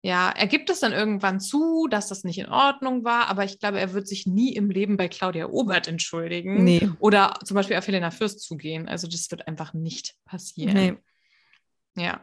Ja, 0.00 0.30
er 0.30 0.46
gibt 0.46 0.70
es 0.70 0.78
dann 0.80 0.92
irgendwann 0.92 1.40
zu, 1.40 1.88
dass 1.90 2.08
das 2.08 2.22
nicht 2.22 2.38
in 2.38 2.48
Ordnung 2.48 3.02
war, 3.02 3.26
aber 3.26 3.44
ich 3.44 3.58
glaube, 3.58 3.80
er 3.80 3.94
wird 3.94 4.06
sich 4.06 4.26
nie 4.26 4.54
im 4.54 4.70
Leben 4.70 4.96
bei 4.96 5.08
Claudia 5.08 5.46
Obert 5.46 5.88
entschuldigen 5.88 6.62
nee. 6.62 6.88
oder 7.00 7.34
zum 7.44 7.56
Beispiel 7.56 7.76
auf 7.76 7.86
Helena 7.86 8.12
Fürst 8.12 8.40
zugehen. 8.40 8.88
Also 8.88 9.08
das 9.08 9.28
wird 9.30 9.48
einfach 9.48 9.74
nicht 9.74 10.14
passieren. 10.24 10.74
Nee. 10.74 12.02
Ja. 12.02 12.20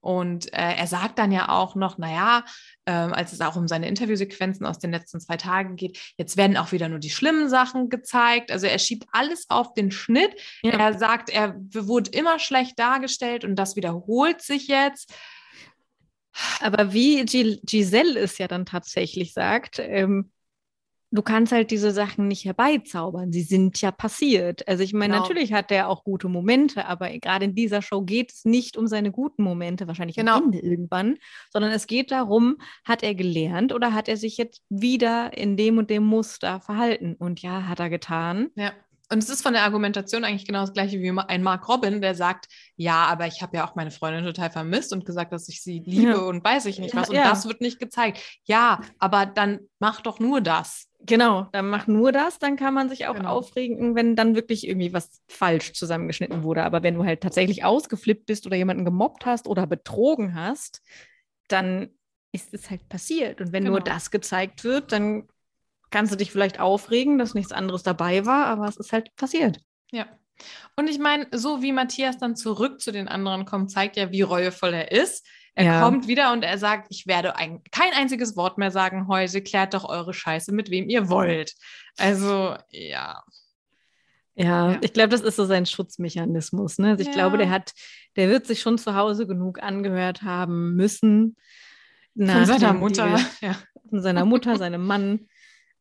Und 0.00 0.52
äh, 0.52 0.74
er 0.74 0.86
sagt 0.86 1.18
dann 1.18 1.32
ja 1.32 1.48
auch 1.48 1.74
noch, 1.74 1.98
naja, 1.98 2.44
äh, 2.84 2.92
als 2.92 3.32
es 3.32 3.40
auch 3.40 3.56
um 3.56 3.66
seine 3.66 3.88
Interviewsequenzen 3.88 4.64
aus 4.64 4.78
den 4.78 4.92
letzten 4.92 5.20
zwei 5.20 5.36
Tagen 5.36 5.76
geht, 5.76 5.98
jetzt 6.16 6.36
werden 6.36 6.56
auch 6.56 6.72
wieder 6.72 6.88
nur 6.88 7.00
die 7.00 7.10
schlimmen 7.10 7.48
Sachen 7.48 7.88
gezeigt. 7.88 8.52
Also 8.52 8.66
er 8.66 8.78
schiebt 8.78 9.06
alles 9.12 9.46
auf 9.48 9.74
den 9.74 9.90
Schnitt. 9.90 10.34
Ja. 10.62 10.72
Er 10.72 10.98
sagt, 10.98 11.30
er 11.30 11.56
wurde 11.72 12.10
immer 12.10 12.38
schlecht 12.38 12.78
dargestellt 12.78 13.44
und 13.44 13.56
das 13.56 13.76
wiederholt 13.76 14.40
sich 14.40 14.68
jetzt. 14.68 15.12
Aber 16.60 16.92
wie 16.92 17.24
Giselle 17.24 18.18
es 18.18 18.38
ja 18.38 18.48
dann 18.48 18.66
tatsächlich 18.66 19.32
sagt, 19.32 19.78
ähm, 19.78 20.30
du 21.10 21.22
kannst 21.22 21.52
halt 21.52 21.70
diese 21.70 21.90
Sachen 21.90 22.28
nicht 22.28 22.44
herbeizaubern. 22.44 23.32
Sie 23.32 23.42
sind 23.42 23.80
ja 23.80 23.90
passiert. 23.90 24.66
Also 24.68 24.82
ich 24.82 24.92
meine, 24.92 25.14
genau. 25.14 25.22
natürlich 25.22 25.52
hat 25.52 25.70
er 25.70 25.88
auch 25.88 26.04
gute 26.04 26.28
Momente, 26.28 26.86
aber 26.86 27.10
gerade 27.18 27.46
in 27.46 27.54
dieser 27.54 27.82
Show 27.82 28.02
geht 28.02 28.32
es 28.32 28.44
nicht 28.44 28.76
um 28.76 28.86
seine 28.86 29.10
guten 29.10 29.42
Momente, 29.42 29.86
wahrscheinlich 29.86 30.16
genau. 30.16 30.36
am 30.36 30.44
Ende 30.44 30.58
irgendwann, 30.58 31.16
sondern 31.50 31.72
es 31.72 31.86
geht 31.86 32.10
darum, 32.10 32.58
hat 32.84 33.02
er 33.02 33.14
gelernt 33.14 33.72
oder 33.72 33.94
hat 33.94 34.08
er 34.08 34.16
sich 34.16 34.36
jetzt 34.36 34.62
wieder 34.68 35.36
in 35.36 35.56
dem 35.56 35.78
und 35.78 35.90
dem 35.90 36.04
Muster 36.04 36.60
verhalten? 36.60 37.14
Und 37.18 37.40
ja, 37.40 37.66
hat 37.66 37.80
er 37.80 37.90
getan. 37.90 38.48
Ja. 38.54 38.72
Und 39.10 39.22
es 39.22 39.30
ist 39.30 39.42
von 39.42 39.54
der 39.54 39.62
Argumentation 39.62 40.24
eigentlich 40.24 40.46
genau 40.46 40.60
das 40.60 40.74
gleiche 40.74 41.00
wie 41.00 41.10
ein 41.10 41.42
Mark 41.42 41.66
Robin, 41.68 42.02
der 42.02 42.14
sagt, 42.14 42.46
ja, 42.76 43.06
aber 43.06 43.26
ich 43.26 43.40
habe 43.40 43.56
ja 43.56 43.66
auch 43.66 43.74
meine 43.74 43.90
Freundin 43.90 44.24
total 44.24 44.50
vermisst 44.50 44.92
und 44.92 45.06
gesagt, 45.06 45.32
dass 45.32 45.48
ich 45.48 45.62
sie 45.62 45.82
liebe 45.84 46.10
ja. 46.10 46.18
und 46.18 46.44
weiß 46.44 46.66
ich 46.66 46.78
nicht 46.78 46.94
was. 46.94 47.08
Und 47.08 47.16
ja. 47.16 47.24
das 47.24 47.48
wird 47.48 47.62
nicht 47.62 47.78
gezeigt. 47.78 48.20
Ja, 48.44 48.80
aber 48.98 49.24
dann 49.24 49.60
mach 49.78 50.02
doch 50.02 50.20
nur 50.20 50.42
das. 50.42 50.88
Genau, 51.00 51.48
dann 51.52 51.70
mach 51.70 51.86
nur 51.86 52.12
das, 52.12 52.38
dann 52.38 52.56
kann 52.56 52.74
man 52.74 52.88
sich 52.88 53.06
auch 53.06 53.14
genau. 53.14 53.30
aufregen, 53.30 53.94
wenn 53.94 54.16
dann 54.16 54.34
wirklich 54.34 54.66
irgendwie 54.66 54.92
was 54.92 55.22
falsch 55.28 55.72
zusammengeschnitten 55.72 56.42
wurde. 56.42 56.64
Aber 56.64 56.82
wenn 56.82 56.94
du 56.94 57.04
halt 57.04 57.22
tatsächlich 57.22 57.64
ausgeflippt 57.64 58.26
bist 58.26 58.46
oder 58.46 58.56
jemanden 58.56 58.84
gemobbt 58.84 59.24
hast 59.24 59.46
oder 59.46 59.66
betrogen 59.66 60.34
hast, 60.34 60.82
dann 61.46 61.90
ist 62.32 62.52
es 62.52 62.68
halt 62.68 62.88
passiert. 62.88 63.40
Und 63.40 63.52
wenn 63.52 63.64
genau. 63.64 63.76
nur 63.76 63.80
das 63.80 64.10
gezeigt 64.10 64.64
wird, 64.64 64.92
dann 64.92 65.28
kannst 65.90 66.12
du 66.12 66.16
dich 66.16 66.30
vielleicht 66.30 66.60
aufregen, 66.60 67.18
dass 67.18 67.34
nichts 67.34 67.52
anderes 67.52 67.82
dabei 67.82 68.26
war, 68.26 68.46
aber 68.46 68.66
es 68.66 68.76
ist 68.76 68.92
halt 68.92 69.14
passiert. 69.16 69.60
Ja. 69.90 70.06
Und 70.76 70.88
ich 70.88 70.98
meine, 70.98 71.26
so 71.32 71.62
wie 71.62 71.72
Matthias 71.72 72.18
dann 72.18 72.36
zurück 72.36 72.80
zu 72.80 72.92
den 72.92 73.08
anderen 73.08 73.44
kommt, 73.44 73.70
zeigt 73.70 73.96
ja, 73.96 74.12
wie 74.12 74.22
reuevoll 74.22 74.72
er 74.72 74.92
ist. 74.92 75.26
Er 75.54 75.64
ja. 75.64 75.82
kommt 75.82 76.06
wieder 76.06 76.32
und 76.32 76.44
er 76.44 76.56
sagt, 76.56 76.86
ich 76.90 77.08
werde 77.08 77.34
ein, 77.34 77.62
kein 77.72 77.92
einziges 77.92 78.36
Wort 78.36 78.58
mehr 78.58 78.70
sagen 78.70 79.08
heute, 79.08 79.42
klärt 79.42 79.74
doch 79.74 79.88
eure 79.88 80.14
Scheiße, 80.14 80.52
mit 80.52 80.70
wem 80.70 80.88
ihr 80.88 81.08
wollt. 81.08 81.54
Also, 81.96 82.56
ja. 82.70 83.24
Ja, 84.36 84.70
ja. 84.70 84.78
ich 84.82 84.92
glaube, 84.92 85.08
das 85.08 85.22
ist 85.22 85.34
so 85.34 85.46
sein 85.46 85.66
Schutzmechanismus. 85.66 86.78
Ne? 86.78 86.90
Also 86.90 87.00
ich 87.00 87.08
ja. 87.08 87.14
glaube, 87.14 87.38
der 87.38 87.50
hat, 87.50 87.72
der 88.14 88.28
wird 88.28 88.46
sich 88.46 88.60
schon 88.60 88.78
zu 88.78 88.94
Hause 88.94 89.26
genug 89.26 89.60
angehört 89.60 90.22
haben 90.22 90.76
müssen. 90.76 91.36
Von 92.16 92.46
seiner 92.46 92.72
Mutter. 92.72 93.18
ja. 93.40 93.56
Von 93.90 94.00
seiner 94.00 94.24
Mutter, 94.24 94.56
seinem 94.56 94.86
Mann. 94.86 95.26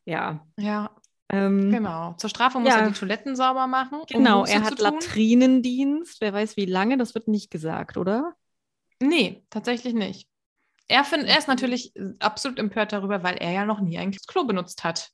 Ja. 0.08 0.48
Ja. 0.58 0.90
Ähm, 1.30 1.70
genau. 1.70 2.14
Zur 2.14 2.30
Strafe 2.30 2.60
muss 2.60 2.70
ja. 2.70 2.80
er 2.80 2.88
die 2.88 2.98
Toiletten 2.98 3.36
sauber 3.36 3.68
machen. 3.68 4.02
Genau, 4.08 4.42
um 4.42 4.46
er 4.46 4.64
hat 4.64 4.80
Latrinendienst. 4.80 6.22
Wer 6.22 6.32
weiß 6.32 6.56
wie 6.56 6.66
lange, 6.66 6.98
das 6.98 7.14
wird 7.14 7.28
nicht 7.28 7.52
gesagt, 7.52 7.98
oder? 7.98 8.34
Nee, 9.02 9.44
tatsächlich 9.50 9.94
nicht. 9.94 10.30
Er, 10.88 11.04
find, 11.04 11.26
er 11.26 11.38
ist 11.38 11.50
natürlich 11.50 11.94
absolut 12.20 12.58
empört 12.60 12.94
darüber, 12.94 13.22
weil 13.24 13.36
er 13.36 13.52
ja 13.52 13.66
noch 13.66 13.82
nie 13.82 13.98
ein 13.98 14.12
Klo 14.12 14.46
benutzt 14.46 14.86
hat. 14.86 15.12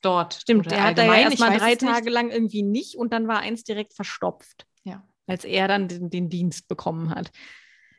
Dort. 0.00 0.34
Stimmt, 0.34 0.70
er 0.70 0.84
hat 0.84 0.98
da 0.98 1.04
ja 1.04 1.14
erstmal 1.14 1.58
drei 1.58 1.74
Tage 1.74 2.10
lang 2.10 2.30
irgendwie 2.30 2.62
nicht 2.62 2.94
und 2.94 3.12
dann 3.12 3.26
war 3.26 3.40
eins 3.40 3.64
direkt 3.64 3.94
verstopft. 3.94 4.66
Ja. 4.84 5.02
Als 5.26 5.44
er 5.44 5.66
dann 5.66 5.88
den, 5.88 6.10
den 6.10 6.28
Dienst 6.28 6.68
bekommen 6.68 7.10
hat. 7.10 7.32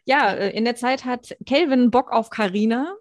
Ja, 0.06 0.32
äh, 0.32 0.56
in 0.56 0.64
der 0.64 0.76
Zeit 0.76 1.04
hat 1.04 1.36
Kelvin 1.46 1.92
Bock 1.92 2.12
auf 2.12 2.30
Karina 2.30 2.96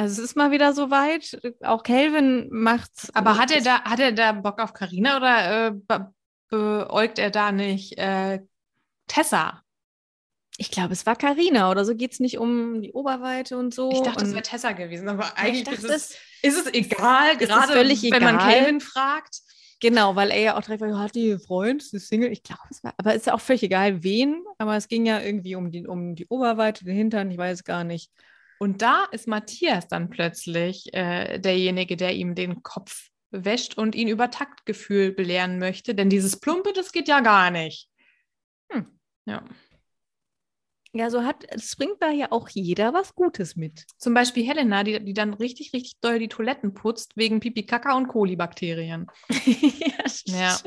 also 0.00 0.22
es 0.22 0.30
ist 0.30 0.36
mal 0.36 0.50
wieder 0.50 0.72
soweit. 0.72 1.38
Auch 1.62 1.82
Kelvin 1.82 2.48
macht's. 2.50 3.14
Aber 3.14 3.36
hat 3.36 3.50
er 3.50 3.60
da, 3.60 3.82
hat 3.82 4.00
er 4.00 4.12
da 4.12 4.32
Bock 4.32 4.58
auf 4.58 4.72
Karina 4.72 5.18
oder 5.18 5.66
äh, 5.66 5.72
be 5.72 6.14
beäugt 6.48 7.18
er 7.18 7.30
da 7.30 7.52
nicht 7.52 7.98
äh, 7.98 8.40
Tessa? 9.06 9.62
Ich 10.56 10.70
glaube, 10.70 10.94
es 10.94 11.04
war 11.04 11.16
Karina 11.16 11.70
oder 11.70 11.84
so 11.84 11.94
geht 11.94 12.12
es 12.12 12.20
nicht 12.20 12.38
um 12.38 12.80
die 12.80 12.92
Oberweite 12.92 13.58
und 13.58 13.74
so. 13.74 13.90
Ich 13.92 14.00
dachte, 14.00 14.24
es 14.24 14.32
wäre 14.32 14.42
Tessa 14.42 14.72
gewesen, 14.72 15.08
aber 15.08 15.36
eigentlich 15.36 15.64
dachte, 15.64 15.86
ist, 15.86 16.16
es, 16.42 16.56
ist 16.56 16.66
es 16.66 16.74
egal, 16.74 17.36
gerade 17.36 17.72
völlig 17.72 18.02
wenn 18.02 18.14
egal. 18.14 18.32
man 18.32 18.38
Kelvin 18.38 18.80
fragt. 18.80 19.40
Genau, 19.80 20.16
weil 20.16 20.30
er 20.30 20.40
ja 20.40 20.56
auch 20.56 20.62
direkt 20.62 20.82
hat 20.82 21.14
die 21.14 21.38
Freund, 21.38 21.82
ist 21.82 22.08
Single. 22.08 22.32
Ich 22.32 22.42
glaube, 22.42 22.62
es 22.70 22.82
war, 22.82 22.94
aber 22.96 23.14
ist 23.14 23.26
ja 23.26 23.34
auch 23.34 23.40
völlig 23.40 23.62
egal, 23.62 24.02
wen. 24.02 24.44
Aber 24.56 24.76
es 24.76 24.88
ging 24.88 25.04
ja 25.04 25.20
irgendwie 25.20 25.56
um 25.56 25.70
die, 25.70 25.86
um 25.86 26.14
die 26.14 26.26
Oberweite, 26.26 26.84
den 26.86 26.96
Hintern, 26.96 27.30
ich 27.30 27.38
weiß 27.38 27.64
gar 27.64 27.84
nicht. 27.84 28.10
Und 28.62 28.82
da 28.82 29.04
ist 29.10 29.26
Matthias 29.26 29.88
dann 29.88 30.10
plötzlich 30.10 30.92
äh, 30.92 31.38
derjenige, 31.38 31.96
der 31.96 32.14
ihm 32.14 32.34
den 32.34 32.62
Kopf 32.62 33.08
wäscht 33.30 33.78
und 33.78 33.94
ihn 33.94 34.06
über 34.06 34.30
Taktgefühl 34.30 35.12
belehren 35.12 35.58
möchte. 35.58 35.94
Denn 35.94 36.10
dieses 36.10 36.38
Plumpe, 36.38 36.74
das 36.74 36.92
geht 36.92 37.08
ja 37.08 37.20
gar 37.20 37.50
nicht. 37.50 37.88
Hm. 38.70 38.86
Ja. 39.24 39.42
Ja, 40.92 41.08
so 41.08 41.24
hat, 41.24 41.44
es 41.48 41.74
bringt 41.74 42.02
da 42.02 42.10
ja 42.10 42.32
auch 42.32 42.50
jeder 42.50 42.92
was 42.92 43.14
Gutes 43.14 43.56
mit. 43.56 43.86
Zum 43.96 44.12
Beispiel 44.12 44.44
Helena, 44.46 44.84
die, 44.84 45.02
die 45.02 45.14
dann 45.14 45.32
richtig, 45.32 45.72
richtig 45.72 45.98
doll 46.00 46.18
die 46.18 46.28
Toiletten 46.28 46.74
putzt 46.74 47.16
wegen 47.16 47.40
Pipi, 47.40 47.64
Kaka 47.64 47.96
und 47.96 48.08
Kolibakterien. 48.08 49.06
ja, 49.46 50.04
ja. 50.26 50.58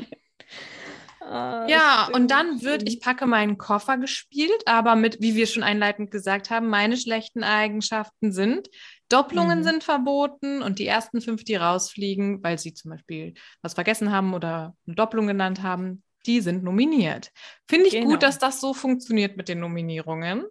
Ah, 1.26 1.66
ja, 1.68 2.10
und 2.12 2.30
dann 2.30 2.62
wird 2.62 2.86
Ich 2.86 3.00
packe 3.00 3.26
meinen 3.26 3.56
Koffer 3.56 3.96
gespielt, 3.96 4.62
aber 4.66 4.94
mit, 4.94 5.22
wie 5.22 5.34
wir 5.34 5.46
schon 5.46 5.62
einleitend 5.62 6.10
gesagt 6.10 6.50
haben, 6.50 6.68
meine 6.68 6.96
schlechten 6.98 7.42
Eigenschaften 7.42 8.30
sind, 8.30 8.68
Doppelungen 9.08 9.60
mhm. 9.60 9.64
sind 9.64 9.84
verboten 9.84 10.62
und 10.62 10.78
die 10.78 10.86
ersten 10.86 11.20
fünf, 11.20 11.44
die 11.44 11.56
rausfliegen, 11.56 12.42
weil 12.42 12.58
sie 12.58 12.74
zum 12.74 12.90
Beispiel 12.90 13.34
was 13.62 13.74
vergessen 13.74 14.12
haben 14.12 14.34
oder 14.34 14.74
eine 14.86 14.96
Doppelung 14.96 15.26
genannt 15.26 15.62
haben, 15.62 16.02
die 16.26 16.40
sind 16.40 16.62
nominiert. 16.62 17.30
Finde 17.68 17.86
ich 17.86 17.92
genau. 17.92 18.10
gut, 18.10 18.22
dass 18.22 18.38
das 18.38 18.60
so 18.60 18.74
funktioniert 18.74 19.36
mit 19.36 19.48
den 19.48 19.60
Nominierungen. 19.60 20.44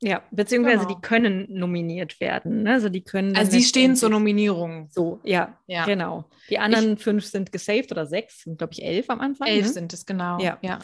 Ja, 0.00 0.22
beziehungsweise 0.30 0.86
genau. 0.86 0.94
die 0.94 1.00
können 1.00 1.46
nominiert 1.50 2.20
werden. 2.20 2.62
Ne? 2.62 2.74
Also 2.74 2.88
die 2.88 3.02
können. 3.02 3.36
Also 3.36 3.50
die 3.50 3.64
stehen 3.64 3.96
zur 3.96 4.10
Nominierung. 4.10 4.88
So, 4.90 5.20
ja, 5.24 5.58
ja. 5.66 5.84
genau. 5.84 6.24
Die 6.50 6.58
anderen 6.58 6.94
ich, 6.94 7.02
fünf 7.02 7.24
sind 7.24 7.50
gesaved 7.50 7.90
oder 7.90 8.06
sechs, 8.06 8.42
sind 8.42 8.58
glaube 8.58 8.74
ich 8.74 8.84
elf 8.84 9.10
am 9.10 9.20
Anfang. 9.20 9.48
Elf 9.48 9.66
ne? 9.66 9.72
sind 9.72 9.92
es 9.92 10.06
genau. 10.06 10.38
Ja. 10.38 10.58
ja. 10.62 10.78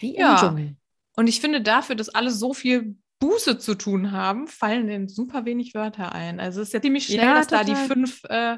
Wie 0.00 0.14
im 0.14 0.20
ja. 0.20 0.36
Dschungel. 0.36 0.76
Und 1.16 1.26
ich 1.26 1.40
finde 1.40 1.60
dafür, 1.60 1.96
dass 1.96 2.08
alle 2.08 2.30
so 2.30 2.54
viel 2.54 2.96
Buße 3.18 3.58
zu 3.58 3.74
tun 3.74 4.12
haben, 4.12 4.46
fallen 4.46 4.86
denen 4.86 5.08
super 5.08 5.44
wenig 5.44 5.74
Wörter 5.74 6.12
ein. 6.12 6.40
Also 6.40 6.62
es 6.62 6.68
ist 6.68 6.74
ja 6.74 6.80
ziemlich 6.80 7.06
schnell, 7.06 7.18
ja, 7.18 7.34
dass 7.34 7.48
total. 7.48 7.66
da 7.66 7.74
die 7.74 7.88
fünf 7.88 8.24
äh, 8.24 8.56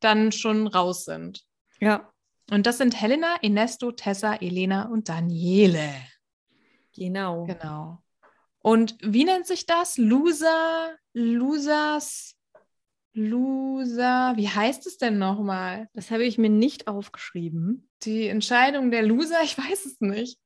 dann 0.00 0.32
schon 0.32 0.66
raus 0.66 1.06
sind. 1.06 1.42
Ja. 1.80 2.12
Und 2.50 2.66
das 2.66 2.76
sind 2.76 3.00
Helena, 3.00 3.36
Ernesto, 3.40 3.92
Tessa, 3.92 4.34
Elena 4.34 4.88
und 4.88 5.08
Daniele. 5.08 5.88
Genau. 6.94 7.46
Genau. 7.46 8.02
Und 8.62 8.96
wie 9.00 9.24
nennt 9.24 9.46
sich 9.46 9.66
das? 9.66 9.98
Loser, 9.98 10.96
Losers, 11.12 12.36
Loser, 13.14 14.32
wie 14.36 14.48
heißt 14.48 14.86
es 14.86 14.96
denn 14.96 15.18
nochmal? 15.18 15.88
Das 15.92 16.10
habe 16.10 16.24
ich 16.24 16.38
mir 16.38 16.48
nicht 16.48 16.88
aufgeschrieben. 16.88 17.88
Die 18.02 18.28
Entscheidung 18.28 18.90
der 18.90 19.02
Loser, 19.02 19.42
ich 19.42 19.58
weiß 19.58 19.84
es 19.84 20.00
nicht. 20.00 20.38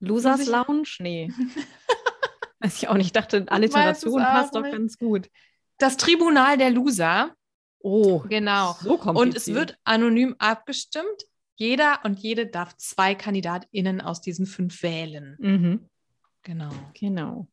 Losers 0.00 0.40
ich... 0.40 0.48
Lounge? 0.48 0.88
Nee. 0.98 1.30
weiß 2.60 2.78
ich 2.78 2.88
auch 2.88 2.94
nicht. 2.94 3.06
Ich 3.06 3.12
dachte, 3.12 3.44
Alliteration 3.48 4.20
passt 4.20 4.56
doch 4.56 4.62
ganz 4.62 4.98
gut. 4.98 5.30
Das 5.78 5.96
Tribunal 5.96 6.58
der 6.58 6.70
Loser. 6.70 7.34
Oh, 7.80 8.20
genau. 8.28 8.76
So 8.80 9.00
und 9.00 9.36
es 9.36 9.46
wird 9.48 9.78
anonym 9.84 10.34
abgestimmt. 10.38 11.24
Jeder 11.54 12.00
und 12.04 12.18
jede 12.18 12.46
darf 12.46 12.76
zwei 12.76 13.14
KandidatInnen 13.14 14.00
aus 14.00 14.20
diesen 14.20 14.46
fünf 14.46 14.82
wählen. 14.82 15.36
Mhm. 15.38 15.88
Genau. 16.48 16.70
Genau. 16.98 17.46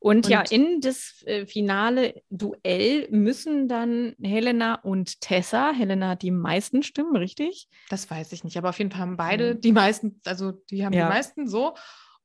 Und, 0.00 0.28
ja, 0.28 0.42
in 0.50 0.80
das 0.80 1.22
äh, 1.26 1.46
finale 1.46 2.22
Duell 2.28 3.06
müssen 3.12 3.68
dann 3.68 4.16
Helena 4.20 4.74
und 4.74 5.20
Tessa, 5.20 5.72
Helena 5.72 6.08
hat 6.08 6.22
die 6.22 6.32
meisten 6.32 6.82
Stimmen, 6.82 7.14
richtig? 7.14 7.68
Das 7.88 8.10
weiß 8.10 8.32
ich 8.32 8.42
nicht, 8.42 8.56
aber 8.56 8.70
auf 8.70 8.78
jeden 8.78 8.90
Fall 8.90 9.00
haben 9.00 9.16
beide 9.16 9.54
die 9.54 9.70
meisten, 9.70 10.20
also 10.24 10.50
die 10.70 10.84
haben 10.84 10.92
Ja. 10.92 11.06
die 11.06 11.14
meisten 11.14 11.46
so. 11.46 11.74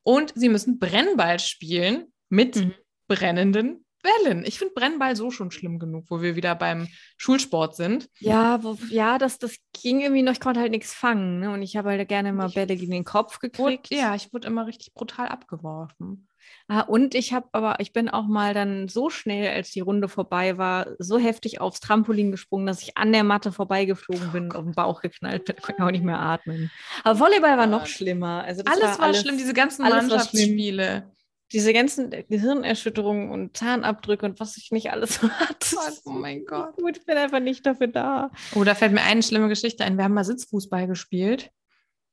Und 0.02 0.34
sie 0.36 0.50
müssen 0.50 0.80
Brennball 0.80 1.38
spielen 1.38 2.12
mit 2.30 2.56
Mhm. 2.56 2.74
brennenden 3.08 3.86
Bällen. 4.02 4.44
Ich 4.46 4.60
finde 4.60 4.74
Brennball 4.74 5.16
so 5.16 5.32
schon 5.32 5.52
schlimm 5.52 5.80
genug, 5.80 6.06
wo 6.10 6.22
wir 6.22 6.36
wieder 6.36 6.56
beim 6.56 6.88
Schulsport 7.18 7.76
sind. 7.76 8.10
Ja, 8.20 8.64
wo, 8.64 8.78
ja, 8.90 9.18
das, 9.18 9.40
das 9.40 9.58
ging 9.82 10.02
irgendwie 10.02 10.24
noch, 10.24 10.34
ich 10.34 10.40
konnte 10.40 10.60
halt 10.60 10.72
nichts 10.72 10.94
fangen. 10.94 11.40
Ne? 11.40 11.52
Und 11.52 11.62
ich 11.62 11.78
habe 11.78 11.90
halt 11.90 12.08
gerne 12.08 12.34
mal 12.34 12.50
Bälle 12.50 12.76
gegen 12.76 12.92
den 12.92 13.04
Kopf 13.06 13.38
Wurde, 13.42 13.50
gekriegt. 13.78 13.90
ja, 13.92 14.16
ich 14.16 14.34
wurde 14.34 14.48
immer 14.48 14.68
richtig 14.68 14.94
brutal 14.94 15.28
abgeworfen. 15.28 16.28
Ah, 16.70 16.82
und 16.82 17.16
ich 17.16 17.34
habe 17.34 17.48
aber, 17.52 17.80
ich 17.80 17.94
bin 17.94 18.10
auch 18.10 18.26
mal 18.26 18.54
dann 18.54 18.88
so 18.88 19.10
schnell, 19.10 19.54
als 19.54 19.72
die 19.72 19.80
Runde 19.80 20.08
vorbei 20.08 20.58
war, 20.58 20.88
so 21.00 21.18
heftig 21.18 21.62
aufs 21.62 21.80
Trampolin 21.80 22.32
gesprungen, 22.32 22.66
dass 22.66 22.82
ich 22.82 22.98
an 22.98 23.12
der 23.12 23.24
Matte 23.24 23.52
vorbeigeflogen 23.52 24.32
bin 24.32 24.44
und 24.46 24.56
auf 24.56 24.64
den 24.64 24.74
Bauch 24.74 25.02
geknallt 25.02 25.46
bin. 25.46 25.56
Ich 25.58 25.64
konnte 25.64 25.84
auch 25.84 25.92
nicht 25.92 26.04
mehr 26.04 26.20
atmen. 26.20 26.72
Aber 27.04 27.20
Volleyball 27.20 27.58
war 27.58 27.68
noch 27.68 27.86
schlimmer. 27.86 28.44
Also 28.44 28.64
Alles 28.66 29.00
war, 29.00 29.14
schlimm, 29.14 29.38
diese 29.38 29.54
ganzen 29.54 29.84
alles. 29.84 30.08
Mannschaftsspiele. 30.08 31.12
Diese 31.54 31.72
ganzen 31.74 32.10
Gehirnerschütterungen 32.10 33.30
und 33.30 33.56
Zahnabdrücke 33.56 34.26
und 34.26 34.40
was 34.40 34.58
ich 34.58 34.72
nicht 34.72 34.92
alles 34.92 35.16
so 35.22 35.30
hatte. 35.30 35.76
Oh 36.06 36.12
mein 36.12 36.46
Gott. 36.46 36.76
Gut, 36.76 36.98
ich 36.98 37.06
bin 37.06 37.18
einfach 37.18 37.40
nicht 37.40 37.66
dafür 37.66 37.88
da. 37.88 38.32
Oh, 38.56 38.64
da 38.64 38.76
fällt 38.76 38.92
mir 38.94 39.02
eine 39.04 39.24
schlimme 39.24 39.48
Geschichte 39.50 39.84
ein. 39.86 39.98
Wir 39.98 40.04
haben 40.04 40.14
mal 40.14 40.24
Sitzfußball 40.26 40.88
gespielt. 40.88 41.52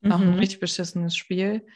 Auch 0.05 0.19
ein 0.21 0.33
Mhm. 0.33 0.39
richtig 0.39 0.61
beschissenes 0.61 1.17
Spiel. 1.17 1.67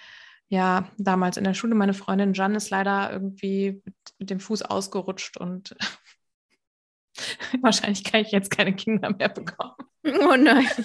Ja, 0.51 0.91
damals 0.99 1.37
in 1.37 1.45
der 1.45 1.55
Schule, 1.55 1.75
meine 1.75 1.95
Freundin 1.95 2.33
Jan 2.35 2.55
ist 2.55 2.71
leider 2.71 3.11
irgendwie 3.13 3.83
mit, 3.85 3.95
mit 4.19 4.31
dem 4.31 4.41
Fuß 4.41 4.63
ausgerutscht 4.63 5.37
und 5.39 5.75
wahrscheinlich 7.63 8.05
kann 8.05 8.21
ich 8.23 8.31
jetzt 8.33 8.51
keine 8.51 8.75
Kinder 8.75 9.11
mehr 9.11 9.29
bekommen. 9.29 9.75
Oh 10.05 10.37
nein. 10.37 10.67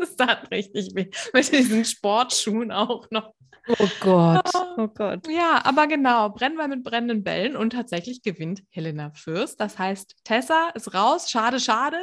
Das 0.00 0.16
tat 0.16 0.50
richtig 0.50 0.94
weh. 0.94 1.10
Mit 1.34 1.52
diesen 1.52 1.84
Sportschuhen 1.84 2.72
auch 2.72 3.06
noch. 3.10 3.34
Oh 3.68 3.88
Gott. 4.00 4.50
Oh 4.78 4.88
Gott. 4.88 5.28
Ja, 5.28 5.60
aber 5.64 5.86
genau, 5.86 6.30
Brennball 6.30 6.68
mit 6.68 6.82
brennenden 6.82 7.22
Bällen 7.22 7.54
und 7.54 7.70
tatsächlich 7.74 8.22
gewinnt 8.22 8.62
Helena 8.70 9.12
Fürst. 9.12 9.60
Das 9.60 9.78
heißt, 9.78 10.16
Tessa 10.24 10.70
ist 10.70 10.94
raus. 10.94 11.30
Schade, 11.30 11.60
schade. 11.60 11.98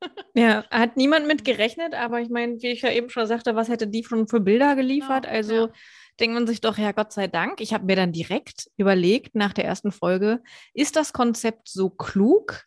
Ja, 0.34 0.64
hat 0.70 0.98
niemand 0.98 1.26
mit 1.26 1.46
gerechnet, 1.46 1.94
aber 1.94 2.20
ich 2.20 2.28
meine, 2.28 2.60
wie 2.60 2.66
ich 2.66 2.82
ja 2.82 2.90
eben 2.90 3.08
schon 3.08 3.26
sagte, 3.26 3.56
was 3.56 3.70
hätte 3.70 3.86
die 3.86 4.04
schon 4.04 4.28
für 4.28 4.40
Bilder 4.40 4.76
geliefert? 4.76 5.22
Genau, 5.22 5.34
also 5.34 5.54
ja. 5.54 5.72
denkt 6.20 6.34
man 6.34 6.46
sich 6.46 6.60
doch, 6.60 6.76
ja, 6.76 6.92
Gott 6.92 7.10
sei 7.10 7.26
Dank. 7.26 7.62
Ich 7.62 7.72
habe 7.72 7.86
mir 7.86 7.96
dann 7.96 8.12
direkt 8.12 8.70
überlegt 8.76 9.34
nach 9.34 9.54
der 9.54 9.64
ersten 9.64 9.92
Folge, 9.92 10.42
ist 10.74 10.96
das 10.96 11.14
Konzept 11.14 11.70
so 11.70 11.88
klug? 11.88 12.64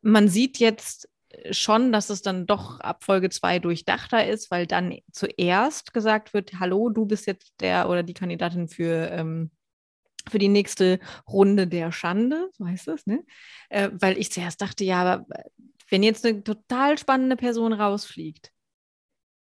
Man 0.00 0.28
sieht 0.28 0.58
jetzt 0.58 1.08
schon, 1.50 1.92
dass 1.92 2.10
es 2.10 2.22
dann 2.22 2.46
doch 2.46 2.80
ab 2.80 3.04
Folge 3.04 3.30
2 3.30 3.58
durchdachter 3.58 4.26
ist, 4.26 4.50
weil 4.50 4.66
dann 4.66 4.98
zuerst 5.12 5.92
gesagt 5.94 6.34
wird, 6.34 6.60
hallo, 6.60 6.90
du 6.90 7.06
bist 7.06 7.26
jetzt 7.26 7.52
der 7.60 7.88
oder 7.88 8.02
die 8.02 8.14
Kandidatin 8.14 8.68
für, 8.68 9.10
ähm, 9.10 9.50
für 10.28 10.38
die 10.38 10.48
nächste 10.48 11.00
Runde 11.28 11.66
der 11.66 11.92
Schande, 11.92 12.50
so 12.58 12.66
heißt 12.66 12.88
das, 12.88 13.06
ne? 13.06 13.24
Äh, 13.68 13.90
weil 13.92 14.18
ich 14.18 14.32
zuerst 14.32 14.60
dachte, 14.60 14.84
ja, 14.84 15.02
aber 15.02 15.26
wenn 15.88 16.02
jetzt 16.02 16.24
eine 16.26 16.44
total 16.44 16.98
spannende 16.98 17.36
Person 17.36 17.72
rausfliegt, 17.72 18.52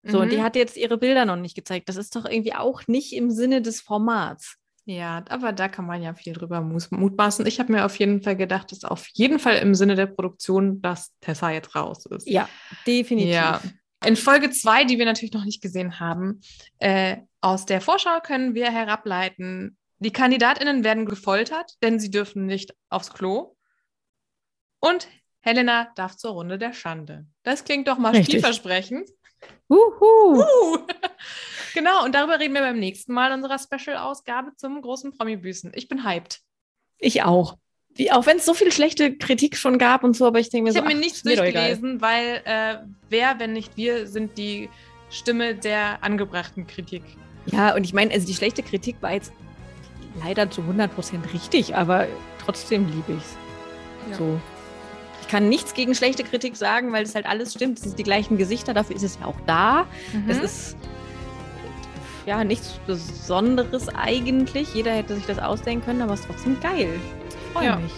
so, 0.07 0.21
und 0.21 0.33
die 0.33 0.39
Mhm. 0.39 0.45
hat 0.45 0.57
jetzt 0.57 0.77
ihre 0.77 0.97
Bilder 0.99 1.25
noch 1.27 1.37
nicht 1.37 1.55
gezeigt, 1.55 1.89
das 1.89 1.97
ist 1.97 2.17
doch 2.17 2.25
irgendwie 2.25 2.55
auch 2.55 2.87
nicht 2.87 3.13
im 3.13 3.31
Sinne 3.31 3.61
des 3.63 3.81
Formats. 3.81 4.57
Ja, 4.85 5.25
aber 5.29 5.53
da 5.53 5.69
kann 5.69 5.87
man 5.87 6.03
ja 6.03 6.15
viel 6.15 6.33
drüber 6.33 6.61
mutmaßen. 6.61 7.47
Ich 7.47 7.61
habe 7.61 7.73
mir 7.73 7.85
auf 7.85 7.97
jeden 7.99 8.23
Fall 8.23 8.37
gedacht, 8.37 8.73
dass 8.73 8.85
auf 8.85 9.07
jeden 9.13 9.39
Fall 9.39 9.59
im 9.59 9.75
Sinne 9.75 9.95
der 9.95 10.07
Produktion, 10.07 10.81
dass 10.83 11.13
Tessa 11.21 11.51
jetzt 11.51 11.77
raus 11.77 12.07
ist. 12.07 12.29
Ja, 12.29 12.49
definitiv. 12.87 13.35
Ja. 13.35 13.61
In 14.05 14.17
Folge 14.17 14.51
2, 14.51 14.85
die 14.85 14.99
wir 14.99 15.05
natürlich 15.05 15.35
noch 15.35 15.45
nicht 15.45 15.63
gesehen 15.63 16.01
haben, 16.01 16.41
äh, 16.79 17.19
aus 17.43 17.67
der 17.67 17.81
Vorschau 17.81 18.21
können 18.21 18.55
wir 18.55 18.73
herableiten, 18.73 19.77
die 19.99 20.13
KandidatInnen 20.13 20.83
werden 20.83 21.05
gefoltert, 21.05 21.75
denn 21.83 22.01
sie 22.01 22.11
dürfen 22.11 22.47
nicht 22.47 22.75
aufs 22.89 23.13
Klo. 23.13 23.57
Und 24.81 25.09
Helena 25.41 25.93
darf 25.95 26.17
zur 26.17 26.33
Runde 26.33 26.59
der 26.59 26.73
Schande. 26.73 27.27
Das 27.43 27.65
klingt 27.65 27.87
doch 27.87 27.99
mal 27.99 28.11
Richtig. 28.11 28.37
vielversprechend. 28.37 29.11
Uhu. 29.69 30.41
Uh. 30.41 30.45
Genau, 31.81 32.05
und 32.05 32.15
darüber 32.15 32.39
reden 32.39 32.55
wir 32.55 32.61
beim 32.61 32.79
nächsten 32.79 33.13
Mal 33.13 33.33
unserer 33.33 33.59
Special-Ausgabe 33.59 34.53
zum 34.57 34.81
großen 34.83 35.17
Promi-Büßen. 35.17 35.73
Ich 35.75 35.89
bin 35.89 36.05
hyped. 36.05 36.41
Ich 36.99 37.23
auch. 37.23 37.57
Wie, 37.95 38.13
auch 38.13 38.27
wenn 38.27 38.37
es 38.37 38.45
so 38.45 38.55
viel 38.55 38.71
schlechte 38.71 39.17
Kritik 39.17 39.57
schon 39.57 39.79
gab 39.79 40.05
und 40.05 40.17
so, 40.17 40.27
aber 40.27 40.39
ich 40.39 40.51
denke 40.51 40.65
mir 40.65 40.69
Ich 40.71 40.77
so, 40.77 40.83
habe 40.85 40.95
mir 40.95 41.01
nichts 41.01 41.23
durchgelesen, 41.23 42.01
weil 42.01 42.41
äh, 42.45 42.77
wer, 43.09 43.39
wenn 43.41 43.53
nicht 43.53 43.77
wir, 43.77 44.07
sind 44.07 44.39
die 44.39 44.69
Stimme 45.11 45.55
der 45.57 46.03
angebrachten 46.05 46.67
Kritik. 46.67 47.03
Ja, 47.47 47.75
und 47.75 47.83
ich 47.85 47.93
meine, 47.93 48.13
also 48.13 48.27
die 48.27 48.35
schlechte 48.35 48.63
Kritik 48.63 48.97
war 49.01 49.13
jetzt 49.13 49.33
leider 50.23 50.51
zu 50.51 50.61
100% 50.61 50.89
richtig, 51.33 51.75
aber 51.75 52.07
trotzdem 52.45 52.87
liebe 52.87 53.13
ich 53.13 53.25
es. 53.25 53.37
Ja. 54.11 54.17
So. 54.19 54.41
Ich 55.23 55.29
kann 55.29 55.49
nichts 55.49 55.75
gegen 55.75 55.95
schlechte 55.95 56.23
Kritik 56.23 56.57
sagen, 56.57 56.93
weil 56.93 57.05
es 57.05 57.15
halt 57.15 57.27
alles 57.27 57.55
stimmt. 57.55 57.79
Es 57.79 57.85
sind 57.85 57.99
die 57.99 58.03
gleichen 58.05 58.37
Gesichter, 58.39 58.73
dafür 58.75 58.95
ist 58.97 59.03
es 59.03 59.19
ja 59.21 59.27
auch 59.27 59.41
da. 59.47 59.87
Es 60.29 60.39
Mhm. 60.39 60.45
ist 60.45 60.77
ja 62.31 62.45
nichts 62.45 62.79
Besonderes 62.87 63.89
eigentlich. 63.89 64.73
Jeder 64.75 64.93
hätte 64.93 65.17
sich 65.17 65.27
das 65.27 65.39
ausdenken 65.41 65.85
können, 65.85 66.03
aber 66.03 66.15
es 66.15 66.21
ist 66.21 66.27
trotzdem 66.29 66.59
geil. 66.61 66.91
Ich 67.29 67.53
freue 67.53 67.67
Ja. 67.67 67.77
mich. 67.77 67.93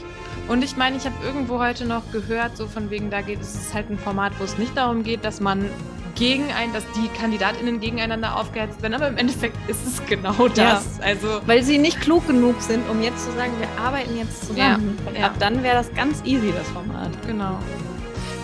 Und 0.48 0.64
ich 0.64 0.76
meine, 0.76 0.96
ich 0.96 1.04
habe 1.04 1.14
irgendwo 1.24 1.58
heute 1.60 1.84
noch 1.84 2.02
gehört, 2.12 2.56
so 2.56 2.66
von 2.66 2.90
wegen, 2.90 3.10
da 3.10 3.20
geht 3.20 3.40
es 3.40 3.54
ist 3.54 3.74
halt 3.74 3.90
ein 3.90 3.98
Format, 3.98 4.32
wo 4.38 4.44
es 4.44 4.56
nicht 4.58 4.76
darum 4.76 5.02
geht, 5.02 5.24
dass 5.24 5.40
man 5.40 5.66
gegen 6.14 6.44
ein, 6.52 6.72
dass 6.72 6.84
die 6.96 7.08
KandidatInnen 7.20 7.78
gegeneinander 7.80 8.36
aufgeheizt 8.36 8.80
werden, 8.82 8.94
aber 8.94 9.08
im 9.08 9.16
Endeffekt 9.18 9.56
ist 9.68 9.86
es 9.86 10.04
genau 10.06 10.48
das. 10.48 11.00
Also 11.00 11.40
Weil 11.46 11.62
sie 11.62 11.78
nicht 11.78 12.00
klug 12.00 12.26
genug 12.26 12.60
sind, 12.60 12.82
um 12.90 13.02
jetzt 13.02 13.24
zu 13.24 13.32
sagen, 13.32 13.52
wir 13.60 13.68
arbeiten 13.84 14.16
jetzt 14.16 14.40
zusammen. 14.46 14.98
Ja, 15.04 15.08
Und 15.10 15.18
ja. 15.18 15.26
ab 15.26 15.34
dann 15.38 15.62
wäre 15.62 15.76
das 15.76 15.92
ganz 15.94 16.22
easy, 16.24 16.52
das 16.56 16.68
Format. 16.70 17.10
genau. 17.26 17.58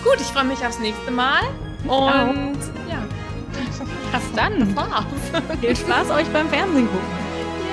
Gut, 0.04 0.16
ich 0.20 0.26
freue 0.28 0.44
mich 0.44 0.64
aufs 0.64 0.78
nächste 0.78 1.10
Mal. 1.10 1.40
Und 1.84 2.58
ja. 2.88 3.02
Bis 4.12 4.32
dann. 4.34 4.58
Das 4.60 4.76
war's. 4.76 5.04
Viel 5.60 5.76
Spaß 5.76 6.10
euch 6.10 6.28
beim 6.28 6.48
Fernsehen 6.48 6.86
gucken. 6.86 7.08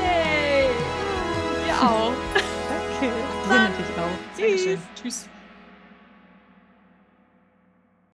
Yay! 0.02 0.70
Wir 1.66 1.90
auch. 1.90 2.12
Danke. 3.00 3.14
Dann. 3.50 3.64
natürlich 3.64 3.92
auch. 3.98 4.40
Dankeschön. 4.40 4.82
Tschüss. 4.96 5.30